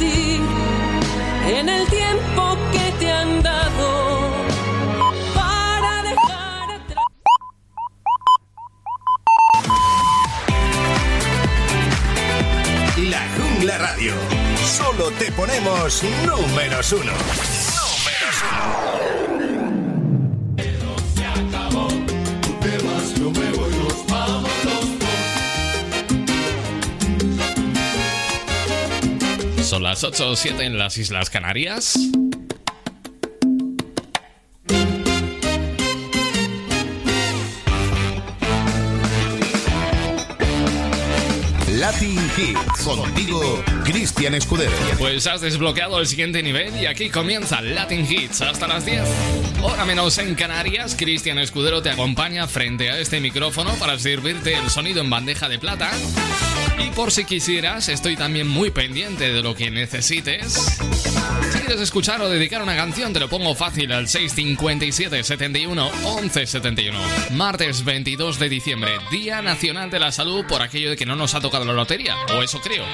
en 0.00 1.68
el 1.68 1.86
tiempo 1.88 2.56
que 2.72 2.92
te 2.98 3.10
han 3.10 3.42
dado 3.42 4.32
para 5.34 6.02
dejar 6.02 6.70
atrás. 6.70 7.04
La 12.96 13.26
Jungla 13.36 13.78
Radio. 13.78 14.12
Solo 14.64 15.10
te 15.18 15.32
ponemos 15.32 16.04
números 16.26 16.92
uno. 16.92 17.12
Números 17.12 18.44
uno. 18.52 18.87
Las 29.88 30.04
8 30.04 30.28
o 30.28 30.36
7 30.36 30.64
en 30.64 30.76
las 30.76 30.98
Islas 30.98 31.30
Canarias. 31.30 31.98
Latin 41.70 42.20
Hits. 42.36 42.84
Contigo, 42.84 43.64
Cristian 43.82 44.34
Escudero. 44.34 44.70
Pues 44.98 45.26
has 45.26 45.40
desbloqueado 45.40 45.98
el 46.00 46.06
siguiente 46.06 46.42
nivel 46.42 46.76
y 46.76 46.84
aquí 46.84 47.08
comienza 47.08 47.62
Latin 47.62 48.06
Hits 48.06 48.42
hasta 48.42 48.68
las 48.68 48.84
10. 48.84 49.04
Hora 49.62 49.86
menos 49.86 50.18
en 50.18 50.34
Canarias, 50.34 50.96
Cristian 50.98 51.38
Escudero 51.38 51.80
te 51.80 51.88
acompaña 51.88 52.46
frente 52.46 52.90
a 52.90 52.98
este 52.98 53.20
micrófono 53.20 53.72
para 53.76 53.98
servirte 53.98 54.52
el 54.52 54.68
sonido 54.68 55.00
en 55.00 55.08
bandeja 55.08 55.48
de 55.48 55.58
plata. 55.58 55.90
Y 56.78 56.90
por 56.90 57.10
si 57.10 57.24
quisieras, 57.24 57.88
estoy 57.88 58.16
también 58.16 58.48
muy 58.48 58.70
pendiente 58.70 59.32
de 59.32 59.42
lo 59.42 59.54
que 59.54 59.70
necesites. 59.70 60.78
Si 61.52 61.58
quieres 61.60 61.80
escuchar 61.80 62.20
o 62.20 62.28
dedicar 62.28 62.62
una 62.62 62.76
canción, 62.76 63.12
te 63.12 63.20
lo 63.20 63.28
pongo 63.28 63.54
fácil 63.54 63.92
al 63.92 64.08
657 64.08 65.24
71 65.24 65.90
11 66.04 66.46
71. 66.46 66.98
Martes 67.32 67.84
22 67.84 68.38
de 68.38 68.48
diciembre, 68.48 68.92
Día 69.10 69.42
Nacional 69.42 69.90
de 69.90 69.98
la 69.98 70.12
Salud 70.12 70.44
por 70.46 70.62
aquello 70.62 70.90
de 70.90 70.96
que 70.96 71.06
no 71.06 71.16
nos 71.16 71.34
ha 71.34 71.40
tocado 71.40 71.64
la 71.64 71.72
lotería, 71.72 72.14
o 72.34 72.42
eso 72.42 72.60
creo. 72.60 72.84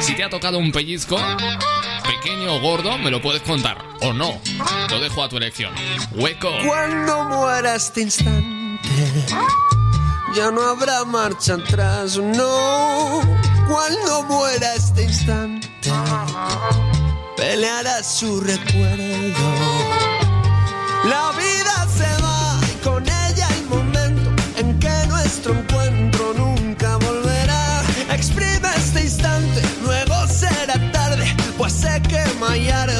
Si 0.00 0.14
te 0.14 0.24
ha 0.24 0.30
tocado 0.30 0.58
un 0.58 0.72
pellizco, 0.72 1.18
pequeño 2.06 2.54
o 2.54 2.60
gordo, 2.60 2.98
me 2.98 3.10
lo 3.10 3.20
puedes 3.20 3.42
contar, 3.42 3.78
o 4.00 4.12
no. 4.12 4.40
Lo 4.90 5.00
dejo 5.00 5.22
a 5.22 5.28
tu 5.28 5.36
elección. 5.36 5.72
Hueco. 6.12 6.52
Cuando 6.64 7.24
muera 7.24 7.74
este 7.74 8.02
instante, 8.02 8.88
ya 10.36 10.50
no 10.50 10.60
habrá 10.60 11.02
marcha 11.06 11.54
atrás, 11.54 12.18
no. 12.18 13.22
Cuando 13.68 14.22
muera 14.24 14.74
este 14.74 15.04
instante, 15.04 15.66
peleará 17.38 18.02
su 18.02 18.40
recuerdo. 18.40 19.46
La 21.04 21.30
vida 21.32 21.76
se 21.96 22.22
va 22.22 22.60
y 22.70 22.84
con 22.84 23.02
ella 23.04 23.48
el 23.56 23.64
momento 23.66 24.30
en 24.56 24.78
que 24.78 25.06
nuestro 25.08 25.54
encuentro 25.54 26.34
nunca 26.34 26.96
volverá. 26.98 27.82
Exprime 28.10 28.68
este 28.76 29.04
instante, 29.04 29.62
luego 29.82 30.14
será 30.28 30.74
tarde, 30.92 31.34
pues 31.56 31.72
sé 31.72 32.02
que 32.08 32.22
Mayar 32.40 32.90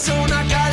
Esta 0.00 0.14
es 0.14 0.69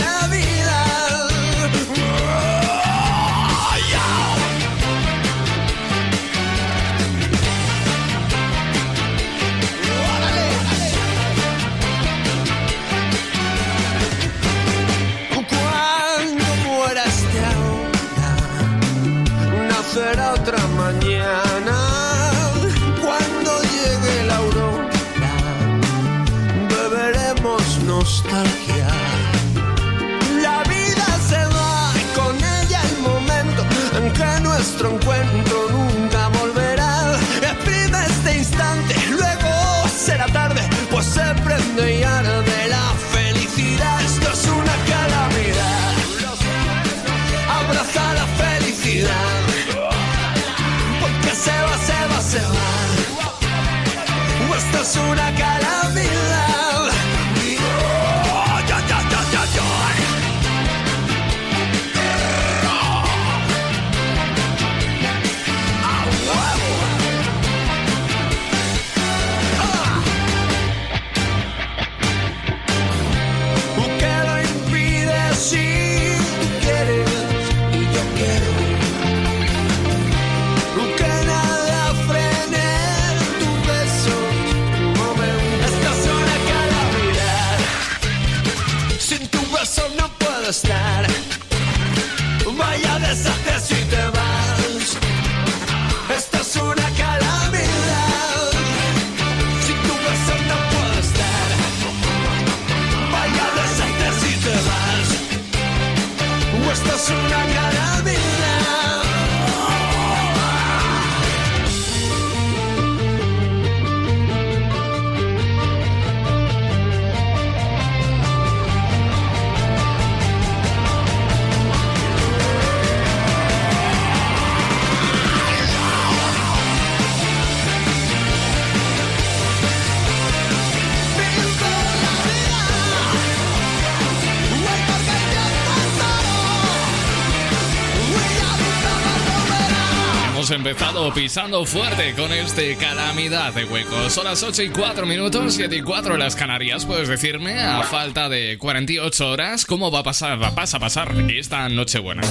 pisando 141.18 141.66
fuerte 141.66 142.14
con 142.14 142.32
este 142.32 142.76
calamidad 142.76 143.52
de 143.52 143.66
huecos. 143.66 144.14
Son 144.14 144.26
las 144.26 144.44
8 144.44 144.62
y 144.62 144.70
4 144.70 145.08
minutos, 145.08 145.56
7 145.56 145.76
y 145.76 145.82
4 145.82 146.14
en 146.14 146.20
las 146.20 146.36
Canarias. 146.36 146.86
Puedes 146.86 147.08
decirme, 147.08 147.60
a 147.60 147.82
falta 147.82 148.30
de 148.30 148.60
48 148.60 149.28
horas, 149.28 149.66
cómo 149.66 149.90
va 149.90 150.02
a 150.02 150.04
pasar, 150.04 150.40
va 150.40 150.50
a 150.50 150.54
pasar 150.54 151.16
esta 151.32 151.68
Nochebuena. 151.70 152.22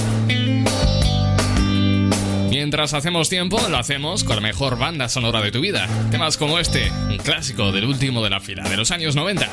Mientras 2.49 2.93
hacemos 2.93 3.27
tiempo, 3.27 3.59
lo 3.69 3.77
hacemos 3.77 4.23
con 4.23 4.37
la 4.37 4.41
mejor 4.41 4.77
banda 4.77 5.09
sonora 5.09 5.41
de 5.41 5.51
tu 5.51 5.59
vida. 5.59 5.85
Temas 6.09 6.37
como 6.37 6.57
este, 6.57 6.89
un 7.09 7.17
clásico 7.17 7.73
del 7.73 7.83
último 7.83 8.23
de 8.23 8.29
la 8.29 8.39
fila, 8.39 8.63
de 8.69 8.77
los 8.77 8.91
años 8.91 9.17
90. 9.17 9.49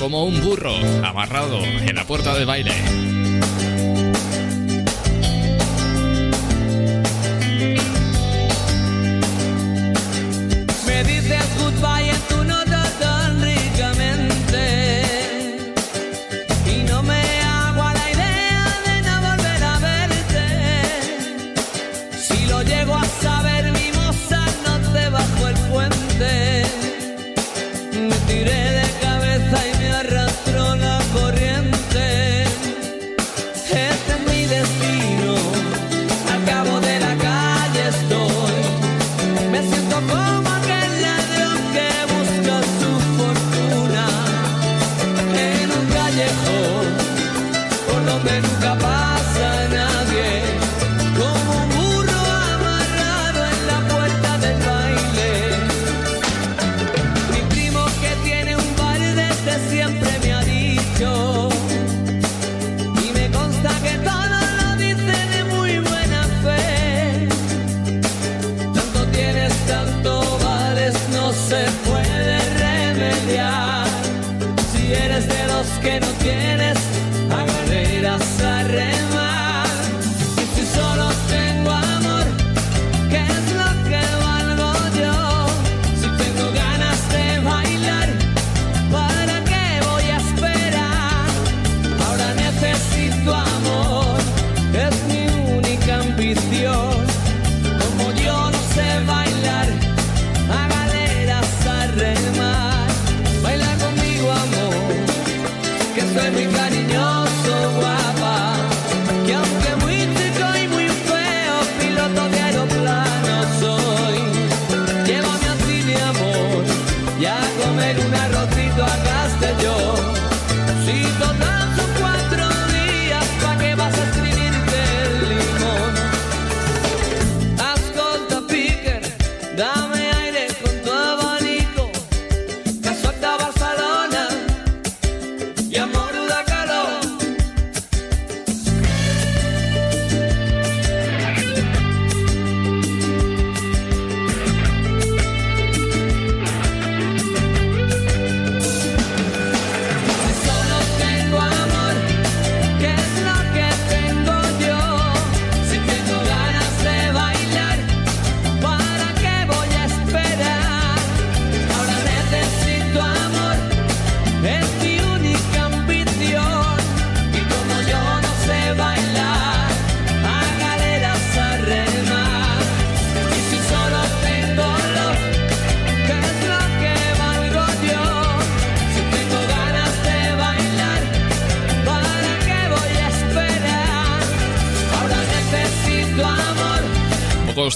Como 0.00 0.24
un 0.24 0.40
burro 0.40 0.74
amarrado 1.04 1.62
en 1.62 1.94
la 1.94 2.06
puerta 2.06 2.34
del 2.34 2.46
baile. 2.46 3.25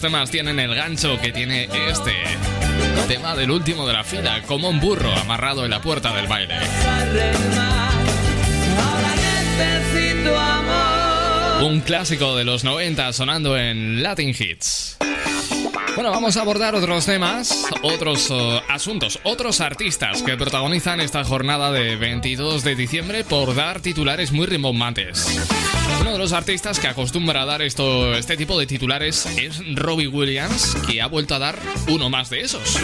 Temas 0.00 0.31
tienen 0.31 0.58
el 0.58 0.75
gancho 0.75 1.19
que 1.20 1.32
tiene 1.32 1.69
este 1.88 2.12
tema 3.08 3.35
del 3.35 3.50
último 3.50 3.87
de 3.87 3.93
la 3.93 4.05
fila, 4.05 4.43
como 4.47 4.69
un 4.69 4.81
burro 4.81 5.12
amarrado 5.12 5.64
en 5.64 5.70
la 5.70 5.81
puerta 5.81 6.14
del 6.14 6.26
baile. 6.26 6.55
Un 11.62 11.81
clásico 11.81 12.37
de 12.37 12.44
los 12.44 12.64
90 12.64 13.12
sonando 13.12 13.56
en 13.56 14.02
Latin 14.02 14.31
Hits. 14.31 14.97
Bueno, 15.94 16.11
vamos 16.11 16.37
a 16.37 16.41
abordar 16.41 16.75
otros 16.75 17.05
temas, 17.05 17.67
otros 17.82 18.31
uh, 18.31 18.59
asuntos, 18.81 19.21
otros 19.25 19.61
artistas 19.61 20.23
que 20.23 20.38
protagonizan 20.38 21.00
esta 21.00 21.23
jornada 21.23 21.71
de 21.71 21.97
22 21.97 22.65
de 22.65 22.75
diciembre 22.75 23.25
por 23.25 23.55
dar 23.55 23.81
titulares 23.81 24.32
muy 24.32 24.47
rimbombantes. 24.47 25.27
Uno 26.00 26.12
de 26.12 26.19
los 26.19 26.32
artistas 26.32 26.81
que 26.81 26.87
acostumbra 26.87 27.43
a 27.43 27.44
dar 27.44 27.61
esto, 27.61 28.15
este 28.15 28.38
tipo 28.38 28.59
de 28.59 28.67
titulares 28.67 29.27
es 29.37 29.61
Robbie 29.75 30.09
Williams, 30.09 30.79
que 30.88 31.03
ha 31.03 31.09
vuelto 31.09 31.35
a 31.35 31.38
dar 31.38 31.59
uno 31.88 32.09
más 32.09 32.31
de 32.31 32.41
esos. 32.41 32.79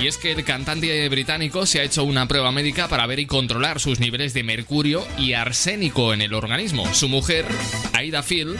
Y 0.00 0.08
es 0.08 0.18
que 0.18 0.32
el 0.32 0.42
cantante 0.42 1.08
británico 1.08 1.64
se 1.64 1.78
ha 1.78 1.84
hecho 1.84 2.02
una 2.02 2.26
prueba 2.26 2.50
médica 2.50 2.88
para 2.88 3.06
ver 3.06 3.20
y 3.20 3.26
controlar 3.26 3.78
sus 3.78 4.00
niveles 4.00 4.34
de 4.34 4.42
mercurio 4.42 5.06
y 5.16 5.34
arsénico 5.34 6.12
en 6.12 6.22
el 6.22 6.34
organismo. 6.34 6.92
Su 6.92 7.08
mujer, 7.08 7.46
Aida 7.92 8.24
Phil, 8.24 8.56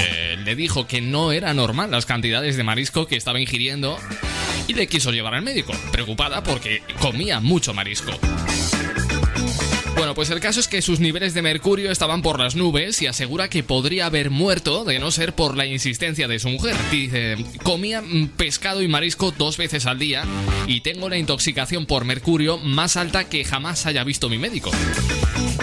eh, 0.00 0.36
le 0.44 0.56
dijo 0.56 0.88
que 0.88 1.00
no 1.00 1.30
era 1.30 1.54
normal 1.54 1.92
las 1.92 2.06
cantidades 2.06 2.56
de 2.56 2.64
marisco 2.64 3.06
que 3.06 3.14
estaba 3.14 3.38
ingiriendo 3.38 4.00
y 4.68 4.74
le 4.74 4.86
quiso 4.86 5.10
llevar 5.10 5.34
al 5.34 5.42
médico, 5.42 5.72
preocupada 5.90 6.42
porque 6.42 6.82
comía 7.00 7.40
mucho 7.40 7.74
marisco. 7.74 8.12
Bueno, 9.96 10.14
pues 10.14 10.30
el 10.30 10.40
caso 10.40 10.60
es 10.60 10.68
que 10.68 10.82
sus 10.82 11.00
niveles 11.00 11.34
de 11.34 11.42
mercurio 11.42 11.90
estaban 11.90 12.22
por 12.22 12.38
las 12.38 12.56
nubes 12.56 13.00
y 13.02 13.06
asegura 13.06 13.48
que 13.48 13.62
podría 13.62 14.06
haber 14.06 14.30
muerto 14.30 14.84
de 14.84 14.98
no 14.98 15.10
ser 15.10 15.34
por 15.34 15.56
la 15.56 15.66
insistencia 15.66 16.28
de 16.28 16.38
su 16.38 16.48
mujer. 16.48 16.74
Dice, 16.90 17.36
comía 17.62 18.02
pescado 18.36 18.82
y 18.82 18.88
marisco 18.88 19.32
dos 19.32 19.56
veces 19.56 19.86
al 19.86 19.98
día 19.98 20.24
y 20.66 20.80
tengo 20.80 21.08
la 21.08 21.18
intoxicación 21.18 21.86
por 21.86 22.04
mercurio 22.04 22.58
más 22.58 22.96
alta 22.96 23.28
que 23.28 23.44
jamás 23.44 23.86
haya 23.86 24.04
visto 24.04 24.28
mi 24.28 24.38
médico. 24.38 24.70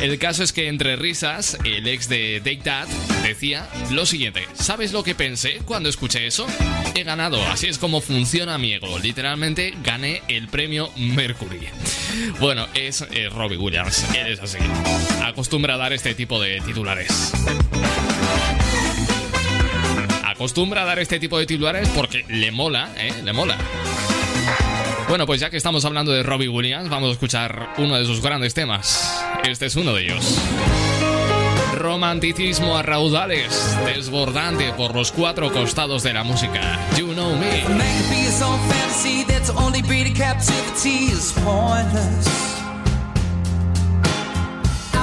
El 0.01 0.17
caso 0.17 0.43
es 0.43 0.53
que 0.53 0.67
entre 0.67 0.95
risas, 0.95 1.57
el 1.65 1.88
ex 1.88 2.07
de 2.07 2.39
Take 2.43 2.62
That 2.63 2.88
decía 3.24 3.67
lo 3.91 4.05
siguiente, 4.05 4.45
¿sabes 4.53 4.93
lo 4.93 5.03
que 5.03 5.13
pensé 5.13 5.59
cuando 5.65 5.89
escuché 5.89 6.25
eso? 6.25 6.48
He 6.95 7.03
ganado, 7.03 7.41
así 7.48 7.67
es 7.67 7.77
como 7.77 8.00
funciona 8.00 8.57
mi 8.57 8.74
ego, 8.74 8.98
literalmente 9.00 9.74
gané 9.83 10.21
el 10.27 10.48
premio 10.48 10.89
Mercury. 10.95 11.67
Bueno, 12.39 12.67
es 12.74 13.05
eh, 13.12 13.29
Robbie 13.29 13.57
Williams, 13.57 14.05
es 14.27 14.39
así, 14.39 14.57
acostumbra 15.23 15.75
a 15.75 15.77
dar 15.77 15.93
este 15.93 16.13
tipo 16.13 16.39
de 16.39 16.61
titulares 16.61 17.33
acostumbra 20.39 20.83
a 20.83 20.85
dar 20.85 20.99
este 20.99 21.19
tipo 21.19 21.38
de 21.38 21.45
titulares 21.45 21.89
porque 21.89 22.23
le 22.29 22.49
mola, 22.49 22.88
¿eh? 22.95 23.13
Le 23.25 23.33
mola. 23.33 23.57
Bueno, 25.09 25.25
pues 25.25 25.41
ya 25.41 25.49
que 25.49 25.57
estamos 25.57 25.83
hablando 25.83 26.13
de 26.13 26.23
Robbie 26.23 26.47
Williams, 26.47 26.89
vamos 26.89 27.09
a 27.09 27.11
escuchar 27.11 27.73
uno 27.77 27.97
de 27.97 28.05
sus 28.05 28.21
grandes 28.21 28.53
temas. 28.53 29.21
Este 29.43 29.65
es 29.65 29.75
uno 29.75 29.93
de 29.93 30.03
ellos. 30.03 30.39
Romanticismo 31.75 32.77
a 32.77 32.83
raudales, 32.83 33.77
desbordante 33.85 34.71
por 34.77 34.95
los 34.95 35.11
cuatro 35.11 35.51
costados 35.51 36.03
de 36.03 36.13
la 36.13 36.23
música. 36.23 36.79
You 36.95 37.13
know 37.13 37.35
me. 37.35 37.65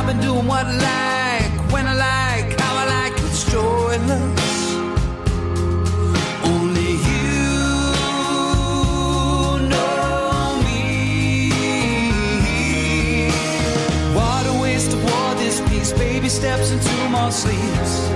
I've 0.07 0.13
been 0.15 0.25
doing 0.25 0.47
what 0.47 0.65
I 0.65 0.71
like, 1.51 1.73
when 1.73 1.85
I 1.89 1.95
like, 1.95 2.61
how 2.61 2.77
I 2.77 2.85
like, 2.87 3.13
it's 3.25 3.43
joyless. 3.51 4.77
Only 6.45 6.93
you 7.09 7.43
know 9.67 10.63
me. 10.63 10.93
What 14.15 14.47
a 14.47 14.53
waste 14.63 14.93
of 14.93 15.03
war 15.03 15.35
this 15.43 15.61
piece. 15.69 15.93
Baby 15.93 16.29
steps 16.29 16.71
into 16.71 17.09
more 17.11 17.33
sleeps 17.33 18.07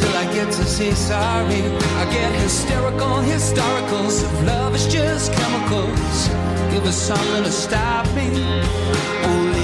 till 0.00 0.16
I 0.16 0.24
get 0.32 0.50
to 0.50 0.64
say 0.64 0.92
sorry. 0.92 1.62
I 2.00 2.06
get 2.10 2.32
hysterical, 2.40 3.20
historicals. 3.20 4.24
If 4.24 4.46
love 4.46 4.74
is 4.74 4.86
just 4.86 5.30
chemicals, 5.34 6.28
give 6.72 6.86
us 6.86 6.96
something 6.96 7.44
to 7.44 7.52
stop 7.52 8.06
me. 8.14 8.30
Only 9.24 9.63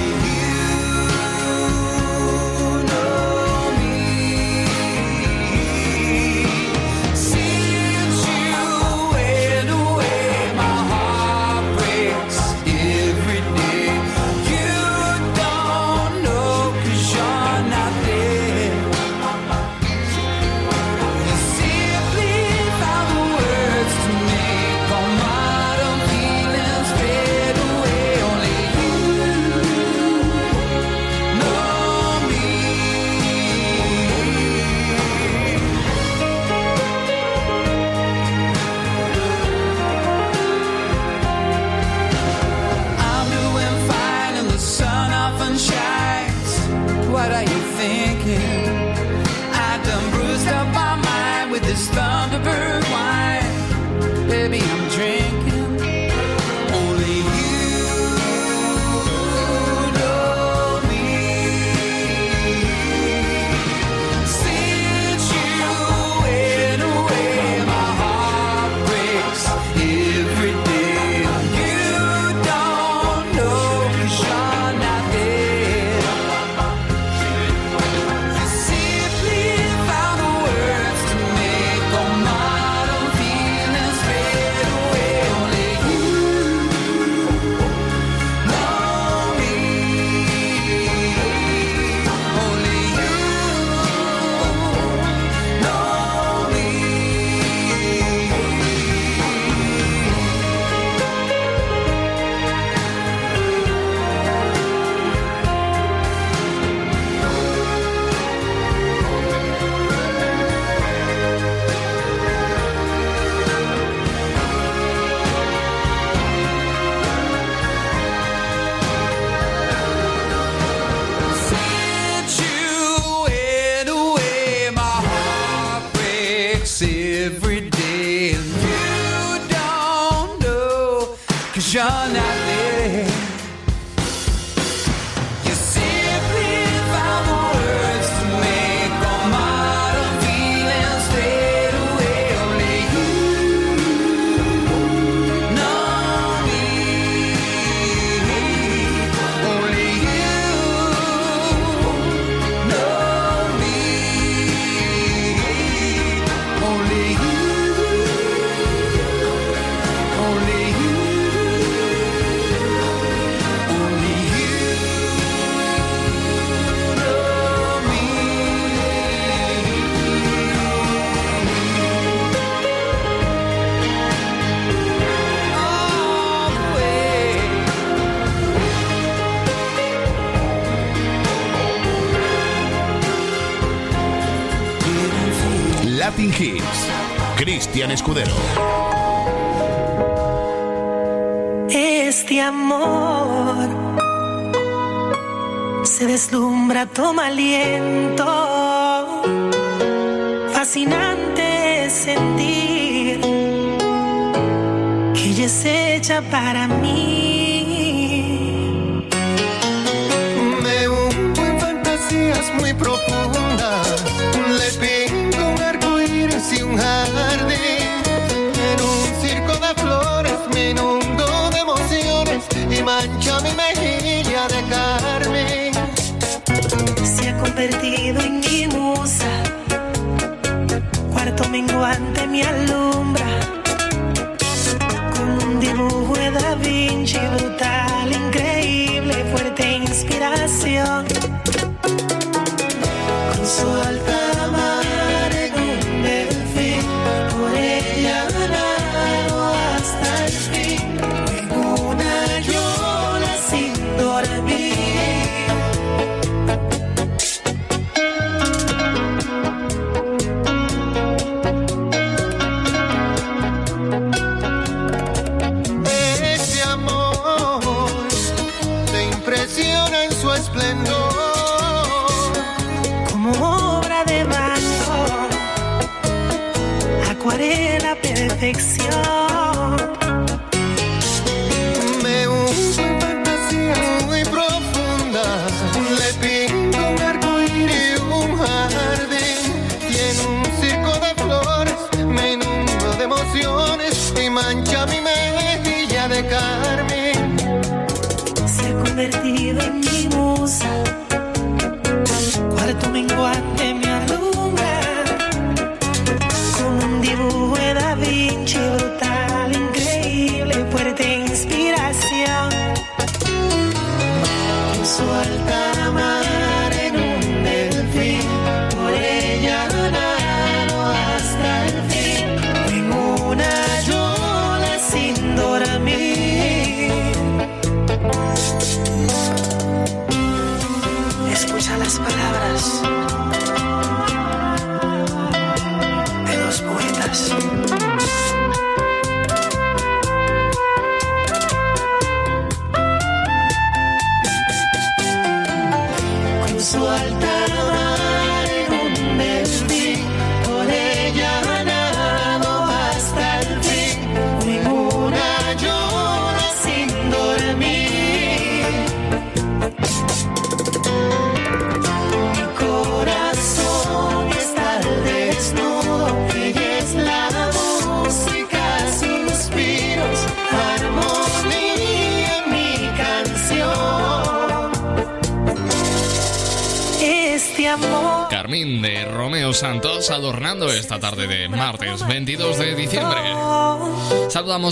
Cristian 187.71 187.91
Escudero. 187.91 188.80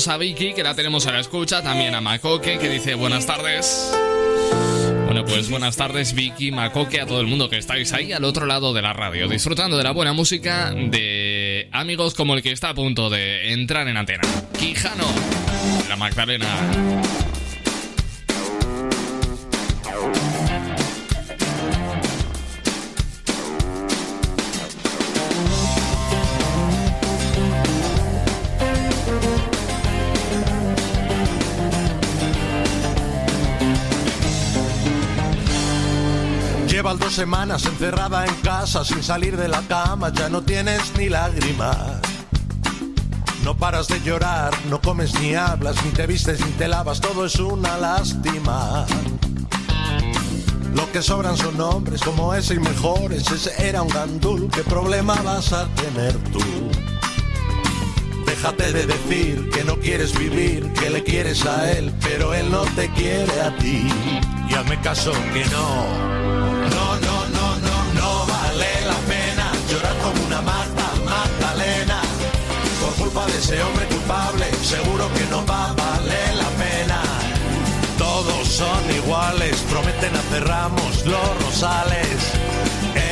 A 0.07 0.15
Vicky, 0.15 0.53
que 0.53 0.63
la 0.63 0.75
tenemos 0.75 1.07
a 1.07 1.11
la 1.11 1.19
escucha, 1.19 1.61
también 1.61 1.93
a 1.93 1.99
Macoque, 1.99 2.57
que 2.57 2.69
dice 2.69 2.95
buenas 2.95 3.25
tardes. 3.25 3.91
Bueno, 5.05 5.25
pues 5.25 5.49
buenas 5.49 5.75
tardes 5.75 6.13
Vicky, 6.13 6.51
Macoque, 6.51 7.01
a 7.01 7.05
todo 7.05 7.19
el 7.19 7.27
mundo 7.27 7.49
que 7.49 7.57
estáis 7.57 7.91
ahí 7.91 8.13
al 8.13 8.23
otro 8.23 8.45
lado 8.45 8.73
de 8.73 8.81
la 8.81 8.93
radio, 8.93 9.27
disfrutando 9.27 9.77
de 9.77 9.83
la 9.83 9.91
buena 9.91 10.13
música 10.13 10.71
de 10.71 11.67
amigos 11.73 12.13
como 12.13 12.33
el 12.33 12.41
que 12.41 12.51
está 12.51 12.69
a 12.69 12.73
punto 12.73 13.09
de 13.09 13.51
entrar 13.51 13.89
en 13.89 13.97
antena. 13.97 14.23
Quijano, 14.57 15.05
la 15.89 15.97
Magdalena. 15.97 16.47
Semanas 37.19 37.65
encerrada 37.65 38.25
en 38.25 38.33
casa 38.35 38.85
sin 38.85 39.03
salir 39.03 39.35
de 39.35 39.49
la 39.49 39.61
cama, 39.63 40.09
ya 40.13 40.29
no 40.29 40.41
tienes 40.41 40.93
ni 40.97 41.09
lágrimas. 41.09 41.99
No 43.43 43.57
paras 43.57 43.89
de 43.89 43.99
llorar, 43.99 44.53
no 44.69 44.79
comes 44.79 45.13
ni 45.19 45.35
hablas, 45.35 45.75
ni 45.83 45.91
te 45.91 46.07
vistes 46.07 46.39
ni 46.39 46.49
te 46.53 46.69
lavas, 46.69 47.01
todo 47.01 47.25
es 47.25 47.35
una 47.35 47.77
lástima. 47.77 48.85
Lo 50.73 50.89
que 50.93 51.01
sobran 51.01 51.35
son 51.35 51.57
nombres 51.57 52.01
como 52.03 52.33
ese 52.33 52.53
y 52.53 52.59
mejores, 52.59 53.29
ese 53.29 53.67
era 53.67 53.81
un 53.81 53.89
gandul, 53.89 54.49
¿qué 54.49 54.63
problema 54.63 55.15
vas 55.15 55.51
a 55.51 55.67
tener 55.75 56.17
tú? 56.31 56.39
Déjate 58.25 58.71
de 58.71 58.85
decir 58.85 59.49
que 59.49 59.65
no 59.65 59.75
quieres 59.75 60.17
vivir, 60.17 60.71
que 60.71 60.89
le 60.89 61.03
quieres 61.03 61.45
a 61.45 61.69
él, 61.69 61.93
pero 62.01 62.33
él 62.33 62.49
no 62.49 62.61
te 62.77 62.87
quiere 62.91 63.41
a 63.41 63.53
ti. 63.57 63.89
Y 64.49 64.53
hazme 64.53 64.79
caso 64.79 65.11
que. 65.33 65.43
No, 65.47 66.18
de 73.25 73.37
ese 73.37 73.61
hombre 73.61 73.85
culpable, 73.87 74.45
seguro 74.63 75.11
que 75.13 75.25
no 75.29 75.45
va 75.45 75.69
a 75.69 75.73
valer 75.73 76.35
la 76.35 76.49
pena. 76.63 77.01
Todos 77.97 78.47
son 78.47 78.91
iguales, 78.95 79.57
prometen 79.69 80.15
hacer 80.15 80.47
ramos 80.47 81.05
los 81.05 81.43
rosales. 81.43 82.17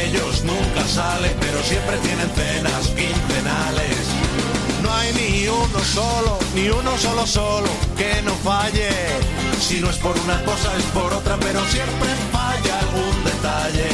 Ellos 0.03 0.43
nunca 0.43 0.87
salen, 0.87 1.35
pero 1.39 1.61
siempre 1.63 1.97
tienen 1.97 2.29
cenas 2.35 2.87
quincenales. 2.95 3.97
No 4.81 4.93
hay 4.93 5.13
ni 5.13 5.47
uno 5.47 5.79
solo, 5.83 6.39
ni 6.55 6.69
uno 6.69 6.97
solo 6.97 7.25
solo 7.27 7.69
que 7.97 8.21
no 8.23 8.33
falle. 8.35 8.89
Si 9.59 9.79
no 9.81 9.89
es 9.89 9.97
por 9.97 10.17
una 10.19 10.41
cosa 10.45 10.75
es 10.77 10.85
por 10.85 11.13
otra, 11.13 11.37
pero 11.37 11.59
siempre 11.67 12.09
falla 12.31 12.79
algún 12.79 13.23
detalle. 13.23 13.89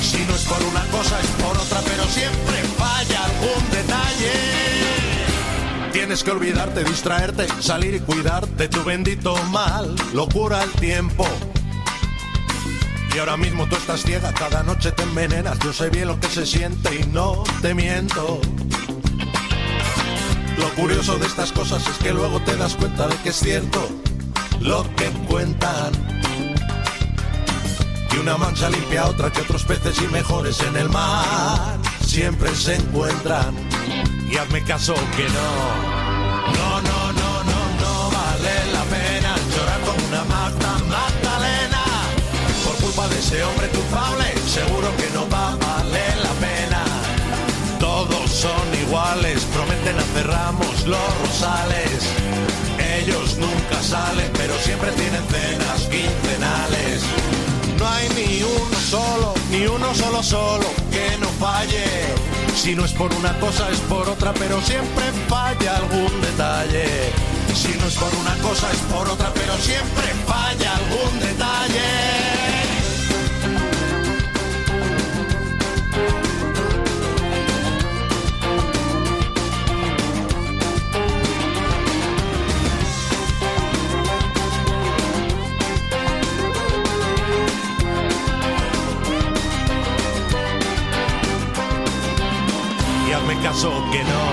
Si 0.00 0.18
no 0.26 0.34
es 0.34 0.42
por 0.44 0.62
una 0.64 0.84
cosa 0.86 1.20
es 1.20 1.30
por 1.42 1.56
otra, 1.56 1.80
pero 1.84 2.04
siempre 2.04 2.56
falla 2.78 2.81
Tienes 6.12 6.24
que 6.24 6.30
olvidarte, 6.32 6.84
distraerte, 6.84 7.46
salir 7.62 7.94
y 7.94 8.00
cuidarte. 8.00 8.68
Tu 8.68 8.84
bendito 8.84 9.34
mal 9.44 9.96
lo 10.12 10.28
cura 10.28 10.62
el 10.62 10.70
tiempo. 10.72 11.26
Y 13.14 13.18
ahora 13.18 13.38
mismo 13.38 13.66
tú 13.66 13.76
estás 13.76 14.02
ciega, 14.02 14.30
cada 14.34 14.62
noche 14.62 14.92
te 14.92 15.04
envenenas. 15.04 15.58
Yo 15.60 15.72
sé 15.72 15.88
bien 15.88 16.08
lo 16.08 16.20
que 16.20 16.28
se 16.28 16.44
siente 16.44 16.96
y 16.96 17.04
no 17.06 17.44
te 17.62 17.72
miento. 17.72 18.42
Lo 20.58 20.68
curioso 20.74 21.16
de 21.16 21.24
estas 21.24 21.50
cosas 21.50 21.82
es 21.88 21.96
que 21.96 22.12
luego 22.12 22.42
te 22.42 22.56
das 22.56 22.76
cuenta 22.76 23.08
de 23.08 23.16
que 23.16 23.30
es 23.30 23.36
cierto 23.36 23.88
lo 24.60 24.84
que 24.96 25.06
cuentan. 25.30 25.92
Que 28.10 28.20
una 28.20 28.36
mancha 28.36 28.68
limpia 28.68 29.04
a 29.04 29.08
otra, 29.08 29.32
que 29.32 29.40
otros 29.40 29.64
peces 29.64 29.96
y 30.02 30.08
mejores 30.08 30.60
en 30.60 30.76
el 30.76 30.90
mar 30.90 31.78
siempre 32.04 32.54
se 32.54 32.74
encuentran. 32.74 33.56
Y 34.30 34.36
hazme 34.36 34.62
caso 34.62 34.92
que 35.16 35.24
no. 35.24 36.01
No, 36.50 38.10
vale 38.10 38.54
la 38.72 38.84
pena 38.84 39.36
llorar 39.54 39.80
como 39.80 40.06
una 40.08 40.24
Marta 40.24 40.78
Magdalena. 40.88 41.84
Por 42.64 42.74
culpa 42.76 43.08
de 43.08 43.18
ese 43.18 43.42
hombre 43.44 43.68
culpable, 43.68 44.24
seguro 44.46 44.88
que 44.96 45.08
no 45.14 45.28
va 45.28 45.52
a 45.52 45.56
valer 45.56 46.16
la 46.18 46.32
pena. 46.46 46.84
Todos 47.78 48.30
son 48.30 48.74
iguales, 48.80 49.44
prometen 49.54 49.98
hacer 49.98 50.26
ramos 50.26 50.86
los 50.86 51.18
rosales. 51.22 52.10
Ellos 52.98 53.36
nunca 53.38 53.82
salen, 53.82 54.30
pero 54.34 54.54
siempre 54.58 54.90
tienen 54.92 55.24
cenas 55.28 55.82
quincenales. 55.92 57.02
No 57.78 57.88
hay 57.88 58.08
ni 58.10 58.42
uno 58.42 58.78
solo, 58.90 59.34
ni 59.50 59.66
uno 59.66 59.94
solo 59.94 60.22
solo 60.22 60.66
que 60.90 61.16
no 61.18 61.28
falle. 61.40 62.41
Si 62.54 62.74
no 62.74 62.84
es 62.84 62.92
por 62.92 63.12
una 63.14 63.38
cosa 63.40 63.68
es 63.70 63.78
por 63.80 64.08
otra, 64.08 64.32
pero 64.34 64.60
siempre 64.62 65.04
falla 65.28 65.76
algún 65.76 66.20
detalle. 66.20 67.10
Si 67.54 67.76
no 67.78 67.86
es 67.86 67.94
por 67.96 68.14
una 68.14 68.36
cosa 68.38 68.70
es 68.70 68.78
por 68.92 69.08
otra, 69.08 69.32
pero 69.34 69.56
siempre 69.58 70.04
falla 70.26 70.76
algún 70.76 71.20
detalle. 71.20 72.21
Caso 93.42 93.70
que 93.90 94.02
no. 94.04 94.24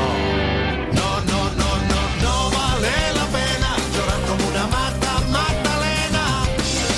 No, 0.94 1.10
no, 1.32 1.42
no, 1.62 1.70
no, 1.92 2.02
no 2.22 2.52
vale 2.52 2.94
la 3.20 3.26
pena 3.38 3.70
llorar 3.96 4.22
como 4.30 4.48
una 4.48 4.68
Marta 4.68 5.12
Magdalena. 5.32 6.26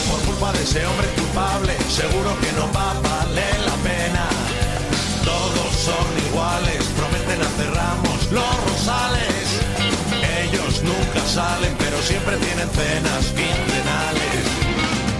Por 0.09 0.19
culpa 0.27 0.51
de 0.51 0.63
ese 0.63 0.85
hombre 0.85 1.07
culpable, 1.15 1.73
seguro 1.89 2.31
que 2.41 2.51
no 2.53 2.71
va 2.73 2.91
a 2.91 2.99
valer 2.99 3.59
la 3.65 3.75
pena. 3.89 4.25
Todos 5.23 5.69
son 5.87 6.07
iguales, 6.27 6.83
prometen 6.99 7.41
hacer 7.47 7.69
ramos 7.73 8.19
los 8.31 8.53
rosales. 8.67 9.45
Ellos 10.43 10.83
nunca 10.83 11.21
salen, 11.25 11.73
pero 11.79 11.97
siempre 12.01 12.35
tienen 12.37 12.69
cenas 12.71 13.23
quincenales. 13.39 14.43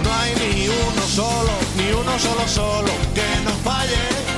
No 0.04 0.12
hay 0.20 0.32
ni 0.42 0.68
uno 0.68 1.02
solo, 1.08 1.52
ni 1.78 1.90
uno 1.92 2.18
solo 2.18 2.46
solo 2.46 2.92
que 3.14 3.28
no 3.44 3.52
falle. 3.64 4.31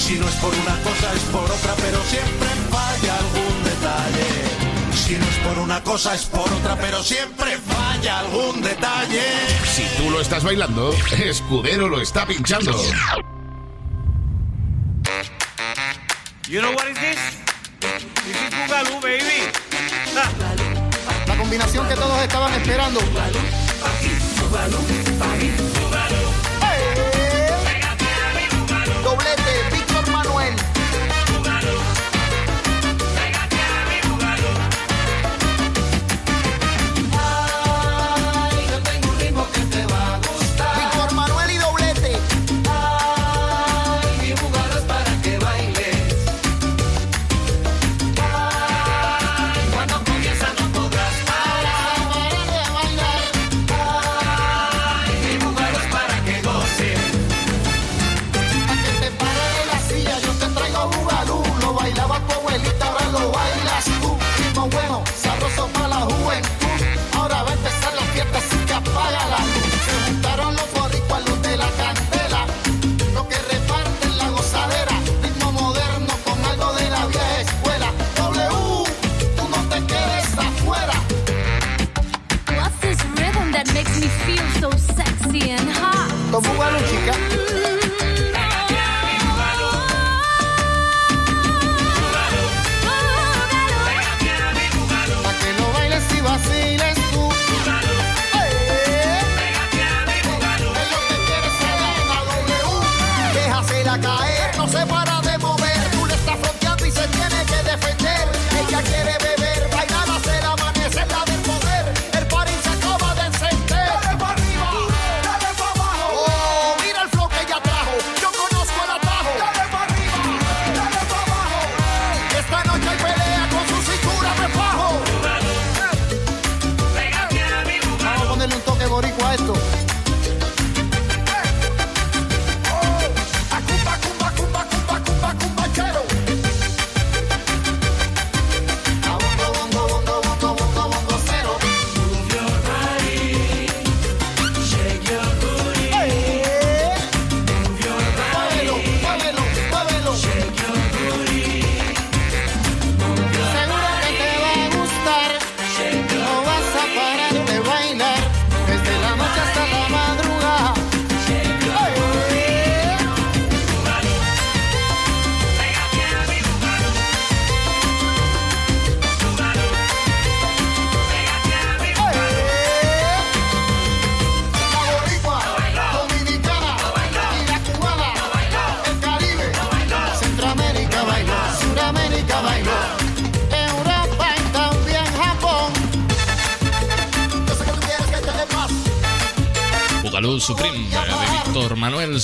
Si 0.00 0.18
no 0.18 0.26
es 0.26 0.34
por 0.36 0.52
una 0.54 0.82
cosa 0.82 1.12
es 1.14 1.22
por 1.24 1.44
otra, 1.44 1.74
pero 1.76 2.02
siempre 2.04 2.48
falla 2.70 3.18
algún 3.18 3.64
detalle. 3.64 4.26
Si 4.94 5.14
no 5.14 5.24
es 5.24 5.36
por 5.36 5.58
una 5.58 5.82
cosa 5.84 6.14
es 6.14 6.24
por 6.24 6.50
otra, 6.52 6.74
pero 6.76 7.02
siempre 7.02 7.58
falla 7.58 8.20
algún 8.20 8.62
detalle. 8.62 9.22
Si 9.66 9.84
tú 9.98 10.10
lo 10.10 10.20
estás 10.20 10.42
bailando, 10.42 10.92
Escudero 11.22 11.88
lo 11.88 12.00
está 12.00 12.26
pinchando. 12.26 12.72
You 16.48 16.60
know 16.62 16.72
what 16.72 16.88
is 16.88 16.98
this? 16.98 17.18
This 18.24 18.36
is 18.42 18.50
Boogaloo, 18.56 19.00
baby. 19.00 19.52
La 21.26 21.36
combinación 21.36 21.86
que 21.86 21.94
todos 21.94 22.20
estaban 22.22 22.54
esperando. 22.54 23.00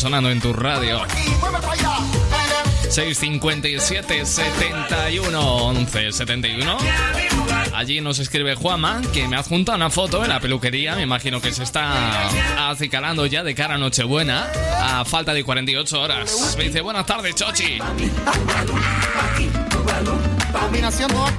Sonando 0.06 0.30
en 0.30 0.40
tu 0.40 0.52
radio. 0.52 1.02
Y 1.26 1.30
mueve 1.40 1.58
para 1.58 1.72
allá, 1.72 1.98
baila. 2.30 2.90
657 2.92 4.24
71 4.24 5.40
11 5.40 6.12
71. 6.12 6.78
Allí 7.74 8.00
nos 8.00 8.20
escribe 8.20 8.54
Juama 8.54 9.02
que 9.12 9.26
me 9.26 9.34
adjunta 9.34 9.74
una 9.74 9.90
foto 9.90 10.22
en 10.22 10.28
la 10.28 10.38
peluquería. 10.38 10.94
Me 10.94 11.02
imagino 11.02 11.40
que 11.40 11.50
se 11.50 11.64
está 11.64 12.70
acicalando 12.70 13.26
ya 13.26 13.42
de 13.42 13.56
cara 13.56 13.74
a 13.74 13.78
Nochebuena 13.78 14.46
a 14.80 15.04
falta 15.04 15.34
de 15.34 15.42
48 15.42 16.00
horas. 16.00 16.54
Me 16.56 16.64
dice 16.64 16.82
buenas 16.82 17.04
tardes, 17.04 17.34
Chochi. 17.34 17.80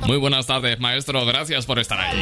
Muy 0.05 0.17
buenas 0.17 0.45
tardes, 0.45 0.77
maestro. 0.81 1.25
Gracias 1.25 1.65
por 1.65 1.79
estar 1.79 2.01
ahí. 2.01 2.21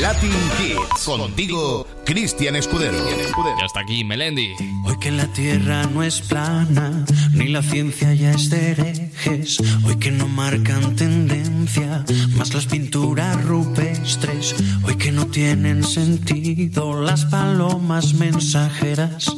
Latin 0.00 0.50
Kids. 0.58 1.04
Contigo, 1.04 1.86
Cristian 2.08 2.56
Escudero. 2.56 2.96
Y 2.96 3.62
hasta 3.62 3.80
aquí, 3.80 4.02
Melendi. 4.02 4.54
Hoy 4.86 4.98
que 4.98 5.10
la 5.10 5.26
tierra 5.26 5.84
no 5.92 6.02
es 6.02 6.22
plana, 6.22 7.04
ni 7.34 7.48
la 7.48 7.62
ciencia 7.62 8.14
ya 8.14 8.30
es 8.30 8.48
de 8.48 8.70
herejes. 8.70 9.58
Hoy 9.84 9.98
que 9.98 10.10
no 10.10 10.26
marcan 10.26 10.96
tendencia, 10.96 12.06
más 12.34 12.54
las 12.54 12.64
pinturas 12.64 13.44
rupestres. 13.44 14.54
Hoy 14.84 14.96
que 14.96 15.12
no 15.12 15.26
tienen 15.26 15.84
sentido 15.84 16.98
las 17.02 17.26
palomas 17.26 18.14
mensajeras. 18.14 19.37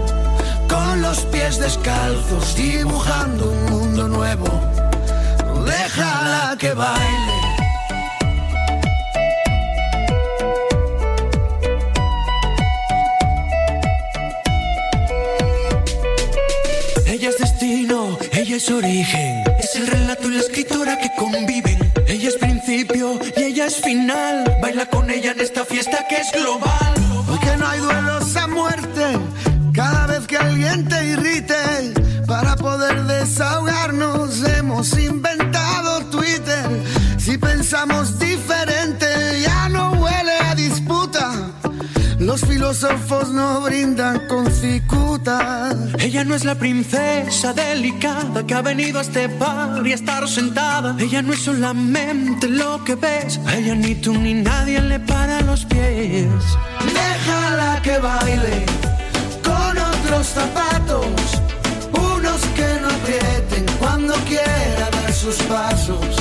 con 0.71 1.01
los 1.01 1.19
pies 1.25 1.59
descalzos, 1.59 2.55
dibujando 2.55 3.51
un 3.51 3.65
mundo 3.65 4.07
nuevo. 4.07 4.47
Déjala 5.65 6.55
que 6.57 6.73
baile. 6.73 7.37
Ella 17.05 17.29
es 17.29 17.37
destino, 17.37 18.17
ella 18.31 18.55
es 18.55 18.71
origen. 18.71 19.43
Es 19.59 19.75
el 19.75 19.87
relato 19.87 20.29
y 20.29 20.35
la 20.35 20.39
escritora 20.39 20.97
que 20.97 21.09
conviven. 21.17 21.91
Ella 22.07 22.29
es 22.29 22.35
principio 22.37 23.19
y 23.37 23.43
ella 23.43 23.65
es 23.65 23.75
final. 23.75 24.57
Baila 24.61 24.85
con 24.85 25.09
ella 25.11 25.31
en 25.31 25.41
esta 25.41 25.65
fiesta 25.65 26.07
que 26.07 26.17
es 26.17 26.31
global. 26.31 26.93
Hoy 27.29 27.39
que 27.39 27.57
no 27.57 27.67
hay 27.67 27.79
duelos 27.79 28.35
a 28.35 28.47
muerte, 28.47 29.05
cada 29.73 30.07
vez 30.07 30.27
que 30.27 30.37
alguien 30.37 30.87
te 30.87 31.05
irrite, 31.05 31.93
para 32.27 32.55
poder 32.55 33.03
desahogarnos 33.03 34.43
hemos 34.57 34.97
inventado 34.97 36.05
Twitter. 36.05 36.65
Si 37.17 37.37
pensamos 37.37 38.19
diferente, 38.19 39.05
ya 39.41 39.69
no 39.69 39.91
huele 39.93 40.37
a 40.49 40.55
disputa. 40.55 41.31
Los 42.19 42.41
filósofos 42.41 43.29
no 43.29 43.61
brindan 43.61 44.27
con 44.27 44.51
cicuta. 44.51 45.75
Ella 45.99 46.23
no 46.23 46.35
es 46.35 46.45
la 46.45 46.55
princesa 46.55 47.53
delicada 47.53 48.45
que 48.45 48.53
ha 48.53 48.61
venido 48.61 48.99
a 48.99 49.01
este 49.01 49.27
bar 49.27 49.85
y 49.85 49.91
a 49.91 49.95
estar 49.95 50.27
sentada. 50.27 50.95
Ella 50.99 51.21
no 51.21 51.33
es 51.33 51.39
solamente 51.39 52.47
lo 52.47 52.83
que 52.83 52.95
ves. 52.95 53.39
A 53.47 53.55
ella 53.55 53.75
ni 53.75 53.95
tú 53.95 54.13
ni 54.13 54.33
nadie 54.35 54.81
le 54.81 54.99
para 54.99 55.41
los 55.41 55.65
pies. 55.65 56.27
Déjala 56.93 57.81
que 57.81 57.97
baile 57.97 58.90
otros 60.11 60.27
zapatos, 60.27 61.05
unos 61.93 62.41
que 62.55 62.81
no 62.81 62.89
aprieten 62.89 63.65
cuando 63.79 64.13
quiera 64.25 64.89
dar 64.91 65.13
sus 65.13 65.37
pasos. 65.43 66.17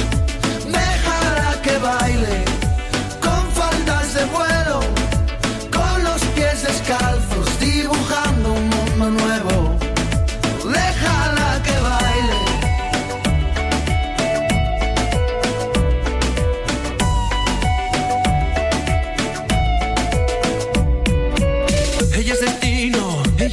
Déjala 0.64 1.60
que 1.62 1.76
baile 1.78 2.49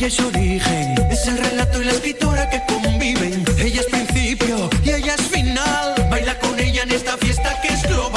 ella 0.07 0.15
es 0.15 0.19
origen. 0.25 0.95
Es 1.11 1.27
el 1.27 1.37
relato 1.37 1.81
y 1.81 1.85
la 1.85 1.91
escritora 1.91 2.49
que 2.49 2.61
conviven. 2.65 3.43
Ella 3.57 3.81
es 3.81 3.87
principio 3.87 4.69
y 4.83 4.91
ella 4.91 5.15
es 5.15 5.21
final. 5.21 5.95
Baila 6.09 6.39
con 6.39 6.57
ella 6.59 6.83
en 6.83 6.91
esta 6.91 7.17
fiesta 7.17 7.59
que 7.61 7.73
es 7.73 7.83
global. 7.83 8.16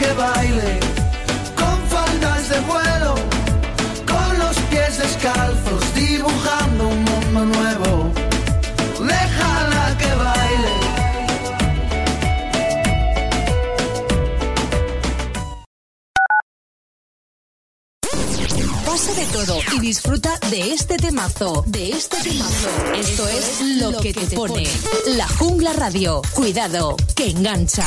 Que 0.00 0.12
baile 0.14 0.80
con 1.56 1.78
faldas 1.88 2.48
de 2.48 2.60
vuelo, 2.60 3.14
con 4.06 4.38
los 4.38 4.56
pies 4.70 4.96
descalzos, 4.96 5.94
dibujando 5.94 6.88
un 6.88 7.04
mundo 7.04 7.44
nuevo. 7.44 8.10
Déjala 8.98 9.96
que 9.98 10.14
baile. 10.14 10.74
Pasa 18.86 19.12
de 19.12 19.26
todo 19.26 19.58
y 19.76 19.80
disfruta 19.80 20.38
de 20.48 20.72
este 20.72 20.96
temazo, 20.96 21.62
de 21.66 21.90
este 21.90 22.16
temazo. 22.22 22.70
Esto 22.94 23.28
es 23.28 23.60
lo 23.82 24.00
que 24.00 24.14
te 24.14 24.34
pone. 24.34 24.66
La 25.08 25.28
Jungla 25.28 25.74
Radio. 25.74 26.22
Cuidado, 26.32 26.96
que 27.14 27.28
engancha. 27.28 27.86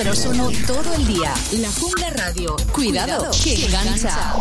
Números 0.00 0.24
uno 0.24 0.48
todo 0.66 0.94
el 0.94 1.06
día. 1.06 1.34
La 1.58 1.70
Jungla 1.70 2.08
Radio. 2.08 2.56
Cuidado, 2.72 3.30
que 3.44 3.66
engancha. 3.66 4.34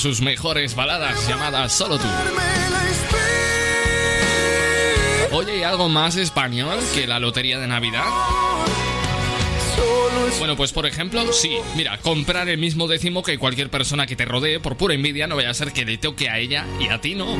Sus 0.00 0.22
mejores 0.22 0.74
baladas 0.74 1.28
llamada 1.28 1.68
Solo 1.68 1.98
tú. 1.98 2.06
Oye, 5.32 5.58
¿y 5.58 5.62
algo 5.62 5.90
más 5.90 6.16
español 6.16 6.78
que 6.94 7.06
la 7.06 7.20
lotería 7.20 7.58
de 7.58 7.66
Navidad? 7.66 8.06
Bueno, 10.38 10.56
pues 10.56 10.72
por 10.72 10.86
ejemplo, 10.86 11.32
sí, 11.32 11.54
mira, 11.76 11.98
comprar 11.98 12.48
el 12.48 12.56
mismo 12.56 12.88
décimo 12.88 13.22
que 13.22 13.38
cualquier 13.38 13.68
persona 13.68 14.06
que 14.06 14.16
te 14.16 14.24
rodee 14.24 14.58
por 14.58 14.76
pura 14.76 14.94
envidia, 14.94 15.26
no 15.26 15.36
vaya 15.36 15.50
a 15.50 15.54
ser 15.54 15.72
que 15.72 15.84
le 15.84 15.98
toque 15.98 16.30
a 16.30 16.38
ella 16.38 16.66
y 16.80 16.88
a 16.88 17.00
ti 17.00 17.14
no. 17.14 17.36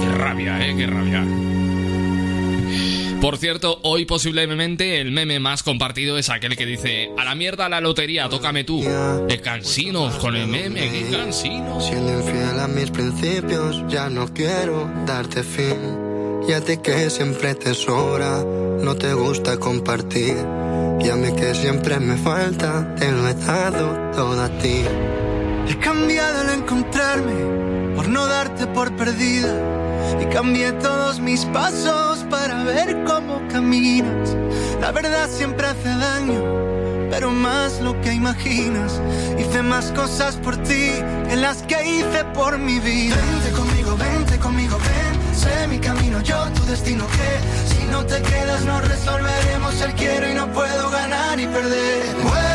Qué 0.00 0.08
rabia, 0.10 0.66
eh, 0.66 0.74
qué 0.76 0.86
rabia. 0.86 1.51
Por 3.22 3.38
cierto, 3.38 3.78
hoy 3.82 4.04
posiblemente 4.04 5.00
el 5.00 5.12
meme 5.12 5.38
más 5.38 5.62
compartido 5.62 6.18
es 6.18 6.28
aquel 6.28 6.56
que 6.56 6.66
dice 6.66 7.08
A 7.16 7.24
la 7.24 7.36
mierda 7.36 7.68
la 7.68 7.80
lotería, 7.80 8.28
tócame 8.28 8.64
tú. 8.64 8.82
De 8.82 9.40
cansinos 9.40 10.16
con 10.16 10.34
el 10.34 10.48
meme, 10.48 10.90
qué 10.90 11.16
cansinos. 11.16 11.86
Siendo 11.86 12.12
infiel 12.14 12.58
a 12.58 12.66
mis 12.66 12.90
principios, 12.90 13.80
ya 13.86 14.10
no 14.10 14.26
quiero 14.34 14.90
darte 15.06 15.44
fin. 15.44 15.78
Y 16.48 16.52
a 16.52 16.62
ti 16.62 16.78
que 16.78 17.08
siempre 17.10 17.54
te 17.54 17.74
sobra, 17.74 18.42
no 18.42 18.96
te 18.96 19.14
gusta 19.14 19.56
compartir. 19.56 20.38
Y 21.00 21.08
a 21.08 21.14
mí 21.14 21.30
que 21.36 21.54
siempre 21.54 22.00
me 22.00 22.16
falta, 22.16 22.92
te 22.96 23.12
lo 23.12 23.28
he 23.28 23.34
dado 23.34 24.10
todo 24.16 24.42
a 24.42 24.48
ti. 24.58 24.82
He 25.68 25.78
cambiado 25.78 26.40
al 26.40 26.58
encontrarme 26.58 27.61
no 28.12 28.26
darte 28.26 28.66
por 28.66 28.94
perdida. 28.96 29.54
Y 30.20 30.26
cambié 30.26 30.72
todos 30.72 31.18
mis 31.18 31.44
pasos 31.46 32.24
para 32.28 32.62
ver 32.64 33.04
cómo 33.04 33.40
caminas. 33.48 34.36
La 34.80 34.92
verdad 34.92 35.28
siempre 35.30 35.66
hace 35.66 35.88
daño, 35.88 36.42
pero 37.10 37.30
más 37.30 37.80
lo 37.80 37.98
que 38.02 38.12
imaginas. 38.12 39.00
Hice 39.38 39.62
más 39.62 39.86
cosas 39.92 40.36
por 40.36 40.56
ti 40.58 40.92
que 41.28 41.36
las 41.36 41.62
que 41.62 41.78
hice 41.84 42.24
por 42.34 42.58
mi 42.58 42.78
vida. 42.80 43.16
Vente 43.16 43.50
conmigo, 43.52 43.96
vente 43.96 44.38
conmigo, 44.38 44.78
ven. 44.78 45.34
Sé 45.34 45.66
mi 45.68 45.78
camino, 45.78 46.20
yo 46.20 46.36
tu 46.54 46.64
destino. 46.66 47.06
Que 47.06 47.74
si 47.74 47.84
no 47.90 48.04
te 48.04 48.20
quedas, 48.20 48.62
no 48.64 48.80
resolveremos 48.80 49.80
el 49.80 49.92
quiero 49.94 50.30
y 50.30 50.34
no 50.34 50.46
puedo 50.52 50.90
ganar 50.90 51.40
y 51.40 51.46
perder. 51.46 52.51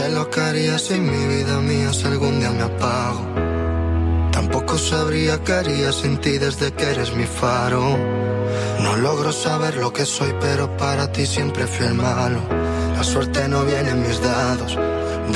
Sé 0.00 0.10
lo 0.10 0.30
que 0.30 0.40
haría 0.40 0.78
si 0.78 0.94
mi 0.98 1.22
vida 1.34 1.60
mía 1.60 1.92
si 1.92 2.04
algún 2.06 2.40
día 2.40 2.50
me 2.50 2.64
apago. 2.72 3.22
Tampoco 4.32 4.78
sabría 4.78 5.32
qué 5.44 5.52
haría 5.52 5.92
sin 5.92 6.18
ti 6.18 6.38
desde 6.38 6.72
que 6.72 6.84
eres 6.92 7.10
mi 7.14 7.26
faro. 7.40 7.82
No 8.84 8.96
logro 8.96 9.30
saber 9.32 9.74
lo 9.76 9.92
que 9.92 10.04
soy, 10.06 10.32
pero 10.40 10.64
para 10.82 11.12
ti 11.12 11.26
siempre 11.26 11.66
fui 11.66 11.86
el 11.86 11.94
malo. 11.94 12.40
La 12.96 13.04
suerte 13.04 13.40
no 13.48 13.64
viene 13.64 13.90
en 13.90 14.00
mis 14.06 14.18
dados. 14.22 14.78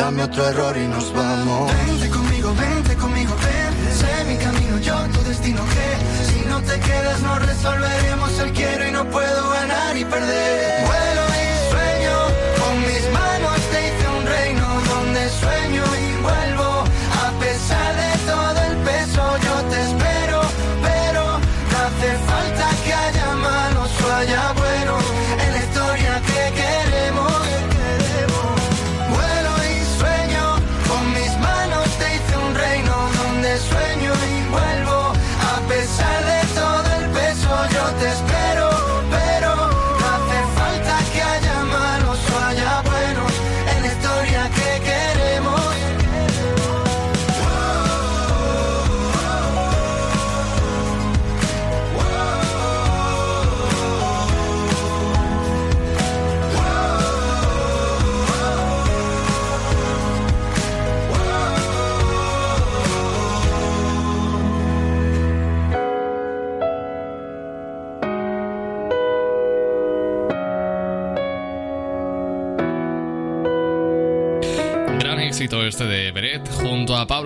Dame 0.00 0.22
otro 0.28 0.42
error 0.52 0.74
y 0.84 0.86
nos 0.94 1.06
vamos. 1.14 1.70
Vente 1.86 2.08
conmigo, 2.16 2.48
vente 2.66 2.94
conmigo, 2.96 3.32
ven. 3.44 3.72
Sé 4.00 4.12
mi 4.30 4.36
camino, 4.46 4.78
yo 4.78 4.96
tu 5.14 5.20
destino. 5.28 5.62
Que 5.74 5.88
si 6.28 6.38
no 6.48 6.58
te 6.62 6.76
quedas, 6.80 7.20
no 7.20 7.38
resolveremos 7.38 8.32
el 8.44 8.50
quiero 8.52 8.88
y 8.88 8.92
no 8.92 9.02
puedo 9.10 9.50
ganar 9.50 9.96
y 9.96 10.04
perder. 10.04 10.84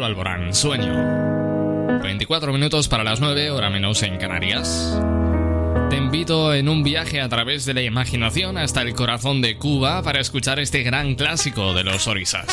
Alborán, 0.09 0.55
Sueño. 0.55 2.01
24 2.03 2.51
minutos 2.51 2.89
para 2.89 3.05
las 3.05 3.21
9, 3.21 3.51
hora 3.51 3.69
menos 3.69 4.03
en 4.03 4.17
Canarias. 4.17 4.99
Te 5.91 5.97
invito 5.97 6.55
en 6.55 6.71
un 6.71 6.83
viaje 6.83 7.21
a 7.21 7.29
través 7.29 7.67
de 7.67 7.75
la 7.75 7.83
imaginación 7.83 8.57
hasta 8.57 8.81
el 8.81 8.95
corazón 8.95 9.43
de 9.43 9.59
Cuba 9.59 10.03
para 10.03 10.21
escuchar 10.21 10.61
este 10.61 10.83
gran 10.83 11.15
clásico 11.15 11.75
de 11.75 11.85
los 11.85 12.07
orisas. 12.07 12.47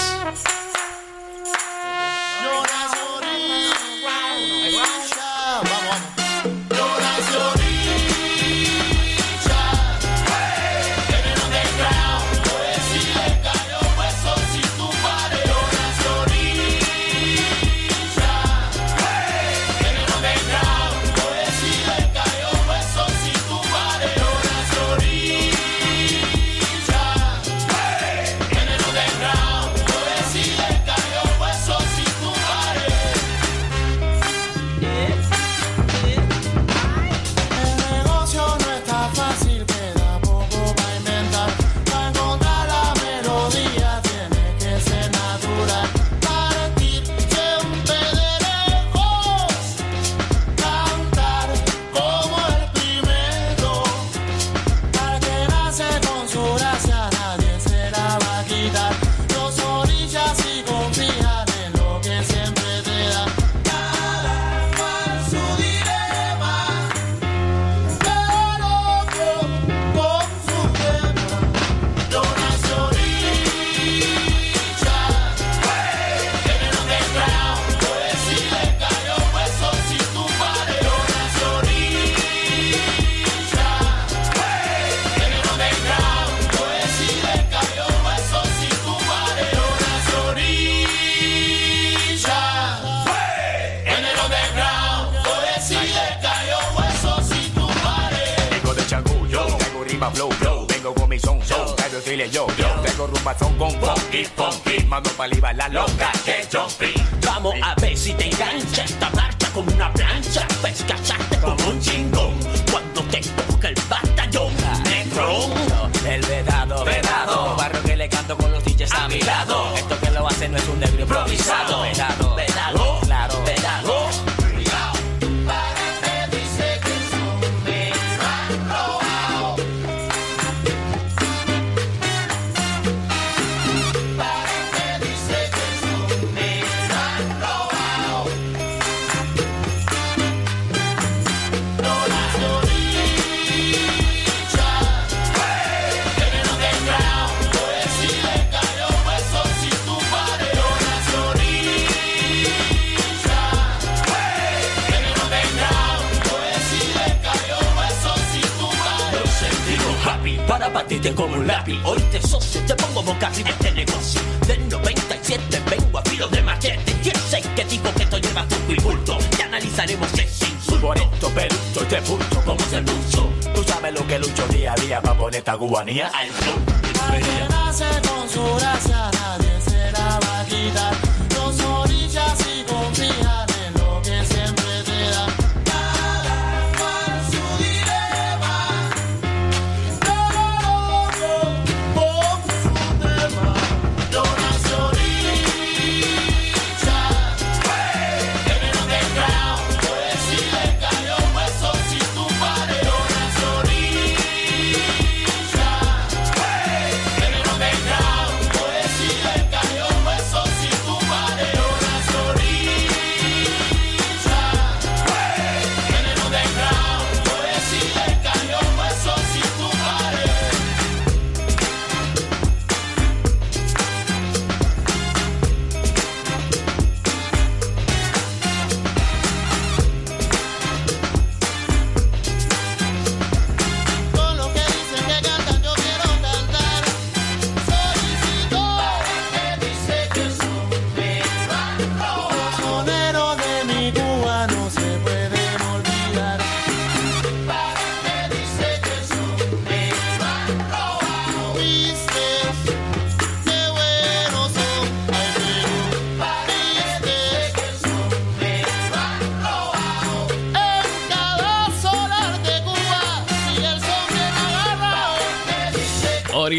Día 175.85 176.11
para 176.11 176.64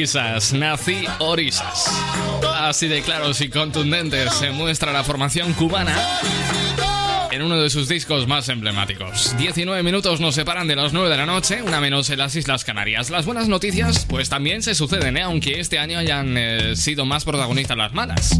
Orisas, 0.06 0.52
nací 0.52 1.04
Orisas. 1.18 1.90
Así 2.60 2.86
de 2.86 3.02
claros 3.02 3.40
y 3.40 3.48
contundentes 3.48 4.32
se 4.34 4.52
muestra 4.52 4.92
la 4.92 5.02
formación 5.02 5.52
cubana 5.54 5.96
en 7.32 7.42
uno 7.42 7.60
de 7.60 7.68
sus 7.70 7.88
discos 7.88 8.28
más 8.28 8.48
emblemáticos. 8.48 9.36
19 9.36 9.82
minutos 9.82 10.20
nos 10.20 10.36
separan 10.36 10.68
de 10.68 10.76
las 10.76 10.92
9 10.92 11.10
de 11.10 11.16
la 11.16 11.26
noche, 11.26 11.60
una 11.60 11.80
menos 11.80 12.08
en 12.10 12.18
las 12.18 12.36
Islas 12.36 12.64
Canarias. 12.64 13.10
Las 13.10 13.26
buenas 13.26 13.48
noticias, 13.48 14.06
pues 14.08 14.28
también 14.28 14.62
se 14.62 14.76
suceden, 14.76 15.16
¿eh? 15.16 15.22
aunque 15.22 15.58
este 15.58 15.80
año 15.80 15.98
hayan 15.98 16.38
eh, 16.38 16.76
sido 16.76 17.04
más 17.04 17.24
protagonistas 17.24 17.76
las 17.76 17.92
malas. 17.92 18.38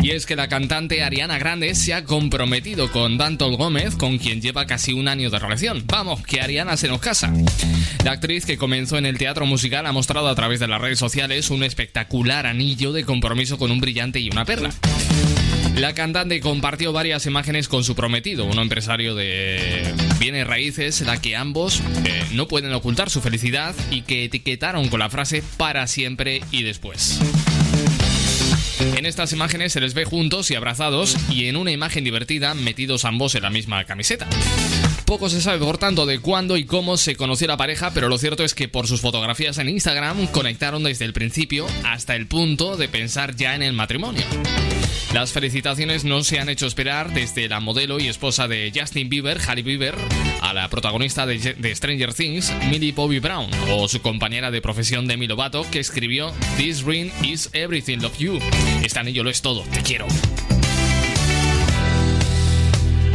Y 0.00 0.12
es 0.12 0.26
que 0.26 0.36
la 0.36 0.46
cantante 0.46 1.02
Ariana 1.02 1.38
Grande 1.38 1.74
se 1.74 1.92
ha 1.92 2.04
comprometido 2.04 2.92
con 2.92 3.18
Dantol 3.18 3.56
Gómez, 3.56 3.96
con 3.96 4.18
quien 4.18 4.40
lleva 4.40 4.66
casi 4.66 4.92
un 4.92 5.08
año 5.08 5.28
de 5.28 5.40
relación. 5.40 5.82
Vamos, 5.88 6.22
que 6.22 6.40
Ariana 6.40 6.76
se 6.76 6.86
nos 6.86 7.00
casa. 7.00 7.32
La 8.04 8.12
actriz 8.12 8.44
que 8.44 8.58
comenzó 8.58 8.98
en 8.98 9.06
el 9.06 9.16
teatro 9.16 9.46
musical 9.46 9.86
ha 9.86 9.92
mostrado 9.92 10.28
a 10.28 10.34
través 10.34 10.60
de 10.60 10.68
las 10.68 10.78
redes 10.78 10.98
sociales 10.98 11.48
un 11.48 11.64
espectacular 11.64 12.44
anillo 12.44 12.92
de 12.92 13.02
compromiso 13.02 13.56
con 13.56 13.70
un 13.70 13.80
brillante 13.80 14.20
y 14.20 14.28
una 14.28 14.44
perla. 14.44 14.70
La 15.76 15.94
cantante 15.94 16.38
compartió 16.40 16.92
varias 16.92 17.24
imágenes 17.24 17.66
con 17.66 17.82
su 17.82 17.94
prometido, 17.94 18.44
un 18.44 18.58
empresario 18.58 19.14
de 19.14 19.90
bienes 20.20 20.46
raíces, 20.46 21.00
la 21.00 21.18
que 21.18 21.34
ambos 21.34 21.80
eh, 22.04 22.26
no 22.32 22.46
pueden 22.46 22.74
ocultar 22.74 23.08
su 23.08 23.22
felicidad 23.22 23.74
y 23.90 24.02
que 24.02 24.26
etiquetaron 24.26 24.88
con 24.88 25.00
la 25.00 25.08
frase 25.08 25.42
para 25.56 25.86
siempre 25.86 26.42
y 26.50 26.62
después. 26.62 27.20
En 28.96 29.06
estas 29.06 29.32
imágenes 29.32 29.72
se 29.72 29.80
les 29.80 29.94
ve 29.94 30.04
juntos 30.04 30.50
y 30.50 30.56
abrazados 30.56 31.16
y 31.30 31.46
en 31.46 31.56
una 31.56 31.70
imagen 31.70 32.04
divertida 32.04 32.52
metidos 32.52 33.06
ambos 33.06 33.34
en 33.34 33.44
la 33.44 33.50
misma 33.50 33.82
camiseta. 33.84 34.28
Poco 35.14 35.30
se 35.30 35.40
sabe, 35.40 35.64
por 35.64 35.78
tanto, 35.78 36.06
de 36.06 36.18
cuándo 36.18 36.56
y 36.56 36.64
cómo 36.64 36.96
se 36.96 37.14
conoció 37.14 37.46
la 37.46 37.56
pareja, 37.56 37.92
pero 37.94 38.08
lo 38.08 38.18
cierto 38.18 38.42
es 38.42 38.52
que 38.52 38.66
por 38.66 38.88
sus 38.88 39.00
fotografías 39.00 39.58
en 39.58 39.68
Instagram 39.68 40.26
conectaron 40.26 40.82
desde 40.82 41.04
el 41.04 41.12
principio 41.12 41.68
hasta 41.84 42.16
el 42.16 42.26
punto 42.26 42.76
de 42.76 42.88
pensar 42.88 43.36
ya 43.36 43.54
en 43.54 43.62
el 43.62 43.74
matrimonio. 43.74 44.24
Las 45.12 45.30
felicitaciones 45.30 46.04
no 46.04 46.24
se 46.24 46.40
han 46.40 46.48
hecho 46.48 46.66
esperar 46.66 47.14
desde 47.14 47.48
la 47.48 47.60
modelo 47.60 48.00
y 48.00 48.08
esposa 48.08 48.48
de 48.48 48.72
Justin 48.74 49.08
Bieber, 49.08 49.38
Hailey 49.46 49.62
Bieber, 49.62 49.94
a 50.40 50.52
la 50.52 50.68
protagonista 50.68 51.26
de, 51.26 51.38
de 51.38 51.76
Stranger 51.76 52.12
Things, 52.12 52.52
Millie 52.68 52.90
Bobby 52.90 53.20
Brown, 53.20 53.48
o 53.70 53.86
su 53.86 54.02
compañera 54.02 54.50
de 54.50 54.60
profesión 54.60 55.06
Demi 55.06 55.28
Lovato, 55.28 55.64
que 55.70 55.78
escribió 55.78 56.32
This 56.56 56.82
ring 56.82 57.12
is 57.22 57.50
everything, 57.52 57.98
love 57.98 58.18
you. 58.18 58.40
Este 58.82 58.98
anillo 58.98 59.22
lo 59.22 59.30
es 59.30 59.40
todo, 59.42 59.62
te 59.72 59.80
quiero. 59.80 60.08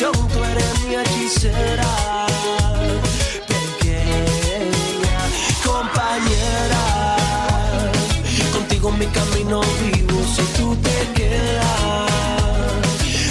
canción, 0.00 0.28
tú 0.28 0.44
eres 0.44 0.84
mi 0.86 0.94
hechicera. 0.94 2.26
Pequeña 3.46 5.20
compañera, 5.64 7.16
contigo 8.52 8.90
mi 8.92 9.06
camino 9.06 9.60
vivo 9.82 10.20
si 10.34 10.42
tú 10.58 10.76
te 10.76 11.12
quedas. 11.14 12.10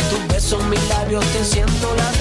Tus 0.10 0.28
besos, 0.28 0.64
mis 0.66 0.88
labios, 0.90 1.26
te 1.26 1.44
siento 1.44 1.96
la 1.96 2.19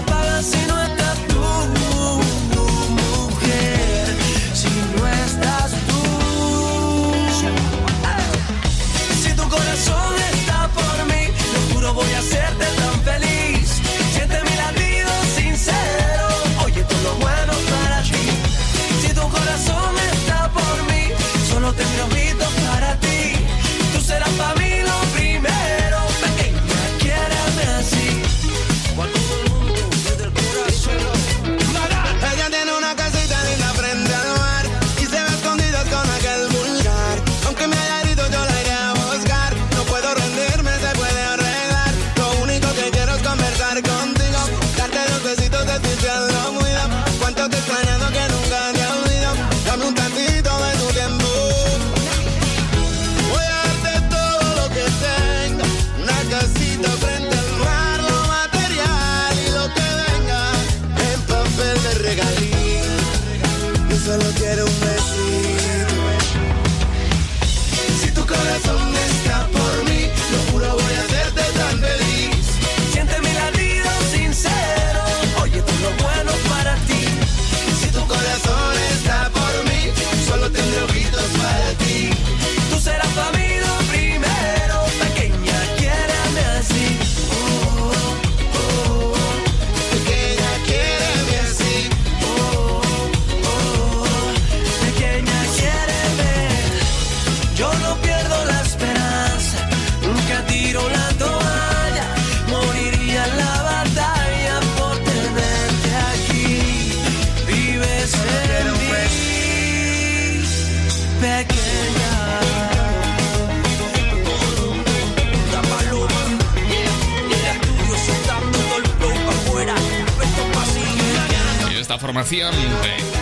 apaga 0.00 0.42
si 0.42 0.56
no 0.66 0.99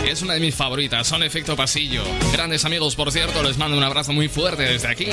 Es 0.07 0.21
una 0.21 0.35
de 0.35 0.41
mis 0.41 0.55
favoritas, 0.55 1.07
son 1.07 1.23
Efecto 1.23 1.57
Pasillo. 1.57 2.03
Grandes 2.31 2.67
amigos, 2.67 2.95
por 2.95 3.11
cierto, 3.11 3.43
les 3.43 3.57
mando 3.57 3.75
un 3.75 3.83
abrazo 3.83 4.13
muy 4.13 4.29
fuerte 4.29 4.65
desde 4.65 4.87
aquí. 4.89 5.07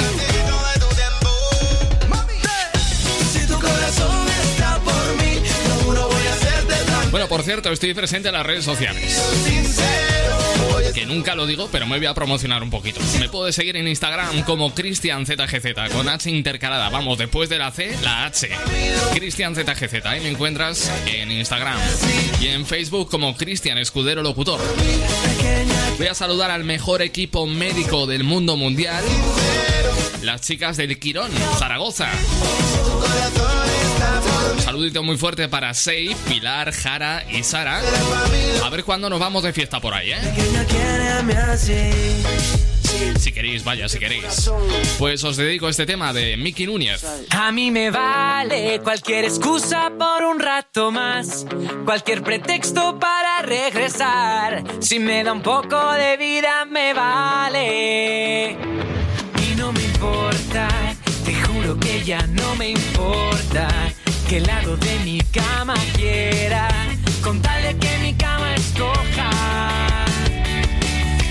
Bueno, 7.09 7.27
por 7.29 7.43
cierto, 7.43 7.71
estoy 7.71 7.93
presente 7.93 8.27
en 8.27 8.33
las 8.33 8.45
redes 8.45 8.65
sociales. 8.65 9.17
Que 10.95 11.05
nunca 11.05 11.35
lo 11.35 11.45
digo, 11.45 11.67
pero 11.73 11.85
me 11.85 11.97
voy 11.97 12.05
a 12.05 12.13
promocionar 12.13 12.63
un 12.63 12.69
poquito. 12.69 13.01
Me 13.19 13.27
puedes 13.27 13.53
seguir 13.53 13.75
en 13.75 13.85
Instagram 13.85 14.43
como 14.43 14.73
CristianZGZ, 14.73 15.91
con 15.91 16.07
H 16.07 16.29
intercalada. 16.31 16.87
Vamos, 16.89 17.17
después 17.17 17.49
de 17.49 17.57
la 17.57 17.69
C, 17.71 17.97
la 18.01 18.25
H. 18.25 18.49
CristianZGZ, 19.13 20.05
ahí 20.05 20.21
me 20.21 20.29
encuentras 20.29 20.89
en 21.05 21.33
Instagram. 21.33 21.77
Y 22.39 22.47
en 22.47 22.65
Facebook 22.65 23.11
como 23.11 23.35
Cristian 23.35 23.77
Escudero 23.77 24.23
Locutor. 24.23 24.61
Voy 25.97 26.07
a 26.07 26.13
saludar 26.13 26.49
al 26.49 26.63
mejor 26.63 27.01
equipo 27.01 27.45
médico 27.45 28.07
del 28.07 28.23
mundo 28.23 28.55
mundial. 28.55 29.03
Las 30.21 30.41
chicas 30.41 30.77
del 30.77 30.97
Quirón, 30.97 31.29
Zaragoza. 31.59 32.09
Saludito 34.75 35.03
muy 35.03 35.15
fuerte 35.15 35.47
para 35.47 35.73
Sei, 35.73 36.13
Pilar, 36.27 36.73
Jara 36.73 37.23
y 37.31 37.43
Sara. 37.43 37.81
A 38.61 38.69
ver 38.69 38.83
cuándo 38.83 39.09
nos 39.09 39.21
vamos 39.21 39.41
de 39.41 39.53
fiesta 39.53 39.79
por 39.79 39.93
ahí, 39.93 40.11
¿eh? 40.11 40.17
Si 43.17 43.31
queréis, 43.31 43.63
vaya, 43.63 43.87
si 43.87 43.99
queréis. 43.99 44.51
Pues 44.99 45.23
os 45.23 45.37
dedico 45.37 45.69
este 45.69 45.85
tema 45.85 46.11
de 46.11 46.35
Miki 46.35 46.65
Núñez. 46.65 47.05
A 47.29 47.53
mí 47.53 47.71
me 47.71 47.89
vale 47.89 48.81
cualquier 48.83 49.23
excusa 49.23 49.93
por 49.97 50.25
un 50.25 50.41
rato 50.41 50.91
más, 50.91 51.45
cualquier 51.85 52.21
pretexto 52.21 52.99
para 52.99 53.43
regresar. 53.43 54.61
Si 54.81 54.99
me 54.99 55.23
da 55.23 55.31
un 55.31 55.41
poco 55.41 55.93
de 55.93 56.17
vida, 56.17 56.65
me 56.65 56.93
vale. 56.93 58.57
Y 59.41 59.55
no 59.55 59.71
me 59.71 59.83
importa, 59.85 60.67
te 61.23 61.33
juro 61.33 61.79
que 61.79 62.03
ya 62.03 62.19
no 62.27 62.57
me 62.57 62.71
importa 62.71 63.69
que 64.27 64.39
lado 64.39 64.75
de 64.77 64.99
mi 64.99 65.19
cama 65.31 65.75
quiera, 65.95 66.67
con 67.23 67.41
tal 67.41 67.61
de 67.61 67.75
que 67.77 67.97
mi 67.99 68.13
cama 68.13 68.55
escoja. 68.55 69.29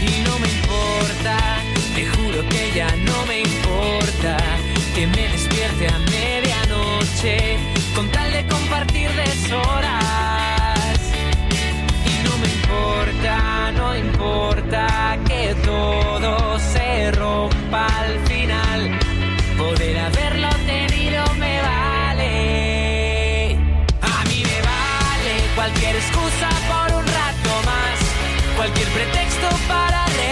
Y 0.01 0.22
no 0.26 0.38
me 0.38 0.49
importa, 0.49 1.36
te 1.95 2.07
juro 2.07 2.49
que 2.49 2.72
ya 2.74 2.88
no 2.97 3.26
me 3.26 3.40
importa 3.40 4.36
que 4.95 5.07
me 5.09 5.28
despierte 5.28 5.88
a 5.88 5.99
medianoche 5.99 7.59
con 7.97 8.09
tal 8.11 8.30
de 8.32 8.47
compartir 8.47 9.11
deshoras. 9.11 11.01
Y 12.07 12.14
no 12.24 12.36
me 12.38 12.49
importa, 12.59 13.72
no 13.72 13.97
importa 13.97 15.18
que 15.26 15.55
todo 15.64 16.59
se 16.61 17.11
rompa 17.12 17.86
al 17.86 18.20
final. 18.28 18.99
Poder 19.59 19.99
haberlo 19.99 20.34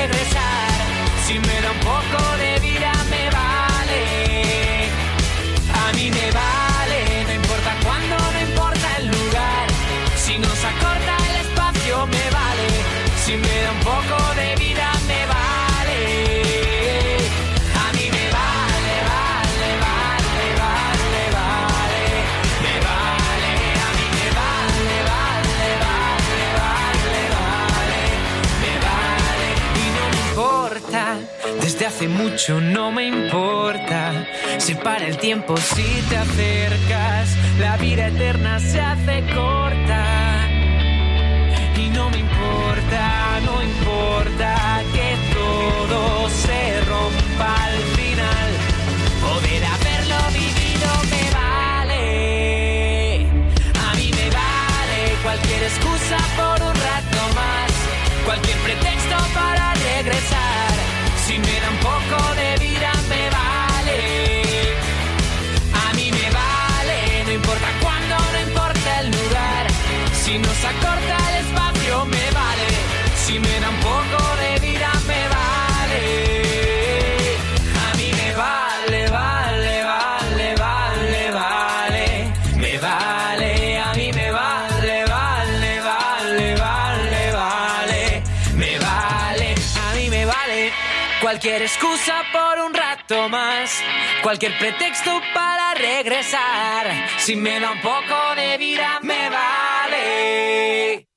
regresar. 0.07 0.71
Si 1.27 1.35
me 1.39 1.57
da 1.65 1.71
un 1.71 1.81
poco 1.93 2.21
de 2.43 2.53
vida 2.61 2.93
me 3.13 3.25
vale. 3.41 4.03
A 5.83 5.93
mí 5.97 6.11
me 6.11 6.29
vale, 6.43 6.99
no 7.27 7.33
importa 7.41 7.71
cuándo, 7.85 8.17
no 8.35 8.41
importa 8.51 8.89
el 8.99 9.07
lugar. 9.17 9.67
Si 10.17 10.39
nos 10.39 10.59
acorta 10.73 11.15
el 11.31 11.37
espacio 11.47 12.07
me 12.15 12.25
vale. 12.39 12.69
Si 13.25 13.33
me 13.37 13.57
Desde 31.83 31.97
hace 31.97 32.09
mucho 32.09 32.61
no 32.61 32.93
me 32.93 33.09
importa. 33.09 34.13
Se 34.59 34.77
para 34.77 35.05
el 35.05 35.17
tiempo 35.17 35.57
si 35.57 35.83
te 36.09 36.17
acercas. 36.17 37.37
La 37.59 37.77
vida 37.77 38.07
eterna 38.07 38.61
se 38.61 38.81
hace 38.81 39.25
corta. 39.35 40.47
Y 41.77 41.89
no 41.89 42.09
me 42.11 42.19
importa, 42.19 43.41
no 43.45 43.61
importa 43.61 44.81
que 44.93 45.17
todo 45.35 46.29
se 46.29 46.81
rompa 46.83 47.53
al 47.65 47.79
final. 47.99 48.51
Poder 49.21 49.65
haberlo 49.65 50.19
vivido 50.39 50.89
me 51.11 51.25
vale. 51.35 53.27
A 53.91 53.95
mí 53.97 54.09
me 54.19 54.31
vale 54.31 55.01
cualquier 55.25 55.65
excusa 55.65 56.19
por 56.37 56.63
un 56.63 56.75
rato 56.77 57.23
más. 57.35 57.73
Cualquier 58.25 58.59
pretexto 58.59 59.17
para 59.35 59.75
regresar. 59.75 60.42
Si 70.33 70.39
nos 70.39 70.65
acorta 70.65 71.17
el 71.29 71.45
espacio 71.45 72.07
me 72.07 72.31
vale. 72.31 72.69
Si 73.17 73.39
me 73.39 73.61
da 73.61 73.69
un 73.69 73.81
poco 73.81 74.37
de 74.41 74.61
vida 74.67 74.91
me 75.07 75.29
vale. 75.29 76.07
A 77.85 77.97
mí 77.99 78.11
me 78.17 78.35
vale, 78.35 79.11
vale, 79.11 79.85
vale, 79.85 80.55
vale, 80.57 81.31
vale. 81.33 82.33
Me 82.57 82.79
vale, 82.79 83.79
a 83.79 83.93
mí 83.93 84.11
me 84.11 84.31
vale, 84.31 85.05
vale, 85.05 85.81
vale, 85.83 86.55
vale, 86.55 87.33
vale. 87.33 88.23
Me 88.55 88.79
vale, 88.79 89.55
a 89.87 89.95
mí 89.95 90.09
me 90.09 90.25
vale. 90.25 90.73
Cualquier 91.21 91.61
excusa 91.61 92.23
por 92.33 92.59
un 92.59 92.73
rato 92.73 93.29
más, 93.29 93.71
cualquier 94.23 94.57
pretexto 94.57 95.11
para 95.35 95.75
regresar. 95.75 96.87
Si 97.19 97.37
me 97.37 97.61
da 97.61 97.73
un 97.73 97.83
poco 97.83 98.35
de 98.35 98.57
vida, 98.57 98.99
me 99.03 99.29
vale. 99.29 99.62
A 100.23 101.12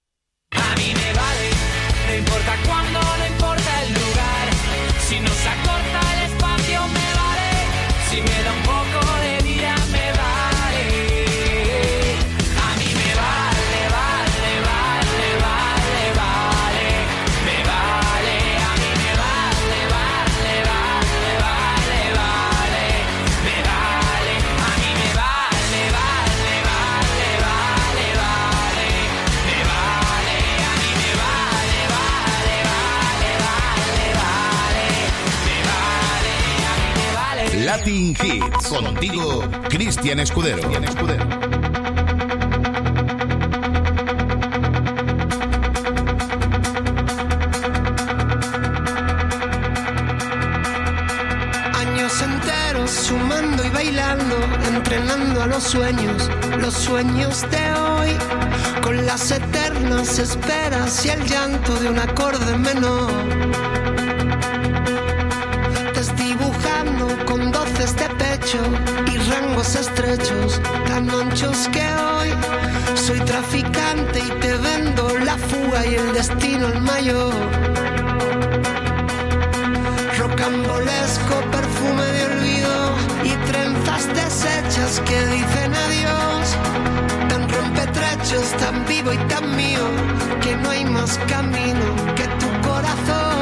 Hits. 37.96 38.68
Contigo, 38.68 39.42
Cristian 39.70 40.20
Escudero. 40.20 40.68
Años 51.74 52.22
enteros 52.22 52.92
sumando 52.92 53.64
y 53.64 53.70
bailando, 53.70 54.36
entrenando 54.74 55.44
a 55.44 55.48
los 55.48 55.64
sueños, 55.64 56.30
los 56.60 56.74
sueños 56.74 57.50
de 57.50 57.74
hoy, 57.80 58.10
con 58.84 59.06
las 59.06 59.32
eternas 59.32 60.20
esperas 60.20 61.06
y 61.06 61.10
el 61.12 61.24
llanto 61.26 61.74
de 61.76 61.90
un 61.90 62.00
acorde 62.00 62.58
menor. 62.58 63.10
Desdibujando 65.94 67.26
con 67.26 67.35
doces 67.86 67.96
de 67.98 68.10
pecho 68.16 68.58
y 69.12 69.18
rangos 69.30 69.76
estrechos, 69.76 70.60
tan 70.88 71.10
anchos 71.10 71.70
que 71.72 71.82
hoy 71.82 72.30
soy 72.96 73.20
traficante 73.20 74.20
y 74.20 74.30
te 74.40 74.56
vendo 74.58 75.10
la 75.20 75.38
fuga 75.38 75.86
y 75.86 75.96
el 75.96 76.14
destino 76.14 76.68
el 76.68 76.82
mayor 76.82 77.34
rocambolesco 80.18 81.36
perfume 81.52 82.06
de 82.06 82.26
olvido 82.26 82.96
y 83.24 83.52
trenzas 83.52 84.08
deshechas 84.08 85.02
que 85.02 85.26
dicen 85.28 85.74
adiós. 85.86 86.58
Tan 87.30 87.48
rompetrechos, 87.50 88.52
tan 88.58 88.86
vivo 88.88 89.14
y 89.14 89.18
tan 89.28 89.56
mío, 89.56 89.86
que 90.42 90.56
no 90.56 90.70
hay 90.70 90.86
más 90.86 91.20
camino 91.28 91.86
que 92.16 92.24
tu 92.24 92.68
corazón. 92.68 93.35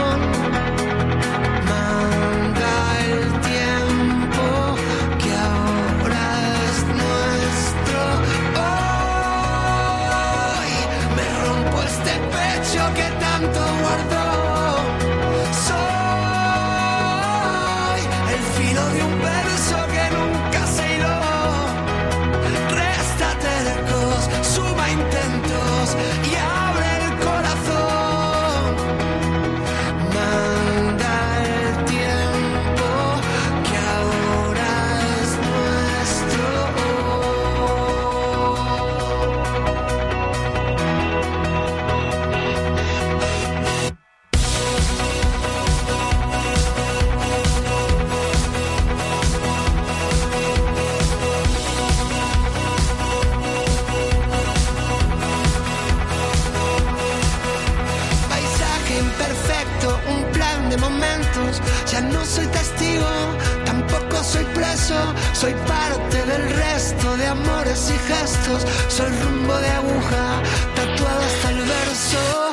Soy 65.32 65.54
parte 65.66 66.26
del 66.26 66.50
resto 66.56 67.16
de 67.16 67.28
amores 67.28 67.90
y 67.90 67.98
gestos. 68.14 68.66
Soy 68.90 69.10
rumbo 69.24 69.58
de 69.58 69.70
aguja, 69.70 70.42
tatuado 70.76 71.22
hasta 71.22 71.50
el 71.52 71.60
verso. 71.60 72.53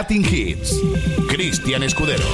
Latin 0.00 0.24
Hits. 0.24 0.80
Cristian 1.28 1.82
Escudero. 1.82 2.24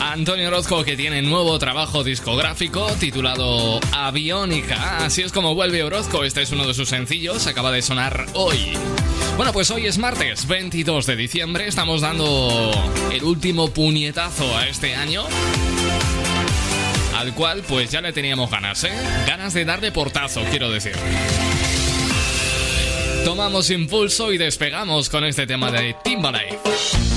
Antonio 0.00 0.48
Orozco 0.48 0.82
que 0.82 0.96
tiene 0.96 1.22
nuevo 1.22 1.56
trabajo 1.60 2.02
discográfico 2.02 2.90
titulado 2.98 3.78
Aviónica. 3.92 5.04
Así 5.04 5.22
es 5.22 5.30
como 5.30 5.54
vuelve 5.54 5.84
Orozco. 5.84 6.24
Este 6.24 6.42
es 6.42 6.50
uno 6.50 6.66
de 6.66 6.74
sus 6.74 6.88
sencillos. 6.88 7.46
Acaba 7.46 7.70
de 7.70 7.80
sonar 7.80 8.26
hoy. 8.34 8.72
Bueno, 9.36 9.52
pues 9.52 9.70
hoy 9.70 9.86
es 9.86 9.98
martes 9.98 10.48
22 10.48 11.06
de 11.06 11.14
diciembre. 11.14 11.68
Estamos 11.68 12.00
dando 12.00 12.72
el 13.12 13.22
último 13.22 13.68
puñetazo 13.70 14.56
a 14.56 14.66
este 14.66 14.96
año. 14.96 15.22
Al 17.16 17.34
cual 17.34 17.62
pues 17.68 17.88
ya 17.92 18.00
le 18.00 18.12
teníamos 18.12 18.50
ganas, 18.50 18.82
¿eh? 18.82 18.92
Ganas 19.28 19.54
de 19.54 19.64
darle 19.64 19.92
portazo, 19.92 20.42
quiero 20.50 20.72
decir. 20.72 20.96
Tomamos 23.24 23.70
impulso 23.70 24.32
y 24.32 24.38
despegamos 24.38 25.08
con 25.08 25.24
este 25.24 25.46
tema 25.46 25.70
de 25.70 25.94
Timbaland. 26.02 27.11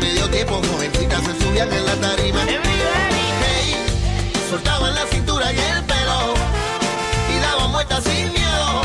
medio 0.00 0.28
tiempo 0.30 0.60
jovencitas 0.72 1.22
se 1.24 1.44
subían 1.44 1.72
en 1.72 1.84
la 1.84 1.94
tarima. 1.96 2.40
Hey, 2.48 3.76
soltaban 4.48 4.94
la 4.94 5.06
cintura 5.06 5.52
y 5.52 5.58
el 5.58 5.84
pelo 5.84 6.34
y 7.34 7.38
daban 7.40 7.72
vueltas 7.72 8.02
sin 8.04 8.32
miedo, 8.32 8.82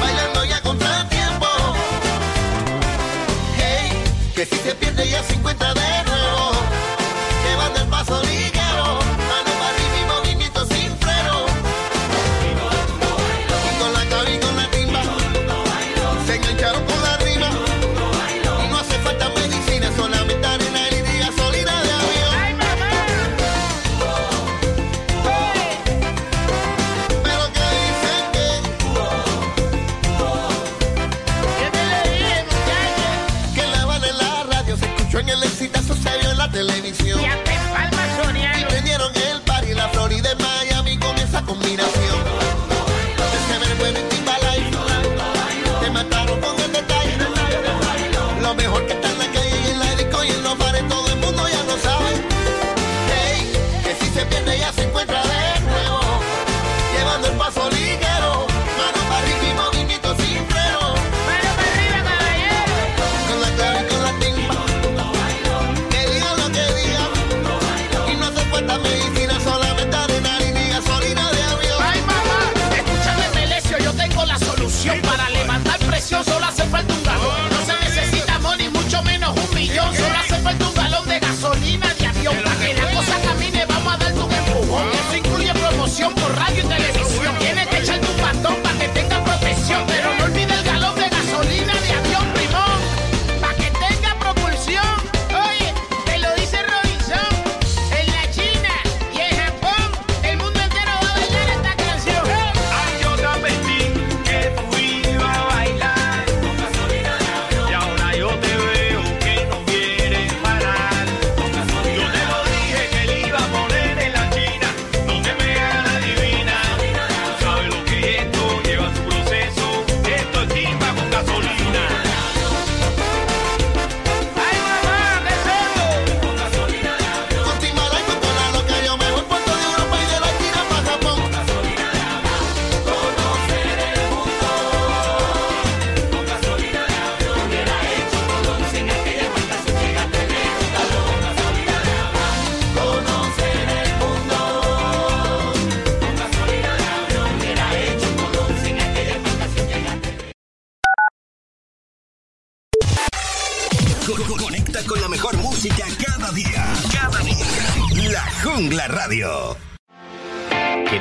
bailando 0.00 0.44
ya 0.44 0.60
contra 0.62 1.08
tiempo. 1.08 1.46
Hey, 3.56 3.90
que 4.34 4.44
si 4.46 4.56
se 4.56 4.74
pierde 4.74 5.08
ya 5.08 5.22
cinco 5.22 5.47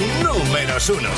ponemos 0.00 0.38
números 0.38 0.88
uno. 0.88 1.08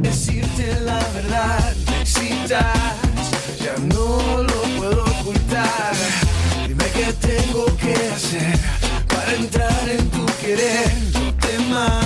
Decirte 0.00 0.80
la 0.80 0.98
verdad, 1.14 1.74
me 1.86 2.00
excitas, 2.00 2.76
ya 3.62 3.74
no 3.94 4.42
lo 4.42 4.62
puedo 4.76 5.04
ocultar. 5.04 5.94
Dime 6.66 6.84
qué 6.94 7.12
tengo 7.20 7.66
que 7.76 7.94
hacer 8.14 8.58
para 9.08 9.34
entrar 9.34 9.88
en 9.88 10.10
tu 10.10 10.26
querer. 10.40 10.92
No 11.12 11.34
temas, 11.34 12.04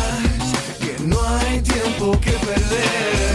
que 0.81 0.97
no 1.05 1.19
hay 1.39 1.61
tiempo 1.63 2.19
que 2.21 2.33
perder. 2.33 3.35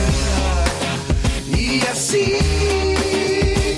Y 1.58 1.82
así 1.92 2.38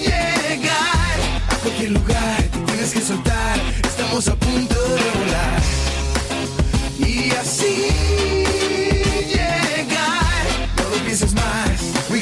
llegar 0.01 1.17
a 1.49 1.55
cualquier 1.61 1.91
lugar, 1.91 2.43
te 2.43 2.59
tienes 2.59 2.93
que 2.93 3.01
soltar. 3.01 3.59
Estamos 3.83 4.27
a 4.27 4.35
punto. 4.35 4.84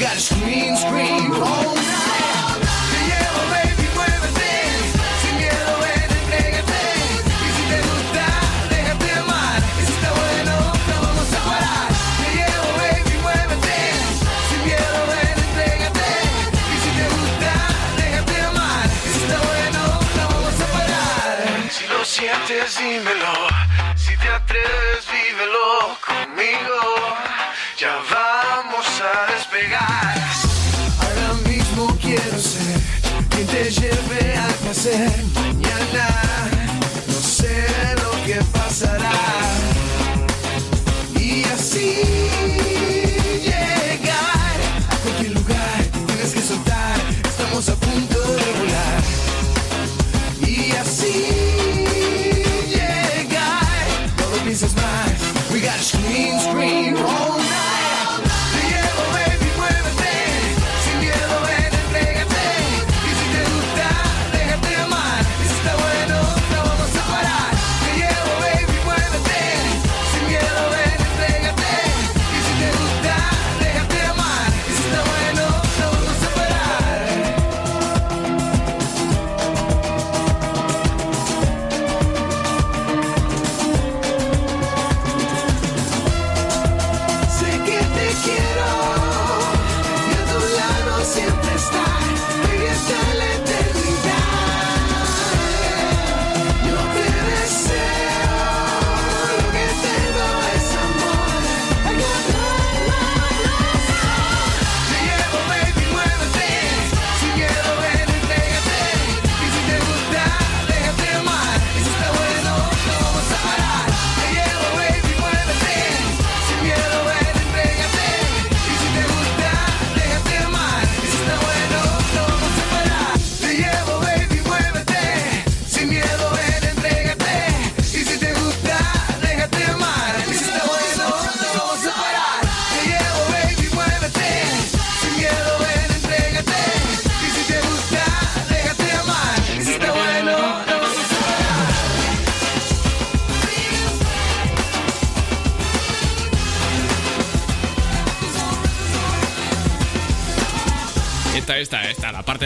Y 0.04 0.06
así 0.06 1.13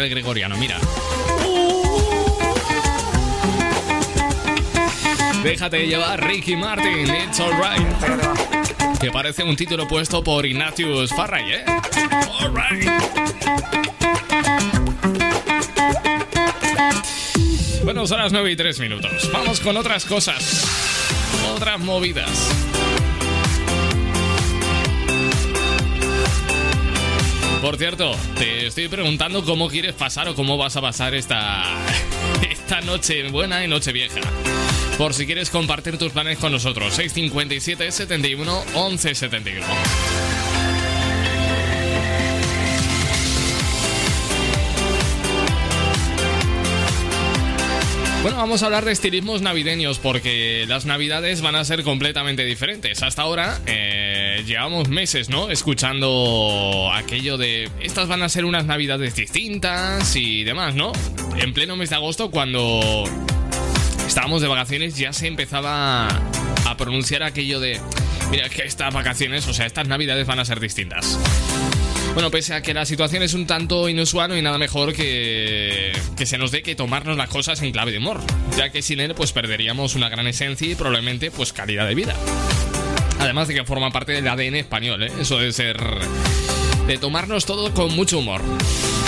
del 0.02 0.10
gregoriano, 0.10 0.56
mira. 0.58 0.78
Déjate 5.44 5.88
llevar 5.88 6.24
Ricky 6.26 6.56
Martin, 6.56 7.08
It's 7.08 7.40
Alright. 7.40 9.00
Que 9.00 9.12
parece 9.12 9.44
un 9.44 9.56
título 9.56 9.88
puesto 9.88 10.24
por 10.24 10.46
Ignatius 10.46 11.12
Farray, 11.12 11.52
¿eh? 11.52 11.66
Alright. 12.40 12.90
Bueno, 17.84 18.06
son 18.06 18.20
las 18.20 18.32
9 18.32 18.52
y 18.52 18.56
3 18.56 18.80
minutos. 18.80 19.30
Vamos 19.32 19.60
con 19.60 19.78
otras 19.78 20.06
cosas. 20.06 20.66
Otras 21.56 21.80
movidas. 21.80 22.77
Por 27.68 27.78
cierto, 27.78 28.16
te 28.38 28.68
estoy 28.68 28.88
preguntando 28.88 29.44
cómo 29.44 29.68
quieres 29.68 29.94
pasar 29.94 30.30
o 30.30 30.36
cómo 30.36 30.58
vas 30.58 30.78
a 30.78 30.82
pasar 30.82 31.14
esta, 31.14 31.66
esta 32.50 32.80
noche 32.80 33.28
buena 33.28 33.62
y 33.62 33.68
noche 33.68 33.92
vieja. 33.92 34.22
Por 34.98 35.14
si 35.14 35.26
quieres 35.26 35.50
compartir 35.50 35.98
tus 35.98 36.14
planes 36.14 36.38
con 36.38 36.54
nosotros, 36.54 36.94
657 36.94 37.92
71 37.92 38.64
11 38.74 39.16
71. 39.16 39.68
Bueno, 48.28 48.42
vamos 48.42 48.62
a 48.62 48.66
hablar 48.66 48.84
de 48.84 48.92
estilismos 48.92 49.42
navideños 49.42 50.00
porque 50.00 50.66
las 50.68 50.86
navidades 50.86 51.42
van 51.42 51.56
a 51.56 51.64
ser 51.64 51.84
completamente 51.84 52.44
diferentes. 52.44 53.02
Hasta 53.02 53.22
ahora 53.22 53.58
eh, 53.68 54.44
llevamos 54.46 54.90
meses, 54.90 55.30
¿no? 55.30 55.50
Escuchando 55.50 56.92
aquello 56.94 57.38
de 57.38 57.72
estas 57.80 58.10
van 58.10 58.24
a 58.24 58.28
ser 58.28 58.44
unas 58.44 58.66
navidades 58.66 59.16
distintas 59.16 60.14
y 60.18 60.44
demás, 60.44 60.76
¿no? 60.76 60.92
En 61.38 61.54
pleno 61.54 61.78
mes 61.78 61.90
de 61.90 61.96
agosto, 61.96 62.30
cuando 62.30 63.06
estábamos 64.06 64.42
de 64.42 64.50
vacaciones, 64.50 64.98
ya 64.98 65.14
se 65.14 65.28
empezaba 65.28 66.10
a 66.10 66.76
pronunciar 66.76 67.24
aquello 67.24 67.62
de, 67.62 67.80
mira, 68.30 68.48
es 68.48 68.52
que 68.52 68.64
estas 68.64 68.94
vacaciones, 68.94 69.48
o 69.48 69.54
sea, 69.54 69.66
estas 69.66 69.88
navidades 69.88 70.28
van 70.28 70.40
a 70.40 70.44
ser 70.44 70.60
distintas. 70.60 71.18
Bueno, 72.18 72.32
pese 72.32 72.56
a 72.56 72.64
que 72.64 72.74
la 72.74 72.84
situación 72.88 73.22
es 73.22 73.36
un 73.36 73.46
tanto 73.46 73.88
inusual, 73.88 74.30
no 74.30 74.34
hay 74.34 74.42
nada 74.42 74.58
mejor 74.58 74.92
que 74.92 75.92
que 76.18 76.26
se 76.26 76.40
nos 76.40 76.50
dé 76.50 76.64
que 76.64 76.74
tomarnos 76.74 77.16
las 77.16 77.30
cosas 77.30 77.62
en 77.62 77.72
clave 77.72 77.92
de 77.92 78.00
humor, 78.00 78.22
ya 78.58 78.72
que 78.72 78.82
sin 78.82 79.00
él 79.02 79.14
pues 79.14 79.34
perderíamos 79.34 79.94
una 79.94 80.10
gran 80.10 80.26
esencia 80.26 80.68
y 80.68 80.74
probablemente 80.74 81.30
pues 81.30 81.54
calidad 81.54 81.88
de 81.88 81.94
vida. 81.94 82.16
Además 83.20 83.48
de 83.48 83.54
que 83.54 83.66
forma 83.66 83.92
parte 83.92 84.14
del 84.14 84.28
ADN 84.28 84.56
español, 84.56 85.04
¿eh? 85.04 85.12
eso 85.22 85.38
de 85.38 85.54
ser... 85.54 85.78
de 86.88 86.98
tomarnos 86.98 87.46
todo 87.46 87.74
con 87.74 87.94
mucho 87.96 88.20
humor. 88.20 88.42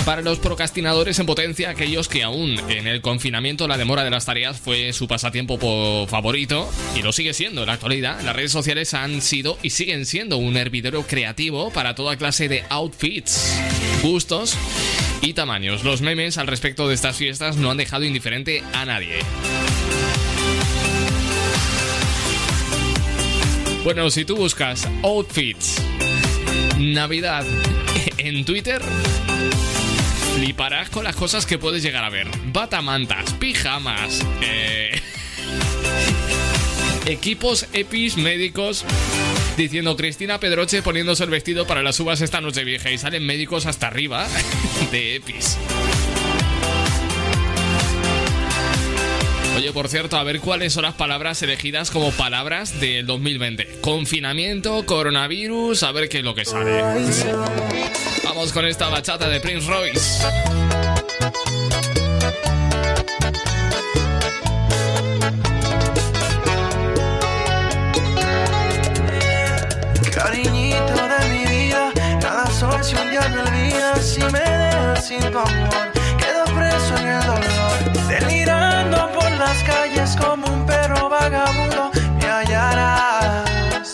Para 0.05 0.21
los 0.21 0.39
procrastinadores 0.39 1.19
en 1.19 1.25
potencia, 1.25 1.69
aquellos 1.69 2.07
que 2.07 2.23
aún 2.23 2.59
en 2.69 2.87
el 2.87 3.01
confinamiento 3.01 3.67
la 3.67 3.77
demora 3.77 4.03
de 4.03 4.09
las 4.09 4.25
tareas 4.25 4.59
fue 4.59 4.91
su 4.93 5.07
pasatiempo 5.07 5.57
po- 5.59 6.07
favorito, 6.07 6.69
y 6.95 7.01
lo 7.01 7.11
sigue 7.11 7.33
siendo 7.33 7.61
en 7.61 7.67
la 7.67 7.73
actualidad, 7.73 8.19
las 8.21 8.35
redes 8.35 8.51
sociales 8.51 8.93
han 8.93 9.21
sido 9.21 9.57
y 9.61 9.69
siguen 9.69 10.05
siendo 10.05 10.37
un 10.37 10.57
hervidero 10.57 11.03
creativo 11.03 11.71
para 11.71 11.95
toda 11.95 12.17
clase 12.17 12.47
de 12.49 12.63
outfits, 12.69 13.59
gustos 14.01 14.55
y 15.21 15.33
tamaños. 15.33 15.83
Los 15.83 16.01
memes 16.01 16.37
al 16.37 16.47
respecto 16.47 16.87
de 16.87 16.95
estas 16.95 17.17
fiestas 17.17 17.57
no 17.57 17.69
han 17.71 17.77
dejado 17.77 18.03
indiferente 18.03 18.63
a 18.73 18.85
nadie. 18.85 19.19
Bueno, 23.83 24.09
si 24.09 24.25
tú 24.25 24.35
buscas 24.35 24.87
outfits 25.03 25.81
Navidad 26.77 27.45
en 28.17 28.45
Twitter, 28.45 28.81
fliparás 30.35 30.89
con 30.89 31.03
las 31.03 31.15
cosas 31.15 31.45
que 31.45 31.57
puedes 31.57 31.83
llegar 31.83 32.03
a 32.03 32.09
ver. 32.09 32.27
Batamantas, 32.53 33.33
pijamas, 33.33 34.25
eh, 34.41 35.01
equipos 37.05 37.67
EPIs 37.73 38.17
médicos 38.17 38.85
diciendo 39.57 39.95
Cristina 39.97 40.39
Pedroche 40.39 40.81
poniéndose 40.81 41.23
el 41.25 41.29
vestido 41.29 41.67
para 41.67 41.83
las 41.83 41.99
uvas 41.99 42.21
esta 42.21 42.39
noche 42.39 42.63
vieja 42.63 42.91
y 42.91 42.97
salen 42.97 43.25
médicos 43.25 43.65
hasta 43.65 43.87
arriba 43.87 44.27
de 44.91 45.15
EPIs. 45.15 45.57
Oye, 49.59 49.73
por 49.73 49.89
cierto, 49.89 50.15
a 50.15 50.23
ver 50.23 50.39
cuáles 50.39 50.71
son 50.71 50.83
las 50.83 50.93
palabras 50.93 51.43
elegidas 51.43 51.91
como 51.91 52.11
palabras 52.11 52.79
del 52.79 53.05
2020. 53.05 53.81
Confinamiento, 53.81 54.85
coronavirus, 54.85 55.83
a 55.83 55.91
ver 55.91 56.07
qué 56.07 56.19
es 56.19 56.23
lo 56.23 56.33
que 56.33 56.45
sale. 56.45 56.81
Vamos 58.23 58.53
con 58.53 58.65
esta 58.65 58.87
bachata 58.87 59.27
de 59.27 59.41
Prince 59.41 59.67
Royce. 59.69 60.23
Cariñito 70.13 70.93
de 70.93 71.29
mi 71.33 71.45
vida, 71.45 71.91
cada 72.21 72.49
sol 72.49 72.81
si 72.81 72.95
un 72.95 73.11
día 73.11 73.27
me 73.27 73.39
olvidas, 73.39 74.05
si 74.05 74.21
me 74.21 74.39
dejas 74.39 75.05
sin 75.05 75.19
tu 75.19 75.37
amor, 75.37 75.91
quedo 76.17 76.45
preso 76.45 76.97
en 76.97 77.07
el 77.09 77.25
dolor, 77.25 78.07
delirando 78.07 78.49
por 78.53 78.58
las 79.39 79.63
calles 79.63 80.15
como 80.17 80.45
un 80.47 80.65
perro 80.65 81.09
vagabundo, 81.09 81.91
me 82.19 82.27
hallarás. 82.27 83.93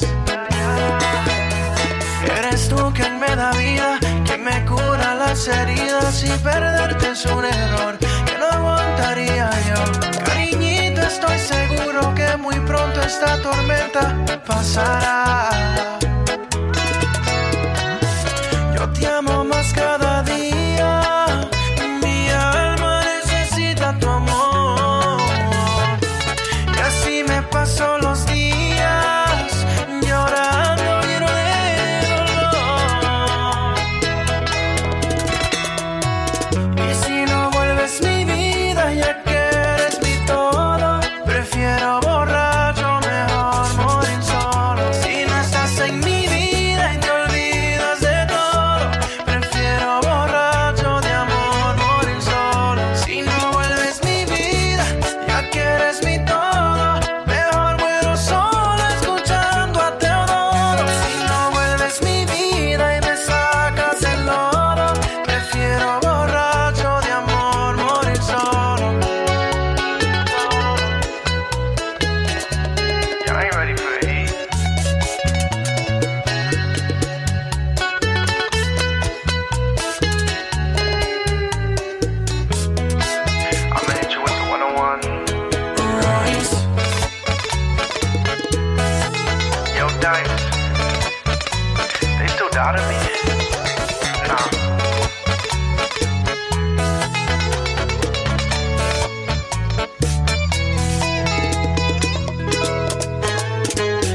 Eres 2.38 2.68
tú 2.68 2.92
quien 2.94 3.20
me 3.20 3.36
da 3.36 3.52
vida, 3.52 4.00
quien 4.26 4.44
me 4.44 4.66
cura 4.66 5.14
las 5.16 5.48
heridas 5.48 6.24
y 6.24 6.32
perderte 6.40 7.12
es 7.12 7.26
un 7.26 7.46
error 7.46 7.98
que 8.00 8.38
no 8.40 8.48
aguantaría 8.48 9.50
yo. 9.70 9.82
Cariñito, 10.26 11.02
estoy 11.02 11.38
seguro 11.38 12.14
que 12.16 12.36
muy 12.38 12.60
pronto 12.62 13.02
esta 13.02 13.40
tormenta 13.42 14.16
pasará. 14.46 15.50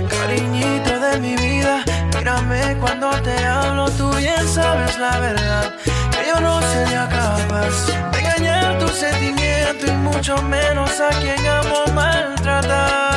Cariñito 0.08 1.00
de 1.00 1.18
mi 1.20 1.36
vida, 1.36 1.84
mírame 2.14 2.78
cuando 2.80 3.10
te 3.20 3.44
hablo, 3.44 3.90
tú 3.90 4.10
bien 4.16 4.48
sabes 4.48 4.98
la 4.98 5.18
verdad, 5.18 5.74
que 5.84 6.26
yo 6.26 6.40
no 6.40 6.62
sería 6.62 7.06
capaz 7.10 7.88
de 8.12 8.20
engañar 8.20 8.78
tu 8.78 8.88
sentimiento 8.88 9.86
y 9.86 9.90
mucho 9.90 10.40
menos 10.44 10.98
a 10.98 11.10
quien 11.20 11.46
amo 11.46 11.84
maltratar. 11.92 13.10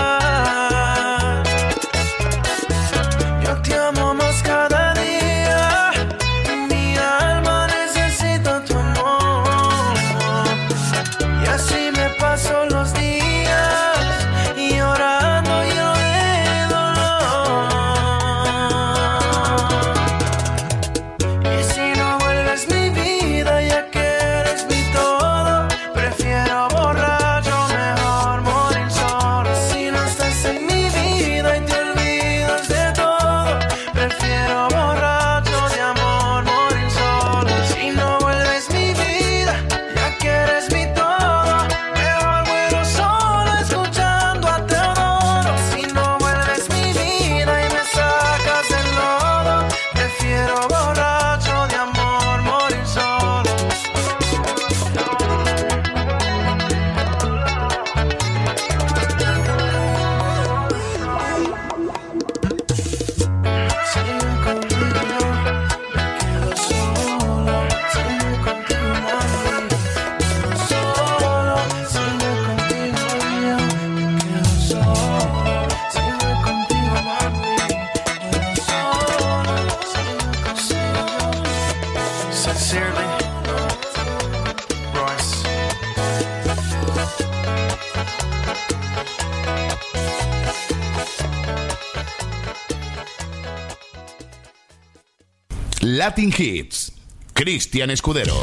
Latin 96.13 96.31
Hits. 96.37 96.91
Cristian 97.33 97.89
Escudero. 97.89 98.35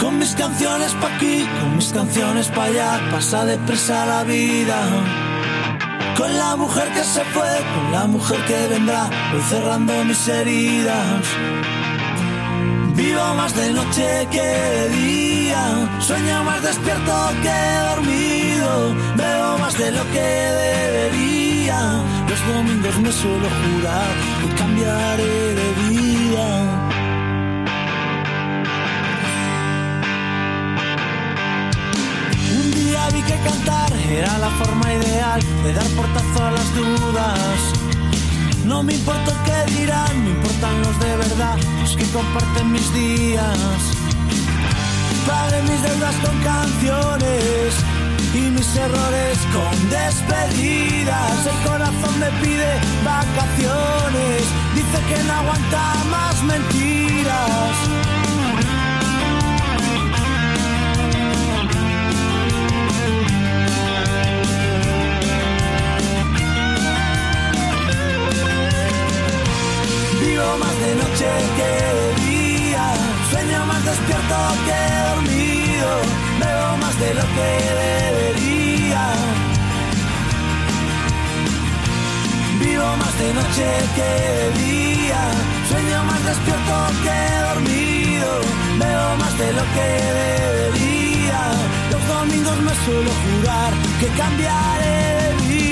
Con 0.00 0.18
mis 0.18 0.34
canciones 0.34 0.92
pa' 0.94 1.14
aquí, 1.14 1.46
con 1.60 1.76
mis 1.76 1.92
canciones 1.92 2.48
pa' 2.48 2.64
allá, 2.64 3.00
pasa 3.12 3.44
deprisa 3.44 4.06
la 4.06 4.24
vida. 4.24 4.78
Con 6.16 6.36
la 6.36 6.56
mujer 6.56 6.88
que 6.88 7.04
se 7.04 7.24
fue, 7.26 7.52
con 7.74 7.92
la 7.92 8.08
mujer 8.08 8.44
que 8.46 8.66
vendrá, 8.74 9.08
voy 9.30 9.42
cerrando 9.42 10.04
mis 10.04 10.26
heridas. 10.26 11.24
Vivo 12.96 13.34
más 13.36 13.54
de 13.54 13.72
noche 13.72 14.26
que 14.32 14.88
día, 14.96 15.62
sueño 16.00 16.42
más 16.42 16.60
despierto 16.60 17.14
que 17.44 17.82
veo 19.16 19.58
más 19.58 19.76
de 19.78 19.90
lo 19.90 20.02
que 20.12 20.28
debería. 20.64 22.02
Los 22.28 22.40
domingos 22.46 22.98
me 23.00 23.12
suelo 23.12 23.48
jurar 23.60 24.12
que 24.40 24.54
cambiaré 24.54 25.54
de 25.58 25.68
vida. 25.82 26.46
Un 32.60 32.70
día 32.72 33.08
vi 33.12 33.22
que 33.22 33.36
cantar 33.48 33.92
era 34.10 34.38
la 34.38 34.50
forma 34.50 34.94
ideal 34.94 35.40
de 35.64 35.72
dar 35.72 35.88
portazo 35.98 36.46
a 36.46 36.50
las 36.50 36.74
dudas. 36.74 37.58
No 38.64 38.82
me 38.82 38.94
importa 38.94 39.32
que 39.44 39.72
dirán, 39.72 40.24
me 40.24 40.30
importan 40.30 40.82
los 40.82 40.98
de 41.00 41.16
verdad, 41.16 41.56
los 41.80 41.96
que 41.96 42.04
comparten 42.06 42.72
mis 42.72 42.92
días. 42.94 43.80
Pagué 45.26 45.62
mis 45.62 45.82
deudas 45.82 46.16
con 46.24 46.36
canciones 46.42 47.81
y 48.34 48.50
mis 48.50 48.76
errores 48.76 49.38
con 49.52 49.90
despedidas. 49.90 51.46
El 51.46 51.68
corazón 51.68 52.18
me 52.18 52.30
pide 52.40 52.80
vacaciones, 53.04 54.42
dice 54.74 54.98
que 55.08 55.22
no 55.24 55.32
aguanta 55.34 55.94
más 56.10 56.42
mentiras. 56.42 57.76
Vivo 70.20 70.58
más 70.58 70.80
de 70.80 70.94
noche 70.94 71.30
que 71.56 71.70
de 71.98 72.08
día, 72.26 72.94
sueño 73.30 73.66
más 73.66 73.84
despierto 73.84 74.36
que 74.66 74.80
dormido, 75.10 76.21
veo 76.44 76.76
más 76.82 76.94
de 77.00 77.14
lo 77.14 77.24
que 77.36 77.48
debería. 77.82 79.04
Vivo 82.60 82.88
más 83.02 83.14
de 83.18 83.28
noche 83.38 83.66
que 83.96 84.10
de 84.28 84.46
día, 84.64 85.22
sueño 85.68 86.04
más 86.04 86.22
despierto 86.30 86.74
que 87.04 87.18
dormido, 87.48 88.30
veo 88.78 89.16
más 89.22 89.38
de 89.38 89.52
lo 89.58 89.64
que 89.74 89.88
debería. 90.20 91.40
Los 91.92 92.02
domingos 92.14 92.58
me 92.66 92.74
suelo 92.84 93.12
jurar 93.22 93.72
que 94.00 94.08
cambiaré 94.20 94.96
de 95.20 95.28
vida. 95.46 95.71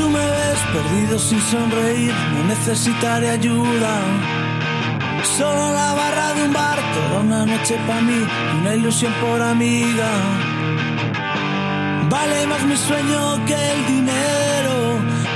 Tú 0.00 0.08
me 0.08 0.26
ves 0.36 0.60
perdido 0.76 1.18
sin 1.18 1.40
sonreír, 1.40 2.14
no 2.34 2.44
necesitaré 2.54 3.30
ayuda. 3.30 3.92
Solo 5.38 5.64
la 5.80 5.92
barra 6.00 6.34
de 6.34 6.42
un 6.48 6.52
bar, 6.52 6.78
toda 6.94 7.20
una 7.20 7.44
noche 7.44 7.74
para 7.86 8.00
mí, 8.00 8.20
una 8.60 8.74
ilusión 8.74 9.12
por 9.22 9.40
amiga. 9.42 10.10
Vale 12.08 12.46
más 12.46 12.62
mi 12.70 12.76
sueño 12.76 13.20
que 13.46 13.58
el 13.72 13.80
dinero, 13.94 14.74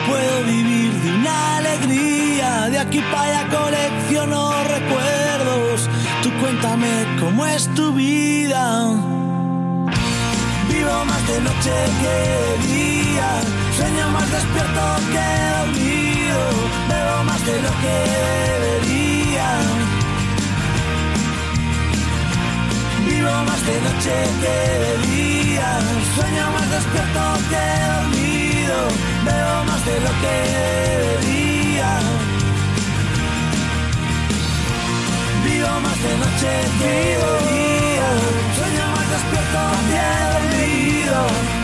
puedo 0.08 0.36
vivir 0.54 0.92
de 1.02 1.10
una 1.20 1.56
alegría. 1.58 2.48
De 2.72 2.78
aquí 2.78 3.00
para 3.12 3.24
allá 3.28 3.42
colecciono 3.58 4.40
recuerdos, 4.76 5.78
tú 6.22 6.28
cuéntame 6.40 6.92
cómo 7.20 7.46
es 7.46 7.62
tu 7.74 7.92
vida. 7.92 8.64
Vivo 10.70 10.96
más 11.10 11.22
de 11.30 11.38
noche 11.48 11.74
que 12.00 12.14
de 12.36 12.52
día, 12.74 13.30
sueño 13.84 14.10
más 14.12 14.30
despierto 14.32 14.84
que 15.12 15.28
dormido, 15.56 16.40
veo 16.88 17.24
más 17.24 17.46
de 17.46 17.56
lo 17.64 17.70
que 17.82 17.96
debería. 18.14 19.48
Vivo 23.06 23.34
más 23.48 23.60
de 23.66 23.76
noche 23.86 24.14
que 24.40 24.56
de 24.84 24.92
día, 25.08 25.68
sueño 26.16 26.44
más 26.54 26.70
despierto 26.70 27.22
que 27.50 27.64
dormido, 27.92 28.78
veo 29.28 29.64
más 29.68 29.84
de 29.84 29.96
lo 30.04 30.12
que 30.22 30.34
debería. 30.54 31.90
Vivo 35.44 35.72
más 35.84 35.98
de 36.04 36.12
noche 36.22 36.52
que 36.80 36.94
de 37.20 37.32
día, 37.52 38.08
sueño 38.56 38.84
más 38.96 39.06
despierto 39.14 39.62
que 39.90 40.06
dormido, 40.32 41.18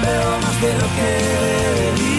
veo 0.05 0.31
más 0.45 0.57
de 0.61 0.71
lo 0.81 0.87
que 0.97 1.09
debería. 1.45 2.10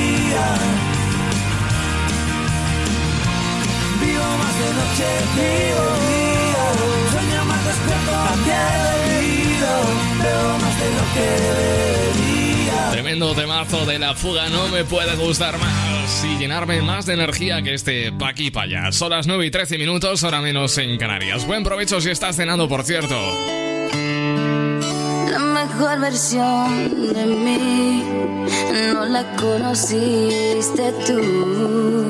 Vivo 4.22 4.38
más 4.38 4.56
de 4.60 4.74
noche 4.74 5.04
de 5.04 5.42
día, 5.42 6.66
sueño 7.12 7.46
más 7.46 7.66
despierto 7.66 8.12
dormido, 8.92 9.72
veo 10.22 10.58
más 10.60 10.76
de 10.80 10.88
lo 10.94 11.04
que 11.14 11.26
debería. 11.42 12.92
Tremendo 12.92 13.34
temazo 13.34 13.86
de 13.86 13.98
la 14.00 14.14
fuga, 14.14 14.50
no 14.50 14.68
me 14.68 14.84
puede 14.84 15.16
gustar 15.16 15.58
más 15.58 16.24
y 16.24 16.38
llenarme 16.38 16.82
más 16.82 17.06
de 17.08 17.14
energía 17.14 17.62
que 17.62 17.74
este 17.74 18.12
pa' 18.12 18.30
aquí 18.30 18.52
pa' 18.52 18.64
allá. 18.64 18.92
Son 18.92 19.10
las 19.10 19.26
9 19.26 19.46
y 19.46 19.52
13 19.52 19.78
minutos, 19.78 20.24
hora 20.24 20.42
menos 20.42 20.78
en 20.78 20.98
Canarias. 20.98 21.48
Buen 21.48 21.64
provecho 21.64 22.00
si 22.00 22.12
estás 22.12 22.36
cenando, 22.36 22.68
por 22.70 22.84
cierto. 22.84 23.16
La 25.32 25.40
mejor 25.40 26.00
versión 26.00 27.14
de 27.14 27.26
mí 27.26 28.04
no 28.94 29.06
la 29.06 29.24
conociste 29.36 30.92
tú, 31.08 32.10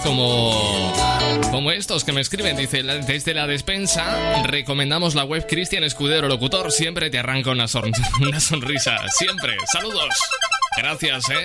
como, 0.00 0.92
como 1.50 1.70
estos 1.70 2.04
que 2.04 2.12
me 2.12 2.20
escriben. 2.20 2.56
Dice, 2.56 2.82
desde 2.82 3.34
la 3.34 3.46
despensa 3.46 4.42
recomendamos 4.44 5.14
la 5.14 5.24
web 5.24 5.46
Cristian 5.48 5.84
Escudero 5.84 6.28
Locutor. 6.28 6.72
Siempre 6.72 7.10
te 7.10 7.18
arranca 7.18 7.50
una, 7.50 7.68
son 7.68 7.92
una 8.20 8.40
sonrisa. 8.40 8.98
Siempre. 9.16 9.56
Saludos. 9.72 10.14
Gracias, 10.76 11.24
¿eh? 11.30 11.44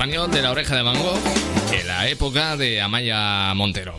de 0.00 0.40
la 0.40 0.50
oreja 0.50 0.76
de 0.76 0.82
mango, 0.82 1.12
en 1.78 1.86
la 1.86 2.08
época 2.08 2.56
de 2.56 2.80
Amaya 2.80 3.52
Montero. 3.52 3.98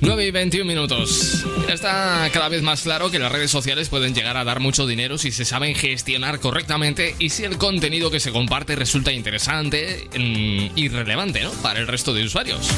9 0.00 0.24
y 0.24 0.30
21 0.30 0.64
minutos. 0.64 1.44
Está 1.68 2.30
cada 2.32 2.48
vez 2.48 2.62
más 2.62 2.82
claro 2.82 3.10
que 3.10 3.18
las 3.18 3.32
redes 3.32 3.50
sociales 3.50 3.88
pueden 3.88 4.14
llegar 4.14 4.36
a 4.36 4.44
dar 4.44 4.60
mucho 4.60 4.86
dinero 4.86 5.18
si 5.18 5.32
se 5.32 5.44
saben 5.44 5.74
gestionar 5.74 6.38
correctamente 6.38 7.16
y 7.18 7.30
si 7.30 7.42
el 7.42 7.58
contenido 7.58 8.08
que 8.08 8.20
se 8.20 8.30
comparte 8.30 8.76
resulta 8.76 9.10
interesante 9.10 10.08
mm, 10.16 10.78
y 10.78 10.88
relevante 10.90 11.40
¿no? 11.40 11.50
para 11.54 11.80
el 11.80 11.88
resto 11.88 12.14
de 12.14 12.22
usuarios. 12.22 12.70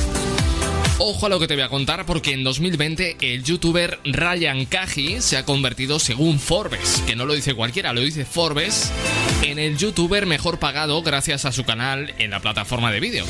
Ojo 1.01 1.27
a 1.27 1.29
lo 1.29 1.39
que 1.39 1.47
te 1.47 1.55
voy 1.55 1.63
a 1.63 1.69
contar 1.69 2.07
porque 2.07 2.33
en 2.33 2.43
2020 2.43 3.19
el 3.21 3.45
youtuber 3.45 4.01
Ryan 4.05 4.65
Kaji 4.65 5.21
se 5.21 5.37
ha 5.37 5.45
convertido 5.45 5.99
según 5.99 6.41
Forbes, 6.41 7.05
que 7.07 7.15
no 7.15 7.25
lo 7.25 7.35
dice 7.35 7.55
cualquiera, 7.55 7.93
lo 7.93 8.01
dice 8.01 8.25
Forbes, 8.25 8.91
en 9.43 9.59
el 9.59 9.77
youtuber 9.77 10.27
mejor 10.27 10.59
pagado 10.59 11.03
gracias 11.03 11.45
a 11.45 11.53
su 11.53 11.65
canal 11.65 12.15
en 12.19 12.31
la 12.31 12.41
plataforma 12.41 12.91
de 12.93 13.01
vídeo. 13.01 13.25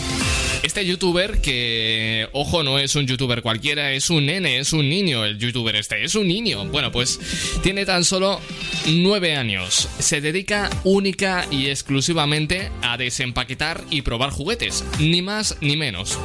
Este 0.62 0.84
youtuber 0.84 1.40
que, 1.40 2.28
ojo, 2.32 2.62
no 2.62 2.78
es 2.78 2.94
un 2.96 3.06
youtuber 3.06 3.42
cualquiera, 3.42 3.92
es 3.92 4.10
un 4.10 4.26
nene, 4.26 4.58
es 4.58 4.72
un 4.72 4.88
niño 4.88 5.24
el 5.24 5.38
youtuber 5.38 5.76
este, 5.76 6.04
es 6.04 6.14
un 6.14 6.26
niño. 6.26 6.64
Bueno, 6.66 6.90
pues 6.90 7.20
tiene 7.62 7.84
tan 7.84 8.04
solo 8.04 8.40
9 8.86 9.36
años. 9.36 9.88
Se 9.98 10.20
dedica 10.20 10.70
única 10.84 11.46
y 11.50 11.68
exclusivamente 11.68 12.70
a 12.82 12.96
desempaquetar 12.96 13.84
y 13.90 14.02
probar 14.02 14.30
juguetes, 14.30 14.84
ni 14.98 15.22
más 15.22 15.56
ni 15.60 15.76
menos. 15.76 16.18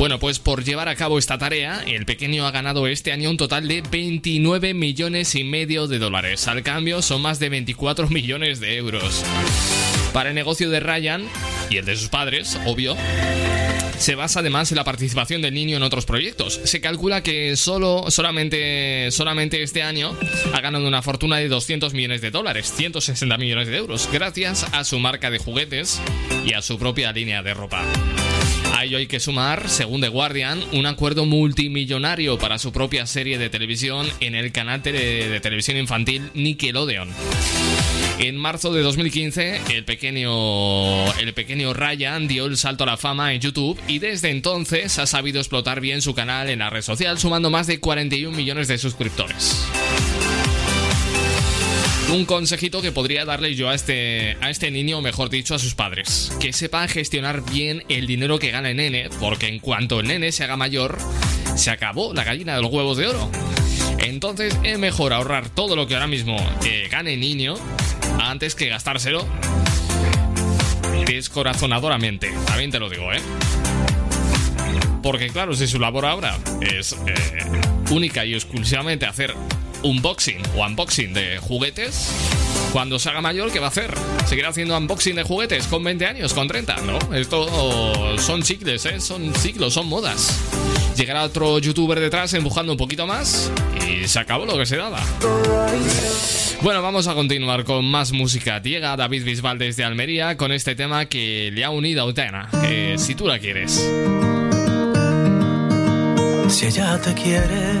Bueno, 0.00 0.18
pues 0.18 0.38
por 0.38 0.64
llevar 0.64 0.88
a 0.88 0.94
cabo 0.94 1.18
esta 1.18 1.36
tarea, 1.36 1.84
el 1.86 2.06
pequeño 2.06 2.46
ha 2.46 2.50
ganado 2.50 2.86
este 2.86 3.12
año 3.12 3.28
un 3.28 3.36
total 3.36 3.68
de 3.68 3.82
29 3.82 4.72
millones 4.72 5.34
y 5.34 5.44
medio 5.44 5.88
de 5.88 5.98
dólares. 5.98 6.48
Al 6.48 6.62
cambio 6.62 7.02
son 7.02 7.20
más 7.20 7.38
de 7.38 7.50
24 7.50 8.08
millones 8.10 8.60
de 8.60 8.78
euros. 8.78 9.22
Para 10.14 10.30
el 10.30 10.34
negocio 10.34 10.70
de 10.70 10.80
Ryan 10.80 11.28
y 11.68 11.76
el 11.76 11.84
de 11.84 11.96
sus 11.96 12.08
padres, 12.08 12.58
obvio, 12.64 12.96
se 13.98 14.14
basa 14.14 14.40
además 14.40 14.72
en 14.72 14.76
la 14.76 14.84
participación 14.84 15.42
del 15.42 15.52
niño 15.52 15.76
en 15.76 15.82
otros 15.82 16.06
proyectos. 16.06 16.58
Se 16.64 16.80
calcula 16.80 17.22
que 17.22 17.54
solo, 17.58 18.06
solamente, 18.08 19.10
solamente 19.10 19.62
este 19.62 19.82
año 19.82 20.16
ha 20.54 20.62
ganado 20.62 20.88
una 20.88 21.02
fortuna 21.02 21.36
de 21.36 21.48
200 21.48 21.92
millones 21.92 22.22
de 22.22 22.30
dólares, 22.30 22.72
160 22.74 23.36
millones 23.36 23.68
de 23.68 23.76
euros, 23.76 24.08
gracias 24.10 24.64
a 24.72 24.82
su 24.84 24.98
marca 24.98 25.30
de 25.30 25.36
juguetes 25.36 26.00
y 26.46 26.54
a 26.54 26.62
su 26.62 26.78
propia 26.78 27.12
línea 27.12 27.42
de 27.42 27.52
ropa. 27.52 27.84
Ello 28.90 28.98
hay 28.98 29.06
que 29.06 29.20
sumar, 29.20 29.68
según 29.68 30.00
The 30.00 30.08
Guardian, 30.08 30.64
un 30.72 30.84
acuerdo 30.84 31.24
multimillonario 31.24 32.38
para 32.40 32.58
su 32.58 32.72
propia 32.72 33.06
serie 33.06 33.38
de 33.38 33.48
televisión 33.48 34.08
en 34.18 34.34
el 34.34 34.50
canal 34.50 34.82
de 34.82 35.38
televisión 35.40 35.76
infantil 35.76 36.28
Nickelodeon. 36.34 37.08
En 38.18 38.36
marzo 38.36 38.72
de 38.72 38.82
2015, 38.82 39.60
el 39.76 39.84
pequeño, 39.84 41.06
el 41.20 41.32
pequeño 41.34 41.72
Ryan 41.72 42.26
dio 42.26 42.46
el 42.46 42.56
salto 42.56 42.82
a 42.82 42.88
la 42.88 42.96
fama 42.96 43.32
en 43.32 43.40
YouTube 43.40 43.78
y 43.86 44.00
desde 44.00 44.30
entonces 44.30 44.98
ha 44.98 45.06
sabido 45.06 45.38
explotar 45.38 45.80
bien 45.80 46.02
su 46.02 46.12
canal 46.12 46.50
en 46.50 46.58
la 46.58 46.68
red 46.68 46.82
social, 46.82 47.16
sumando 47.16 47.48
más 47.48 47.68
de 47.68 47.78
41 47.78 48.36
millones 48.36 48.66
de 48.66 48.76
suscriptores. 48.76 49.68
Un 52.12 52.24
consejito 52.24 52.82
que 52.82 52.90
podría 52.90 53.24
darle 53.24 53.54
yo 53.54 53.68
a 53.68 53.74
este, 53.74 54.36
a 54.40 54.50
este 54.50 54.72
niño, 54.72 54.98
o 54.98 55.00
mejor 55.00 55.30
dicho, 55.30 55.54
a 55.54 55.60
sus 55.60 55.76
padres. 55.76 56.32
Que 56.40 56.52
sepa 56.52 56.88
gestionar 56.88 57.42
bien 57.48 57.84
el 57.88 58.08
dinero 58.08 58.40
que 58.40 58.50
gana 58.50 58.70
el 58.70 58.76
nene, 58.78 59.08
porque 59.20 59.46
en 59.46 59.60
cuanto 59.60 60.00
el 60.00 60.08
nene 60.08 60.32
se 60.32 60.42
haga 60.42 60.56
mayor, 60.56 60.98
se 61.54 61.70
acabó 61.70 62.12
la 62.12 62.24
gallina 62.24 62.56
de 62.56 62.62
los 62.62 62.72
huevos 62.72 62.96
de 62.96 63.06
oro. 63.06 63.30
Entonces 63.98 64.58
es 64.64 64.76
mejor 64.78 65.12
ahorrar 65.12 65.50
todo 65.50 65.76
lo 65.76 65.86
que 65.86 65.94
ahora 65.94 66.08
mismo 66.08 66.36
eh, 66.64 66.88
gane 66.90 67.14
el 67.14 67.20
niño 67.20 67.54
antes 68.18 68.56
que 68.56 68.68
gastárselo 68.68 69.24
descorazonadoramente. 71.06 72.32
También 72.46 72.72
te 72.72 72.80
lo 72.80 72.88
digo, 72.88 73.12
¿eh? 73.12 73.20
Porque 75.02 75.28
claro, 75.28 75.54
si 75.54 75.68
su 75.68 75.78
labor 75.78 76.06
ahora 76.06 76.38
es 76.60 76.92
eh, 76.92 77.44
única 77.90 78.24
y 78.24 78.34
exclusivamente 78.34 79.06
hacer 79.06 79.34
unboxing 79.82 80.42
o 80.56 80.64
unboxing 80.66 81.12
de 81.12 81.38
juguetes, 81.38 82.10
cuando 82.72 82.98
se 82.98 83.08
haga 83.10 83.20
mayor, 83.20 83.50
¿qué 83.52 83.58
va 83.58 83.66
a 83.66 83.70
hacer? 83.70 83.92
¿Seguirá 84.26 84.50
haciendo 84.50 84.76
unboxing 84.76 85.16
de 85.16 85.22
juguetes 85.22 85.66
con 85.66 85.82
20 85.82 86.06
años, 86.06 86.34
con 86.34 86.46
30? 86.48 86.76
No, 86.82 87.14
esto 87.14 88.16
son 88.18 88.42
ciclos, 88.44 88.86
¿eh? 88.86 89.00
Son 89.00 89.34
ciclos, 89.34 89.74
son 89.74 89.88
modas. 89.88 90.38
Llegará 90.96 91.22
otro 91.24 91.58
youtuber 91.58 91.98
detrás 91.98 92.32
empujando 92.34 92.72
un 92.72 92.78
poquito 92.78 93.06
más 93.06 93.50
y 93.88 94.06
se 94.06 94.18
acabó 94.18 94.44
lo 94.46 94.56
que 94.58 94.66
se 94.66 94.76
daba. 94.76 95.00
Bueno, 96.62 96.82
vamos 96.82 97.06
a 97.08 97.14
continuar 97.14 97.64
con 97.64 97.86
más 97.86 98.12
música. 98.12 98.60
Llega 98.62 98.96
David 98.96 99.24
Bisbal 99.24 99.58
desde 99.58 99.82
Almería 99.82 100.36
con 100.36 100.52
este 100.52 100.74
tema 100.74 101.06
que 101.06 101.50
le 101.52 101.64
ha 101.64 101.70
unido 101.70 102.02
a 102.02 102.04
Utena. 102.04 102.50
eh, 102.64 102.96
si 102.98 103.14
tú 103.14 103.26
la 103.26 103.38
quieres. 103.38 103.72
Si 106.48 106.66
ella 106.66 107.00
te 107.00 107.14
quiere, 107.14 107.80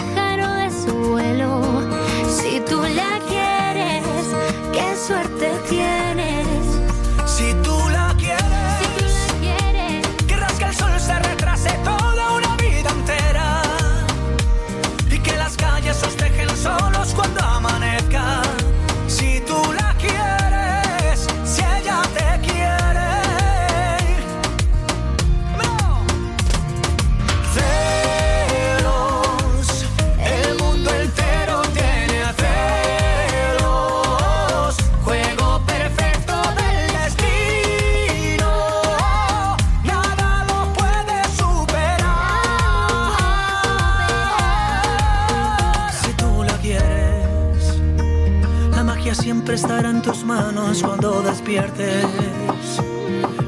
vuelo. 1.11 1.61
Si 2.27 2.61
tú 2.61 2.81
la 2.81 3.19
quieres, 3.27 4.03
qué 4.71 4.95
suerte 4.95 5.51
tienes. 5.69 6.47
Si 7.25 7.53
tú 7.63 7.77
la 7.89 8.15
quieres, 8.17 8.77
Si 8.79 8.87
tú 8.97 9.05
la 9.19 9.27
quieres, 9.43 10.07
querrás 10.27 10.53
que 10.53 10.65
el 10.65 10.75
sol 10.75 10.99
se 10.99 11.19
retrase 11.19 11.69
toda 11.83 12.00
cuando 50.79 51.21
despiertes. 51.21 52.05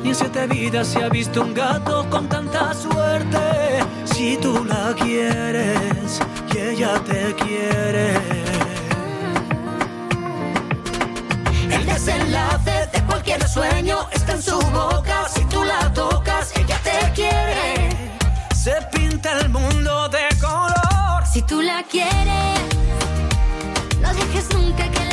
Ni 0.03 0.09
en 0.09 0.15
siete 0.15 0.45
vidas 0.47 0.87
se 0.87 1.01
ha 1.03 1.09
visto 1.09 1.41
un 1.41 1.53
gato 1.53 2.05
con 2.09 2.27
tanta 2.27 2.73
suerte. 2.73 3.39
Si 4.03 4.37
tú 4.37 4.65
la 4.65 4.93
quieres 4.93 6.19
y 6.53 6.57
ella 6.57 6.99
te 7.05 7.33
quiere. 7.35 8.15
El 11.71 11.85
desenlace 11.85 12.89
de 12.91 13.03
cualquier 13.07 13.47
sueño 13.47 14.07
está 14.11 14.33
en 14.33 14.41
su 14.41 14.59
boca. 14.59 15.29
Si 15.33 15.45
tú 15.45 15.63
la 15.63 15.93
tocas, 15.93 16.51
ella 16.57 16.79
te 16.83 17.11
quiere. 17.13 17.89
Se 18.53 18.73
pinta 18.91 19.39
el 19.39 19.49
mundo 19.49 20.09
de 20.09 20.27
color. 20.41 21.25
si 21.31 21.41
tú 21.43 21.61
la 21.61 21.83
quieres, 21.83 22.59
no 24.01 24.13
dejes 24.13 24.53
nunca 24.53 24.89
que 24.91 25.05
la 25.05 25.12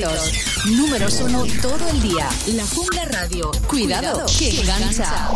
éxitos. 0.00 0.32
Números 0.66 1.20
uno 1.20 1.44
todo 1.60 1.88
el 1.88 2.02
día. 2.02 2.28
La 2.54 2.66
Jungla 2.66 3.04
Radio. 3.06 3.50
Cuidado, 3.66 4.26
Cuidado 4.26 4.26
que 4.38 4.60
engancha. 4.60 5.30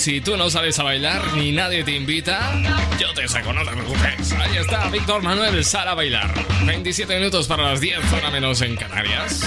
Si 0.00 0.22
tú 0.22 0.34
no 0.38 0.48
sales 0.48 0.78
a 0.78 0.82
bailar 0.82 1.34
ni 1.34 1.52
nadie 1.52 1.84
te 1.84 1.92
invita, 1.92 2.52
yo 2.98 3.12
te 3.12 3.28
saco, 3.28 3.52
no 3.52 3.62
te 3.66 3.72
preocupes. 3.72 4.32
Ahí 4.32 4.56
está 4.56 4.88
Víctor 4.88 5.22
Manuel, 5.22 5.62
sal 5.62 5.88
a 5.88 5.94
bailar. 5.94 6.32
27 6.64 7.18
minutos 7.18 7.46
para 7.46 7.64
las 7.64 7.82
10, 7.82 7.98
hora 8.14 8.30
menos 8.30 8.62
en 8.62 8.76
Canarias. 8.76 9.44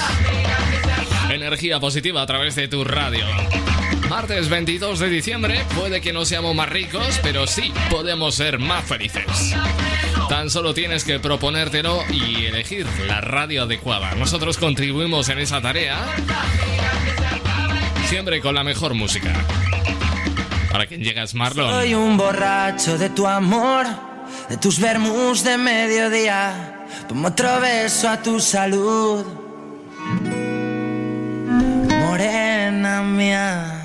Energía 1.31 1.79
positiva 1.79 2.21
a 2.21 2.27
través 2.27 2.53
de 2.53 2.67
tu 2.67 2.83
radio. 2.83 3.25
Martes 4.09 4.47
22 4.47 4.99
de 4.99 5.09
diciembre, 5.09 5.65
puede 5.75 6.01
que 6.01 6.13
no 6.13 6.23
seamos 6.23 6.53
más 6.53 6.69
ricos, 6.69 7.19
pero 7.23 7.47
sí 7.47 7.73
podemos 7.89 8.35
ser 8.35 8.59
más 8.59 8.85
felices. 8.85 9.55
Tan 10.29 10.51
solo 10.51 10.75
tienes 10.75 11.03
que 11.03 11.19
proponértelo 11.19 12.03
y 12.11 12.45
elegir 12.45 12.85
la 13.07 13.21
radio 13.21 13.63
adecuada. 13.63 14.13
Nosotros 14.13 14.59
contribuimos 14.59 15.29
en 15.29 15.39
esa 15.39 15.61
tarea, 15.61 15.99
siempre 18.05 18.39
con 18.39 18.53
la 18.53 18.63
mejor 18.63 18.93
música. 18.93 19.33
Para 20.73 20.87
quien 20.87 21.03
llegas, 21.03 21.35
Marlon. 21.35 21.69
Soy 21.69 21.93
un 21.93 22.17
borracho 22.17 22.97
de 22.97 23.11
tu 23.11 23.27
amor, 23.27 23.85
de 24.49 24.57
tus 24.57 24.79
vermus 24.79 25.43
de 25.43 25.55
mediodía. 25.55 26.87
Pongo 27.07 27.27
otro 27.27 27.59
beso 27.61 28.09
a 28.09 28.17
tu 28.17 28.39
salud. 28.39 29.23
Morena 31.87 33.03
mía. 33.03 33.79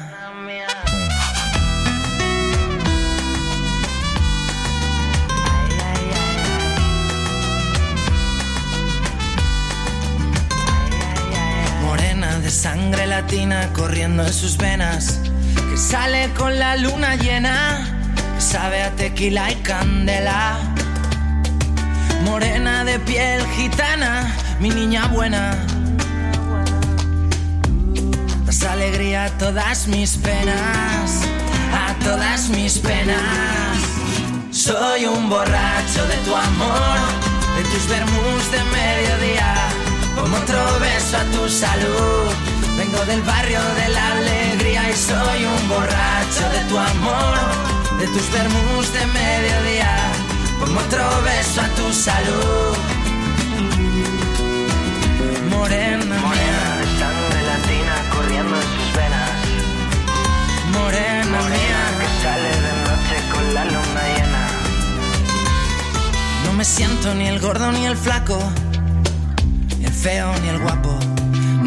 Sangre 12.49 13.07
latina 13.07 13.71
corriendo 13.75 14.27
en 14.27 14.33
sus 14.33 14.57
venas, 14.57 15.21
que 15.71 15.77
sale 15.77 16.31
con 16.37 16.59
la 16.59 16.77
luna 16.77 17.17
llena, 17.17 17.87
que 18.35 18.41
sabe 18.41 18.83
a 18.83 18.91
tequila 18.91 19.51
y 19.51 19.57
candela. 19.57 20.59
Morena 22.25 22.85
de 22.85 22.99
piel 22.99 23.45
gitana, 23.57 24.35
mi 24.61 24.71
niña 24.71 25.07
buena. 25.09 25.57
Das 28.47 28.63
alegría 28.65 29.27
a 29.27 29.31
todas 29.39 29.87
mis 29.89 30.17
penas, 30.17 31.23
a 31.73 31.95
todas 32.05 32.49
mis 32.49 32.79
penas. 32.79 33.79
Soy 34.51 35.07
un 35.07 35.29
borracho 35.29 36.03
de 36.07 36.17
tu 36.25 36.35
amor, 36.35 36.99
de 37.57 37.63
tus 37.71 37.87
vermus 37.89 38.51
de 38.51 38.61
mediodía. 38.79 39.55
Como 40.17 40.37
otro 40.37 40.59
beso 40.81 41.17
a 41.19 41.25
tu 41.25 41.49
salud. 41.49 42.58
Vengo 42.79 43.05
del 43.07 43.23
barrio 43.23 43.61
de 43.75 43.89
la 43.89 44.13
alegría 44.13 44.89
y 44.89 44.93
soy 44.95 45.45
un 45.45 45.69
borracho 45.69 46.45
de 46.53 46.61
tu 46.69 46.79
amor, 46.79 47.39
de 47.99 48.07
tus 48.07 48.31
vermus 48.31 48.93
de 48.93 49.05
mediodía. 49.07 49.97
Como 50.61 50.79
otro 50.79 51.03
beso 51.23 51.61
a 51.61 51.69
tu 51.75 51.93
salud. 51.93 52.77
Morena, 55.51 56.15
morena 56.27 56.77
de 56.79 56.87
sangre 57.01 57.41
latina 57.51 57.95
corriendo 58.15 58.55
en 58.55 58.63
sus 58.63 58.89
venas. 58.97 59.41
Morena, 60.73 61.39
mía, 61.51 61.83
que 61.99 62.09
sale 62.23 62.53
de 62.67 62.73
noche 62.87 63.17
con 63.33 63.55
la 63.55 63.65
luna 63.65 64.03
llena. 64.15 64.47
No 66.45 66.53
me 66.53 66.65
siento 66.65 67.13
ni 67.15 67.27
el 67.27 67.41
gordo 67.41 67.73
ni 67.73 67.87
el 67.87 67.97
flaco, 67.97 68.39
ni 69.79 69.85
el 69.85 69.93
feo 69.93 70.33
ni 70.43 70.49
el 70.49 70.61
guapo. 70.61 71.18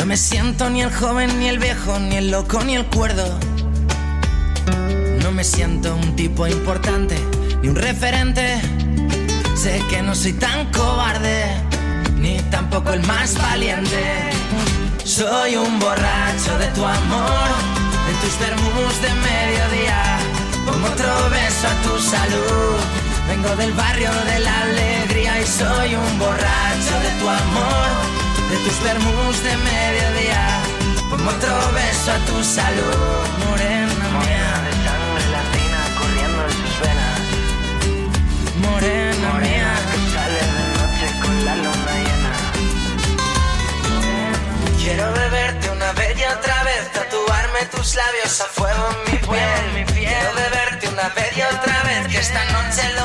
No 0.01 0.07
me 0.07 0.17
siento 0.17 0.67
ni 0.71 0.81
el 0.81 0.91
joven 0.91 1.39
ni 1.39 1.47
el 1.47 1.59
viejo, 1.59 1.99
ni 1.99 2.15
el 2.15 2.31
loco 2.31 2.63
ni 2.63 2.75
el 2.75 2.87
cuerdo. 2.87 3.23
No 5.21 5.31
me 5.31 5.43
siento 5.43 5.95
un 5.95 6.15
tipo 6.15 6.47
importante, 6.47 7.15
ni 7.61 7.69
un 7.69 7.75
referente. 7.75 8.59
Sé 9.55 9.79
que 9.91 10.01
no 10.01 10.15
soy 10.15 10.33
tan 10.33 10.71
cobarde, 10.71 11.45
ni 12.17 12.39
tampoco 12.49 12.93
el 12.93 13.05
más 13.05 13.37
valiente. 13.37 14.31
Soy 15.03 15.55
un 15.55 15.77
borracho 15.77 16.57
de 16.57 16.65
tu 16.69 16.83
amor, 16.83 17.49
de 18.07 18.13
tus 18.21 18.39
vermus 18.39 19.01
de 19.03 19.13
mediodía. 19.29 20.17
Pongo 20.65 20.87
otro 20.87 21.29
beso 21.29 21.67
a 21.67 21.75
tu 21.83 21.99
salud. 21.99 22.79
Vengo 23.27 23.55
del 23.55 23.71
barrio 23.73 24.09
de 24.25 24.39
la 24.39 24.61
alegría 24.63 25.39
y 25.39 25.45
soy 25.45 25.93
un 25.93 26.17
borracho 26.17 26.95
de 27.03 27.11
tu 27.19 27.29
amor, 27.29 27.87
de 28.51 28.57
tus 28.57 28.77
vermus 28.83 29.43
de 29.43 29.55
mediodía. 29.57 30.43
Pongo 31.09 31.29
otro 31.29 31.55
beso 31.73 32.11
a 32.11 32.19
tu 32.27 32.43
salud, 32.43 33.27
morena 33.45 34.07
mía. 34.19 34.51
de 34.65 34.73
sangre 34.85 35.25
latina 35.37 35.79
corriendo 35.99 36.41
en 36.47 36.53
sus 36.59 36.75
venas. 36.83 37.19
Morena, 38.65 39.29
mía. 39.43 39.71
Que 39.89 39.99
sale 40.13 40.41
de 40.57 40.65
noche 40.77 41.07
con 41.23 41.35
la 41.45 41.55
luna 41.63 41.93
llena. 42.05 42.33
Quiero 44.81 45.07
beberte 45.13 45.65
una 45.69 45.91
vez 45.93 46.11
y 46.19 46.23
otra 46.37 46.63
vez, 46.63 46.91
tatuarme 46.91 47.61
tus 47.73 47.95
labios 47.95 48.41
a 48.41 48.45
fuego 48.57 48.83
en 48.91 48.97
mi 49.11 49.17
piel. 49.27 49.85
Quiero 49.95 50.29
beberte 50.43 50.89
una 50.89 51.07
vez 51.15 51.31
y 51.37 51.41
otra 51.41 51.77
vez, 51.83 52.07
que 52.11 52.17
esta 52.17 52.43
noche 52.55 52.83
lo 52.97 53.00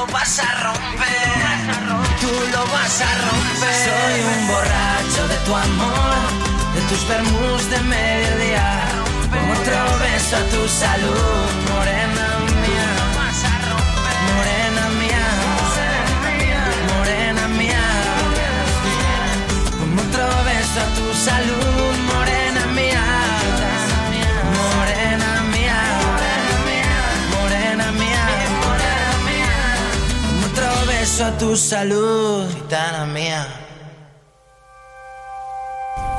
tu 5.46 5.54
amor, 5.54 6.16
de 6.74 6.80
tus 6.88 7.06
vermus 7.06 7.70
de 7.70 7.80
mediodía. 7.82 8.68
Pongo 9.30 9.52
otro 9.60 9.80
beso 10.02 10.36
a 10.36 10.44
tu 10.52 10.62
salud, 10.68 11.46
morena 11.70 12.26
mía. 12.62 12.88
Morena 14.28 14.84
mía, 15.00 15.26
morena 16.90 17.44
mía. 17.60 17.84
Pongo 19.78 20.02
otro 20.08 20.26
beso 20.48 20.78
a 20.84 20.88
tu 20.98 21.06
salud, 21.28 21.92
morena 22.12 22.62
mía. 22.78 23.04
Morena 24.58 25.30
mía, 25.54 25.80
morena 27.34 27.86
mía. 28.00 28.24
Pongo 30.24 30.46
otro 30.50 30.86
beso 30.86 31.24
a 31.24 31.38
tu 31.38 31.56
salud, 31.56 32.52
gitana 32.52 33.06
mía. 33.06 33.65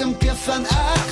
Empiezan 0.00 0.64
a 0.66 1.07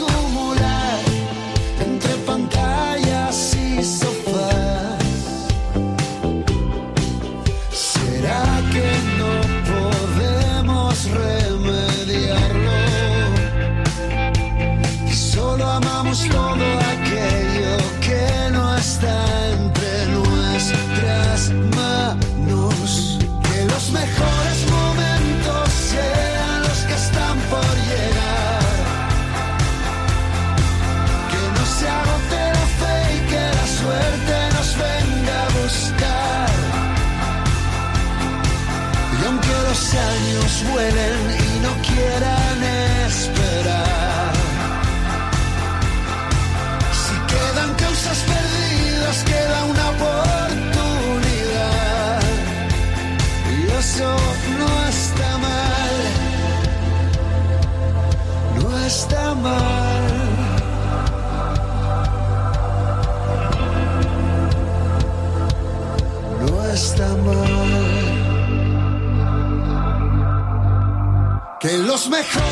los 72.09 72.46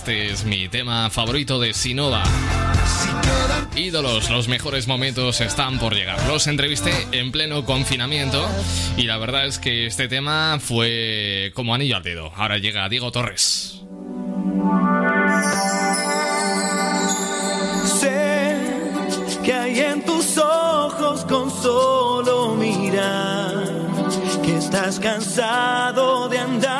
este 0.00 0.30
es 0.30 0.44
mi 0.44 0.66
tema 0.66 1.10
favorito 1.10 1.60
de 1.60 1.74
Sinova. 1.74 2.22
Ídolos, 3.76 4.30
los 4.30 4.48
mejores 4.48 4.86
momentos 4.86 5.42
están 5.42 5.78
por 5.78 5.94
llegar. 5.94 6.26
Los 6.26 6.46
entrevisté 6.46 6.90
en 7.12 7.30
pleno 7.30 7.66
confinamiento 7.66 8.48
y 8.96 9.02
la 9.02 9.18
verdad 9.18 9.44
es 9.44 9.58
que 9.58 9.84
este 9.84 10.08
tema 10.08 10.58
fue 10.58 11.52
como 11.54 11.74
anillo 11.74 11.98
al 11.98 12.02
dedo. 12.02 12.32
Ahora 12.34 12.56
llega 12.56 12.88
Diego 12.88 13.12
Torres. 13.12 13.82
Sé 18.00 18.56
que 19.44 19.52
hay 19.52 19.80
en 19.80 20.02
tus 20.06 20.38
ojos 20.38 21.26
con 21.26 21.50
solo 21.50 22.54
mirar 22.54 23.64
que 24.42 24.56
estás 24.56 24.98
cansado 24.98 26.30
de 26.30 26.38
andar 26.38 26.79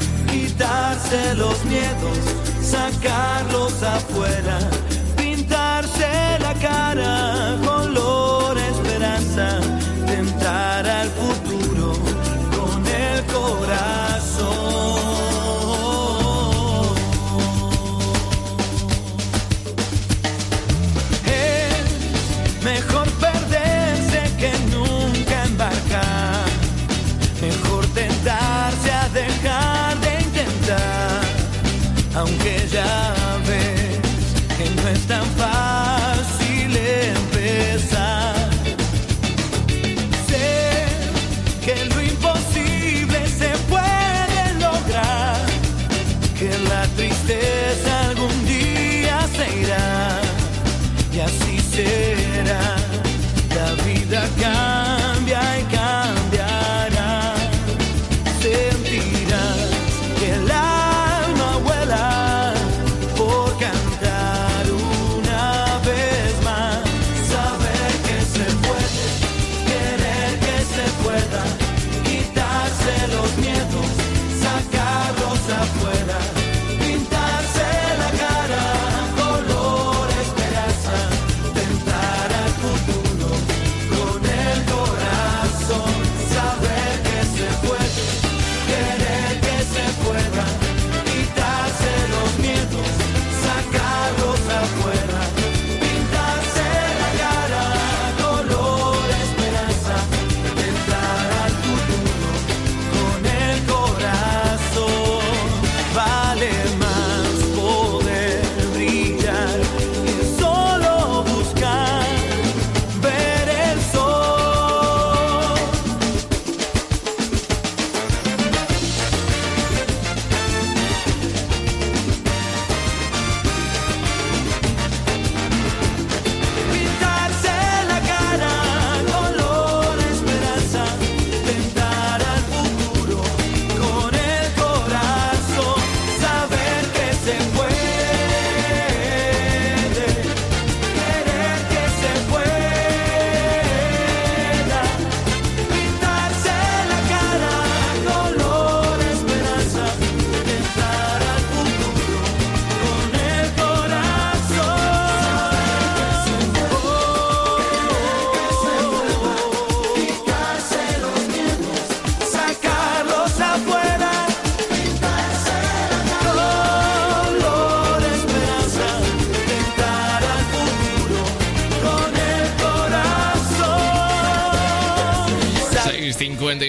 quitarse 0.31 1.35
los 1.35 1.63
miedos, 1.65 2.17
sacarlos 2.61 3.83
afuera, 3.83 4.59
pintarse 5.17 6.39
la 6.39 6.53
cara 6.55 7.57
color 7.63 8.57
esperanza, 8.57 9.59
tentar 10.07 10.87
al 10.87 11.09
futuro 11.09 11.93
con 12.55 12.87
el 12.87 13.23
corazón. 13.25 14.00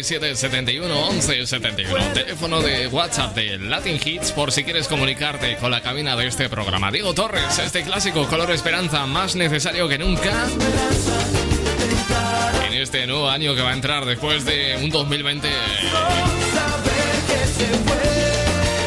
57 0.03 0.37
71 0.37 1.09
11 1.09 1.47
71. 1.47 2.13
Teléfono 2.13 2.61
de 2.61 2.89
WhatsApp 2.89 3.37
de 3.37 3.59
Latin 3.59 4.01
Hits 4.05 4.33
por 4.33 4.51
si 4.51 4.65
quieres 4.65 4.89
comunicarte 4.89 5.57
con 5.59 5.71
la 5.71 5.81
cabina 5.81 6.17
de 6.17 6.27
este 6.27 6.49
programa. 6.49 6.91
Diego 6.91 7.15
Torres, 7.15 7.59
este 7.61 7.83
clásico 7.83 8.27
color 8.27 8.51
esperanza 8.51 9.07
más 9.07 9.37
necesario 9.37 9.89
que 9.89 9.99
nunca. 9.99 10.49
En 12.67 12.75
este 12.75 13.07
nuevo 13.07 13.31
año 13.31 13.55
que 13.55 13.63
va 13.63 13.71
a 13.71 13.75
entrar 13.75 14.05
después 14.05 14.45
de 14.45 14.77
un 14.83 14.91
2020 14.91 15.49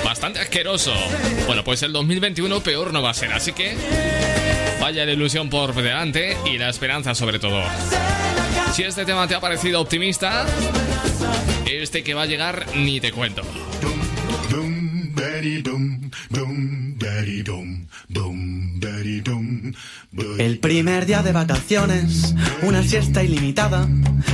bastante 0.04 0.40
asqueroso. 0.40 0.94
Bueno, 1.46 1.64
pues 1.64 1.82
el 1.84 1.94
2021 1.94 2.60
peor 2.60 2.92
no 2.92 3.02
va 3.02 3.12
a 3.12 3.14
ser, 3.14 3.32
así 3.32 3.54
que 3.54 3.78
vaya 4.82 5.06
la 5.06 5.14
ilusión 5.14 5.50
por 5.50 5.74
delante 5.76 6.38
y 6.46 6.58
la 6.58 6.70
esperanza 6.70 7.16
sobre 7.16 7.40
todo. 7.40 7.64
Si 8.76 8.84
este 8.84 9.06
tema 9.06 9.26
te 9.26 9.36
ha 9.36 9.40
parecido 9.40 9.80
optimista, 9.80 10.46
este 11.66 12.04
que 12.04 12.14
va 12.14 12.24
a 12.24 12.26
llegar 12.26 12.66
ni 12.76 13.00
te 13.00 13.12
cuento. 13.12 13.42
El 20.38 20.60
primer 20.60 21.06
día 21.06 21.24
de 21.24 21.32
vacaciones, 21.32 22.36
una 22.62 22.84
siesta 22.84 23.24
ilimitada, 23.24 23.88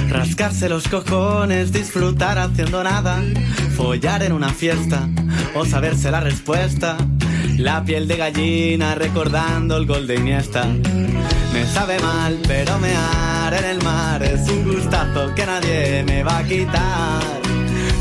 rascarse 0.10 0.70
los 0.70 0.88
cojones, 0.88 1.72
disfrutar 1.72 2.38
haciendo 2.38 2.84
nada, 2.84 3.22
follar 3.76 4.24
en 4.24 4.34
una 4.34 4.50
fiesta 4.50 5.08
o 5.56 5.66
saberse 5.66 6.12
la 6.12 6.20
respuesta, 6.20 6.98
la 7.58 7.84
piel 7.84 8.08
de 8.08 8.18
gallina 8.18 8.96
recordando 8.96 9.78
el 9.78 9.86
gol 9.86 10.08
de 10.08 10.16
Iniesta. 10.16 10.68
Me 11.54 11.68
sabe 11.68 12.00
mal, 12.00 12.40
pero 12.48 12.80
mear 12.80 13.54
en 13.54 13.66
el 13.66 13.84
mar 13.84 14.24
es 14.24 14.48
un 14.50 14.64
gustazo 14.64 15.36
que 15.36 15.46
nadie 15.46 16.04
me 16.04 16.24
va 16.24 16.38
a 16.38 16.44
quitar. 16.44 17.22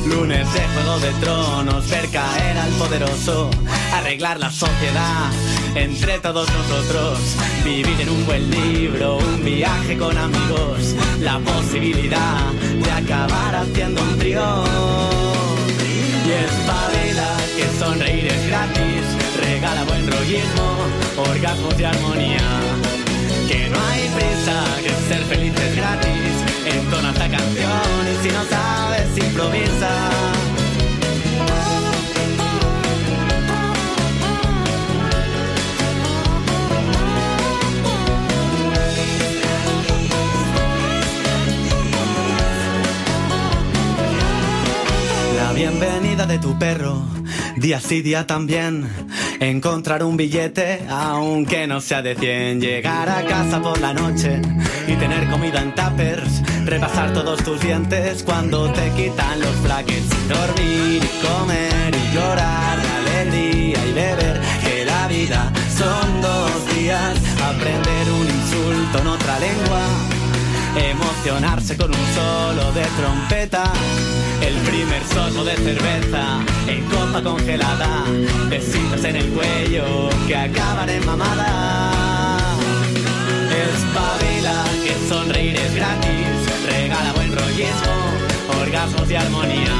Lunes 0.06 0.52
de 0.54 0.60
Juego 0.60 0.98
de 1.00 1.12
Tronos, 1.20 1.90
ver 1.90 2.08
caer 2.10 2.58
al 2.58 2.70
poderoso, 2.70 3.50
arreglar 3.92 4.38
la 4.38 4.50
sociedad 4.50 5.30
entre 5.74 6.18
todos 6.18 6.48
nosotros, 6.52 7.18
vivir 7.64 8.00
en 8.00 8.10
un 8.10 8.26
buen 8.26 8.50
libro, 8.50 9.18
un 9.18 9.44
viaje 9.44 9.96
con 9.96 10.16
amigos, 10.16 10.94
la 11.20 11.38
posibilidad 11.40 12.52
de 12.84 12.90
acabar 12.90 13.54
haciendo 13.56 14.02
un 14.02 14.18
trío. 14.18 14.64
Y 16.24 16.30
espabila 16.30 17.36
que 17.56 17.78
sonreír 17.78 18.26
es 18.26 18.46
gratis, 18.46 19.04
regala 19.40 19.84
buen 19.84 20.10
rollismo, 20.10 20.76
orgasmos 21.18 21.78
y 21.78 21.84
armonía. 21.84 22.89
Que 23.50 23.68
no 23.68 23.80
hay 23.84 24.08
prisa, 24.10 24.64
que 24.80 24.90
ser 25.08 25.24
feliz 25.24 25.52
es 25.56 25.74
gratis, 25.74 26.34
entona 26.66 27.10
esta 27.10 27.28
canción 27.28 28.06
y 28.12 28.22
si 28.22 28.32
no 28.32 28.44
sabes 28.44 29.18
improvisa. 29.18 30.10
La 45.36 45.52
bienvenida 45.54 46.26
de 46.26 46.38
tu 46.38 46.56
perro, 46.56 47.02
día 47.56 47.80
sí, 47.80 48.00
día 48.00 48.28
también. 48.28 48.88
Encontrar 49.40 50.04
un 50.04 50.18
billete, 50.18 50.84
aunque 50.90 51.66
no 51.66 51.80
sea 51.80 52.02
de 52.02 52.14
100. 52.14 52.60
Llegar 52.60 53.08
a 53.08 53.24
casa 53.24 53.62
por 53.62 53.80
la 53.80 53.94
noche 53.94 54.38
y 54.86 54.92
tener 54.96 55.30
comida 55.30 55.62
en 55.62 55.74
tuppers. 55.74 56.42
Repasar 56.66 57.14
todos 57.14 57.42
tus 57.42 57.58
dientes 57.58 58.22
cuando 58.22 58.70
te 58.70 58.90
quitan 58.90 59.40
los 59.40 59.62
brackets. 59.62 60.28
Dormir 60.28 61.02
y 61.02 61.26
comer 61.26 61.94
y 61.94 62.14
llorar, 62.14 62.78
alegría 62.98 63.78
y 63.86 63.92
beber. 63.94 64.40
Que 64.62 64.84
la 64.84 65.08
vida 65.08 65.50
son 65.74 66.20
dos 66.20 66.76
días. 66.76 67.16
Aprender 67.42 68.10
un 68.12 68.26
insulto 68.26 68.98
en 68.98 69.06
otra 69.06 69.38
lengua. 69.38 70.09
Emocionarse 70.76 71.76
con 71.76 71.90
un 71.90 72.06
solo 72.14 72.72
de 72.72 72.84
trompeta. 72.96 73.64
El 74.40 74.54
primer 74.68 75.02
sorbo 75.04 75.44
de 75.44 75.56
cerveza 75.56 76.38
en 76.68 76.84
copa 76.84 77.22
congelada. 77.22 78.04
Besitos 78.48 79.04
en 79.04 79.16
el 79.16 79.28
cuello 79.30 80.08
que 80.28 80.36
acaban 80.36 80.88
en 80.88 81.04
mamada. 81.04 81.92
Espabila 83.50 84.64
que 84.84 85.08
sonreír 85.08 85.56
es 85.56 85.74
gratis. 85.74 86.26
Regala 86.66 87.12
buen 87.14 87.36
rollismo, 87.36 88.60
orgasmos 88.60 89.10
y 89.10 89.16
armonía. 89.16 89.76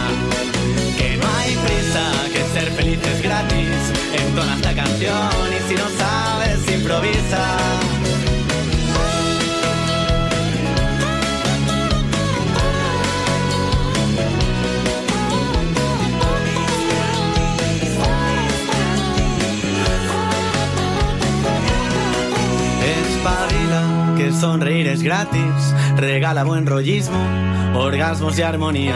Que 0.99 1.17
no 1.17 1.27
hay 1.39 1.55
prisa, 1.55 2.03
que 2.33 2.59
ser 2.59 2.71
feliz 2.73 2.99
es 3.03 3.23
gratis. 3.23 3.69
Entona 4.13 4.57
esta 4.57 4.75
canción 4.75 5.31
y 5.57 5.69
si 5.69 5.75
no 5.75 5.89
sabes, 5.99 6.75
improvisa. 6.75 7.90
Que 24.31 24.37
sonreír 24.37 24.87
es 24.87 25.03
gratis, 25.03 25.75
regala 25.97 26.45
buen 26.45 26.65
rollismo, 26.65 27.19
orgasmos 27.75 28.39
y 28.39 28.43
armonía. 28.43 28.95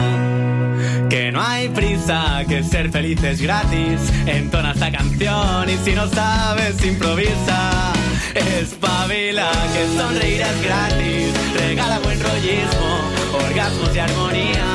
Que 1.11 1.33
no 1.33 1.43
hay 1.43 1.71
prisa, 1.71 2.45
que 2.49 2.63
ser 2.63 2.93
feliz 2.93 3.21
es 3.25 3.43
gratis, 3.43 3.99
entona 4.27 4.71
esta 4.71 4.93
canción 4.93 5.69
y 5.69 5.77
si 5.85 5.93
no 5.93 6.07
sabes 6.07 6.85
improvisa. 6.87 7.93
Espabila, 8.61 9.51
que 9.73 9.99
sonreír 9.99 10.41
es 10.41 10.63
gratis, 10.63 11.33
regala 11.59 11.99
buen 11.99 12.23
rollismo, 12.23 13.01
orgasmos 13.45 13.93
y 13.93 13.99
armonía. 13.99 14.67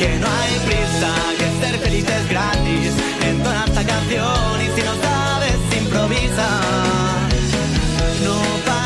Que 0.00 0.18
no 0.18 0.26
hay 0.26 0.58
prisa, 0.66 1.12
que 1.38 1.64
ser 1.64 1.78
feliz 1.78 2.06
es 2.08 2.28
gratis, 2.28 2.92
entona 3.24 3.66
esta 3.66 3.84
canción 3.84 4.62
y 4.62 4.80
si 4.80 4.84
no 4.84 4.94
sabes 5.00 5.80
improvisa. 5.80 6.60
No 8.24 8.79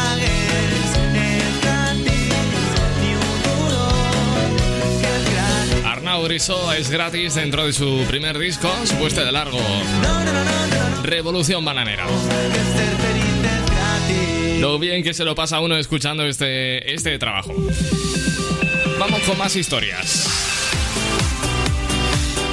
Grisó 6.25 6.73
es 6.73 6.91
gratis 6.91 7.35
dentro 7.35 7.67
de 7.67 7.73
su 7.75 8.05
primer 8.09 8.39
disco, 8.39 8.73
su 8.85 8.95
pueste 8.97 9.23
de 9.25 9.31
largo. 9.31 9.59
Revolución 11.03 11.65
Bananera. 11.65 12.07
Lo 14.59 14.79
bien 14.79 15.03
que 15.03 15.13
se 15.13 15.25
lo 15.25 15.35
pasa 15.35 15.57
a 15.57 15.61
uno 15.61 15.77
escuchando 15.77 16.25
este, 16.25 16.95
este 16.95 17.19
trabajo. 17.19 17.55
Vamos 18.99 19.21
con 19.21 19.37
más 19.37 19.55
historias. 19.55 20.27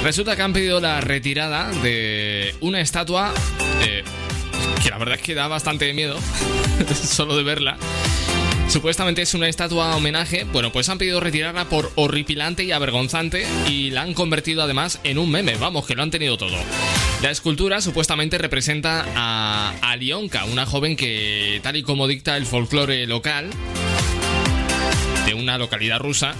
Resulta 0.02 0.36
que 0.36 0.42
han 0.42 0.52
pedido 0.52 0.78
la 0.78 1.00
retirada 1.00 1.70
de 1.82 2.54
una 2.60 2.80
estatua 2.80 3.32
eh, 3.82 4.04
que 4.82 4.90
la 4.90 4.98
verdad 4.98 5.14
es 5.14 5.22
que 5.22 5.34
da 5.34 5.48
bastante 5.48 5.92
miedo 5.94 6.18
solo 6.94 7.36
de 7.36 7.42
verla. 7.42 7.78
Supuestamente 8.72 9.20
es 9.20 9.34
una 9.34 9.50
estatua 9.50 9.94
homenaje. 9.96 10.44
Bueno, 10.44 10.72
pues 10.72 10.88
han 10.88 10.96
pedido 10.96 11.20
retirarla 11.20 11.66
por 11.66 11.92
horripilante 11.94 12.64
y 12.64 12.72
avergonzante 12.72 13.46
y 13.68 13.90
la 13.90 14.00
han 14.00 14.14
convertido 14.14 14.62
además 14.62 14.98
en 15.04 15.18
un 15.18 15.30
meme. 15.30 15.56
Vamos, 15.56 15.86
que 15.86 15.94
lo 15.94 16.02
han 16.02 16.10
tenido 16.10 16.38
todo. 16.38 16.56
La 17.20 17.30
escultura 17.30 17.82
supuestamente 17.82 18.38
representa 18.38 19.04
a 19.14 19.74
Alionka, 19.82 20.46
una 20.46 20.64
joven 20.64 20.96
que, 20.96 21.60
tal 21.62 21.76
y 21.76 21.82
como 21.82 22.08
dicta 22.08 22.38
el 22.38 22.46
folclore 22.46 23.06
local 23.06 23.50
de 25.26 25.34
una 25.34 25.58
localidad 25.58 25.98
rusa, 25.98 26.34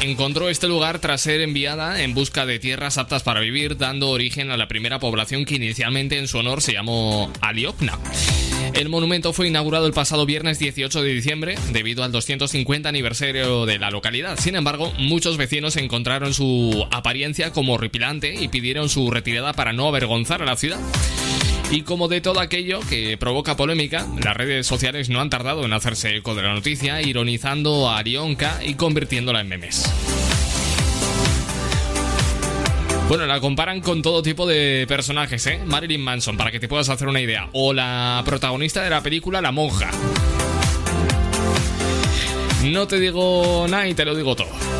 encontró 0.00 0.48
este 0.48 0.68
lugar 0.68 0.98
tras 0.98 1.20
ser 1.20 1.40
enviada 1.40 2.02
en 2.02 2.14
busca 2.14 2.46
de 2.46 2.58
tierras 2.58 2.98
aptas 2.98 3.22
para 3.22 3.40
vivir, 3.40 3.76
dando 3.76 4.08
origen 4.10 4.50
a 4.50 4.56
la 4.56 4.68
primera 4.68 4.98
población 4.98 5.44
que 5.44 5.56
inicialmente 5.56 6.18
en 6.18 6.28
su 6.28 6.38
honor 6.38 6.62
se 6.62 6.72
llamó 6.72 7.32
Aliokna. 7.40 7.98
El 8.74 8.88
monumento 8.88 9.32
fue 9.32 9.48
inaugurado 9.48 9.86
el 9.86 9.92
pasado 9.92 10.26
viernes 10.26 10.58
18 10.58 11.02
de 11.02 11.12
diciembre 11.12 11.54
debido 11.72 12.04
al 12.04 12.12
250 12.12 12.88
aniversario 12.88 13.66
de 13.66 13.78
la 13.78 13.90
localidad. 13.90 14.38
Sin 14.38 14.54
embargo, 14.54 14.92
muchos 14.98 15.36
vecinos 15.36 15.76
encontraron 15.76 16.32
su 16.34 16.86
apariencia 16.90 17.52
como 17.52 17.74
horripilante 17.74 18.34
y 18.34 18.48
pidieron 18.48 18.88
su 18.88 19.10
retirada 19.10 19.52
para 19.52 19.72
no 19.72 19.88
avergonzar 19.88 20.42
a 20.42 20.46
la 20.46 20.56
ciudad. 20.56 20.80
Y 21.70 21.82
como 21.82 22.08
de 22.08 22.20
todo 22.20 22.40
aquello 22.40 22.80
que 22.80 23.16
provoca 23.16 23.56
polémica, 23.56 24.04
las 24.22 24.36
redes 24.36 24.66
sociales 24.66 25.08
no 25.08 25.20
han 25.20 25.30
tardado 25.30 25.64
en 25.64 25.72
hacerse 25.72 26.16
eco 26.16 26.34
de 26.34 26.42
la 26.42 26.52
noticia, 26.52 27.00
ironizando 27.00 27.88
a 27.88 27.98
Arionka 27.98 28.58
y 28.64 28.74
convirtiéndola 28.74 29.40
en 29.40 29.48
memes. 29.48 29.84
Bueno, 33.08 33.26
la 33.26 33.40
comparan 33.40 33.80
con 33.80 34.02
todo 34.02 34.22
tipo 34.22 34.46
de 34.46 34.84
personajes, 34.88 35.46
¿eh? 35.46 35.60
Marilyn 35.64 36.00
Manson, 36.00 36.36
para 36.36 36.50
que 36.50 36.60
te 36.60 36.68
puedas 36.68 36.88
hacer 36.88 37.06
una 37.08 37.20
idea. 37.20 37.48
O 37.52 37.72
la 37.72 38.22
protagonista 38.24 38.82
de 38.82 38.90
la 38.90 39.02
película 39.02 39.40
La 39.40 39.52
Monja. 39.52 39.90
No 42.64 42.86
te 42.86 43.00
digo 43.00 43.66
nada 43.68 43.88
y 43.88 43.94
te 43.94 44.04
lo 44.04 44.14
digo 44.14 44.36
todo. 44.36 44.79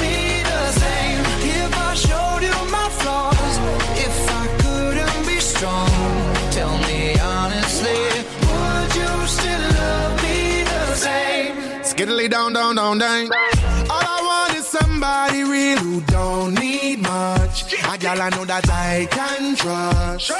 showed 2.41 2.65
you 2.65 2.71
my 2.71 2.89
flaws, 2.89 3.57
if 3.97 4.29
I 4.29 4.47
couldn't 4.61 5.27
be 5.27 5.39
strong, 5.39 5.89
tell 6.51 6.77
me 6.87 7.19
honestly, 7.19 8.01
would 8.49 8.95
you 8.95 9.27
still 9.27 9.61
love 9.79 10.23
me 10.23 10.63
the 10.63 10.95
same? 10.95 11.55
Skiddly 11.83 12.29
down, 12.29 12.53
down, 12.53 12.75
down, 12.75 12.97
down. 12.97 13.29
All 13.89 14.05
I 14.15 14.21
want 14.29 14.57
is 14.57 14.67
somebody 14.67 15.43
real 15.43 15.77
who 15.77 16.01
don't 16.01 16.53
need 16.59 16.99
much. 16.99 17.75
I 17.83 18.29
know 18.29 18.45
that 18.45 18.69
I 18.69 19.07
can 19.11 19.55
trust. 19.55 20.31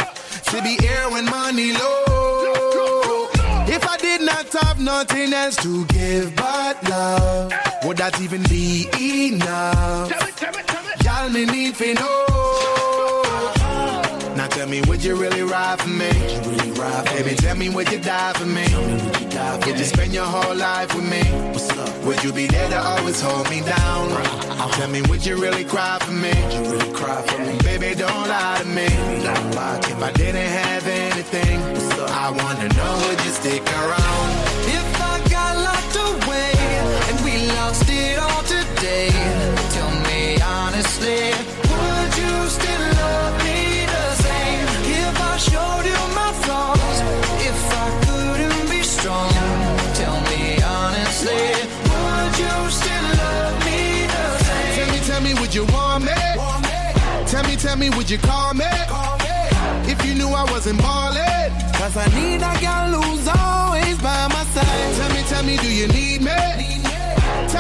To 0.52 0.62
be 0.62 0.76
here 0.82 1.10
when 1.10 1.26
money 1.26 1.72
low. 1.74 3.30
If 3.68 3.88
I 3.88 3.98
did 3.98 4.22
not 4.22 4.52
have 4.52 4.80
nothing 4.80 5.32
else 5.34 5.56
to 5.58 5.86
give 5.86 6.36
but 6.36 6.90
love, 6.90 7.54
would 7.86 7.98
that 7.98 8.20
even 8.20 8.44
be 8.44 8.88
enough? 9.00 10.12
Y'all 11.22 11.30
me 11.30 11.46
need 11.46 11.76
to 11.76 11.94
know. 11.94 13.22
Now 14.36 14.48
tell 14.48 14.68
me, 14.68 14.82
would 14.88 15.04
you 15.04 15.16
really 15.16 15.44
ride 15.44 15.80
for 15.80 15.90
me? 15.90 16.10
Baby, 17.14 17.36
tell 17.36 17.56
me, 17.56 17.70
would 17.70 17.92
you 17.92 18.00
die 18.00 18.34
for 18.34 18.48
me? 18.48 18.66
Would 19.68 19.78
you 19.78 19.86
spend 19.86 20.14
your 20.14 20.26
whole 20.26 20.56
life 20.56 20.96
with 20.96 21.08
me? 21.08 21.22
What's 21.52 21.70
up? 21.78 22.06
Would 22.06 22.24
you 22.24 22.34
be 22.34 22.48
there 22.48 22.68
to 22.70 22.82
always 22.82 23.22
hold 23.22 23.48
me 23.52 23.62
down? 23.62 24.10
Tell 24.74 24.90
me, 24.90 25.04
would 25.04 25.24
you 25.24 25.40
really 25.40 25.64
cry 25.64 26.00
for 26.02 26.12
me? 26.12 26.34
Baby, 27.62 27.94
don't 27.94 28.28
lie 28.28 28.58
to 28.60 28.66
me. 28.66 28.88
If 28.88 30.02
I 30.02 30.12
didn't 30.14 30.50
have 30.64 30.88
anything, 30.88 31.60
I 32.10 32.32
wanna 32.32 32.68
know, 32.74 32.94
would 33.06 33.24
you 33.24 33.32
stick 33.32 33.62
around? 33.70 34.30
If 34.80 34.90
I 35.00 35.22
got 35.30 35.54
locked 35.70 35.98
away 36.26 36.54
and 37.10 37.22
we 37.24 37.46
lost 37.54 37.88
it 37.88 38.18
all 38.18 38.42
today, 38.42 39.12
tell 39.70 39.92
me 39.92 40.01
honestly, 40.82 41.30
would 41.70 42.14
you 42.18 42.50
still 42.50 42.86
love 42.98 43.38
me 43.46 43.86
the 43.86 44.08
same? 44.26 44.68
If 44.90 45.22
I 45.22 45.38
showed 45.38 45.86
you 45.86 46.02
my 46.18 46.32
flaws, 46.42 46.98
if 47.50 47.60
I 47.84 47.88
couldn't 48.06 48.68
be 48.68 48.82
strong, 48.82 49.30
tell 49.94 50.20
me 50.32 50.58
honestly, 50.64 51.46
would 51.86 52.34
you 52.42 52.56
still 52.80 53.08
love 53.22 53.58
me 53.68 54.08
the 54.16 54.26
same? 54.48 54.74
Tell 54.78 54.90
me, 54.92 55.00
tell 55.06 55.22
me, 55.22 55.34
would 55.40 55.54
you 55.54 55.66
want 55.66 56.06
me? 56.06 56.18
Tell 57.28 57.44
me, 57.44 57.56
tell 57.58 57.78
me, 57.78 57.90
would 57.92 58.10
you 58.10 58.18
call 58.18 58.56
me? 58.56 58.66
If 59.86 60.04
you 60.04 60.16
knew 60.16 60.30
I 60.30 60.46
wasn't 60.52 60.80
ballin'. 60.80 61.52
Cause 61.78 61.96
I 61.96 62.08
need 62.18 62.42
a 62.42 62.54
girl 62.66 63.02
who's 63.02 63.28
always 63.28 63.98
by 64.02 64.28
my 64.34 64.44
side. 64.56 64.96
Tell 64.98 65.10
me, 65.14 65.22
tell 65.30 65.44
me, 65.44 65.58
do 65.58 65.72
you 65.72 65.88
need 65.90 66.22
me? 66.24 66.71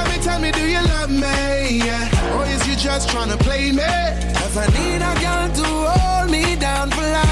Tell 0.01 0.09
me, 0.09 0.23
tell 0.23 0.39
me, 0.41 0.51
do 0.51 0.65
you 0.67 0.81
love 0.95 1.11
me? 1.11 1.77
Yeah. 1.85 2.35
Or 2.35 2.43
is 2.47 2.67
you 2.67 2.75
just 2.75 3.07
trying 3.09 3.29
to 3.29 3.37
play 3.37 3.71
me? 3.71 3.93
Cause 4.39 4.57
I 4.57 4.65
need 4.79 5.01
a 5.11 5.13
girl 5.21 5.47
to 5.59 5.67
hold 5.93 6.31
me 6.31 6.55
down 6.55 6.89
for 6.89 7.01
life. 7.01 7.29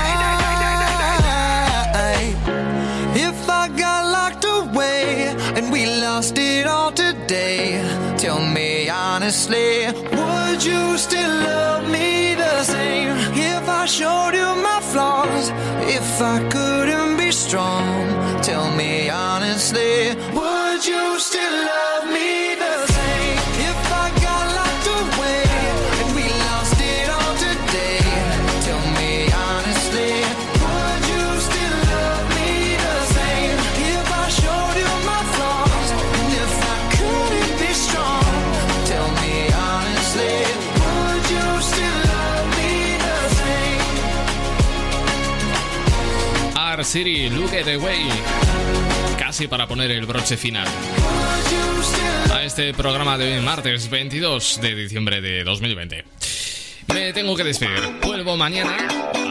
If 3.16 3.50
I 3.50 3.70
got 3.70 4.02
locked 4.18 4.46
away 4.46 5.34
and 5.56 5.72
we 5.72 5.88
lost 5.88 6.38
it 6.38 6.68
all 6.68 6.92
today, 6.92 7.82
tell 8.20 8.40
me 8.40 8.88
honestly, 8.88 9.88
would 9.88 10.64
you 10.64 10.96
still 11.00 11.36
love 11.50 11.90
me 11.90 12.36
the 12.36 12.64
same? 12.64 13.18
If 13.34 13.68
I 13.68 13.86
showed 13.88 14.36
you 14.36 14.50
my 14.62 14.80
flaws, 14.92 15.50
if 15.98 16.22
I 16.22 16.38
couldn't 16.52 17.18
be 17.18 17.32
strong, 17.32 17.84
tell 18.44 18.70
me 18.76 19.10
honestly, 19.10 20.14
would 20.38 20.86
you 20.86 21.18
still 21.18 21.66
love 21.66 22.06
me 22.14 22.59
City, 46.90 47.30
Look 47.30 47.54
at 47.54 47.66
the 47.66 47.78
Way. 47.78 48.10
Casi 49.20 49.48
para 49.48 49.68
poner 49.68 49.92
el 49.92 50.08
broche 50.08 50.38
final 50.38 50.68
a 52.34 52.42
este 52.42 52.74
programa 52.74 53.16
de 53.16 53.36
hoy, 53.36 53.42
martes 53.44 53.92
22 53.92 54.60
de 54.60 54.74
diciembre 54.74 55.22
de 55.22 55.44
2020. 55.44 56.04
Me 56.92 57.14
tengo 57.14 57.36
que 57.36 57.44
despedir. 57.44 57.80
Vuelvo 58.02 58.38
mañana 58.38 58.76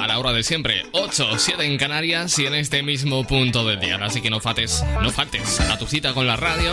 a 0.00 0.06
la 0.06 0.20
hora 0.20 0.32
de 0.32 0.44
siempre, 0.44 0.84
8 0.92 1.30
o 1.32 1.36
7 1.36 1.64
en 1.64 1.78
Canarias 1.78 2.38
y 2.38 2.46
en 2.46 2.54
este 2.54 2.84
mismo 2.84 3.26
punto 3.26 3.66
del 3.66 3.80
día. 3.80 3.98
Así 4.00 4.20
que 4.20 4.30
no 4.30 4.38
faltes, 4.38 4.84
no 5.02 5.10
faltes 5.10 5.58
a 5.58 5.76
tu 5.78 5.88
cita 5.88 6.14
con 6.14 6.28
la 6.28 6.36
radio 6.36 6.70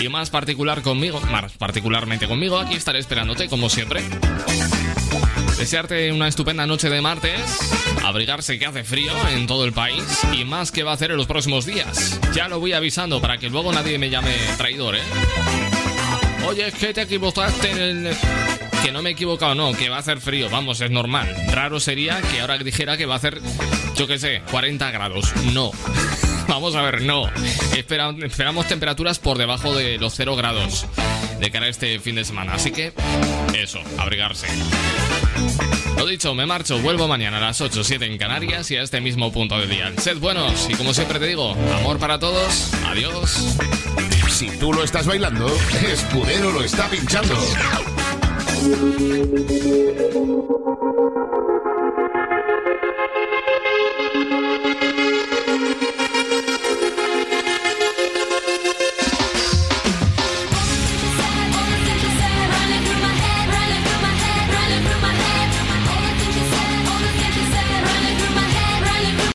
y 0.00 0.08
más 0.08 0.30
particular 0.30 0.82
conmigo, 0.82 1.20
más 1.32 1.54
particularmente 1.54 2.28
conmigo. 2.28 2.60
Aquí 2.60 2.76
estaré 2.76 3.00
esperándote 3.00 3.48
como 3.48 3.68
siempre. 3.68 4.04
Desearte 5.62 6.10
una 6.10 6.26
estupenda 6.26 6.66
noche 6.66 6.90
de 6.90 7.00
martes, 7.00 7.40
abrigarse 8.02 8.58
que 8.58 8.66
hace 8.66 8.82
frío 8.82 9.12
en 9.28 9.46
todo 9.46 9.64
el 9.64 9.72
país 9.72 10.02
y 10.32 10.44
más 10.44 10.72
que 10.72 10.82
va 10.82 10.90
a 10.90 10.94
hacer 10.94 11.12
en 11.12 11.16
los 11.16 11.28
próximos 11.28 11.66
días. 11.66 12.18
Ya 12.34 12.48
lo 12.48 12.58
voy 12.58 12.72
avisando 12.72 13.20
para 13.20 13.38
que 13.38 13.48
luego 13.48 13.72
nadie 13.72 13.96
me 13.96 14.10
llame 14.10 14.34
traidor, 14.56 14.96
¿eh? 14.96 15.02
Oye, 16.48 16.66
es 16.66 16.74
que 16.74 16.92
te 16.92 17.02
equivocaste 17.02 17.70
en 17.70 17.78
el... 17.78 18.16
Que 18.82 18.90
no 18.90 19.02
me 19.02 19.10
he 19.10 19.12
equivocado, 19.12 19.54
no, 19.54 19.72
que 19.72 19.88
va 19.88 19.98
a 19.98 20.00
hacer 20.00 20.20
frío, 20.20 20.50
vamos, 20.50 20.80
es 20.80 20.90
normal. 20.90 21.32
Raro 21.52 21.78
sería 21.78 22.20
que 22.20 22.40
ahora 22.40 22.58
dijera 22.58 22.96
que 22.96 23.06
va 23.06 23.14
a 23.14 23.18
hacer, 23.18 23.40
yo 23.94 24.08
qué 24.08 24.18
sé, 24.18 24.42
40 24.50 24.90
grados. 24.90 25.32
No. 25.52 25.70
Vamos 26.52 26.74
a 26.74 26.82
ver, 26.82 27.00
no. 27.00 27.24
Espera- 27.74 28.14
esperamos 28.22 28.68
temperaturas 28.68 29.18
por 29.18 29.38
debajo 29.38 29.74
de 29.74 29.96
los 29.96 30.12
0 30.14 30.36
grados 30.36 30.84
de 31.40 31.50
cara 31.50 31.64
a 31.64 31.68
este 31.70 31.98
fin 31.98 32.14
de 32.14 32.26
semana. 32.26 32.52
Así 32.52 32.70
que, 32.72 32.92
eso, 33.56 33.80
abrigarse. 33.96 34.46
Lo 35.96 36.04
dicho, 36.04 36.34
me 36.34 36.44
marcho, 36.44 36.78
vuelvo 36.80 37.08
mañana 37.08 37.38
a 37.38 37.40
las 37.40 37.60
8 37.62 37.80
o 37.80 37.84
7 37.84 38.04
en 38.04 38.18
Canarias 38.18 38.70
y 38.70 38.76
a 38.76 38.82
este 38.82 39.00
mismo 39.00 39.32
punto 39.32 39.58
del 39.58 39.70
día. 39.70 39.90
Sed 39.96 40.18
buenos 40.18 40.68
y 40.68 40.74
como 40.74 40.92
siempre 40.92 41.18
te 41.18 41.26
digo, 41.26 41.56
amor 41.78 41.98
para 41.98 42.18
todos, 42.18 42.70
adiós. 42.86 43.56
Si 44.30 44.50
tú 44.58 44.74
lo 44.74 44.84
estás 44.84 45.06
bailando, 45.06 45.46
Escudero 45.90 46.52
lo 46.52 46.62
está 46.62 46.86
pinchando. 46.90 47.34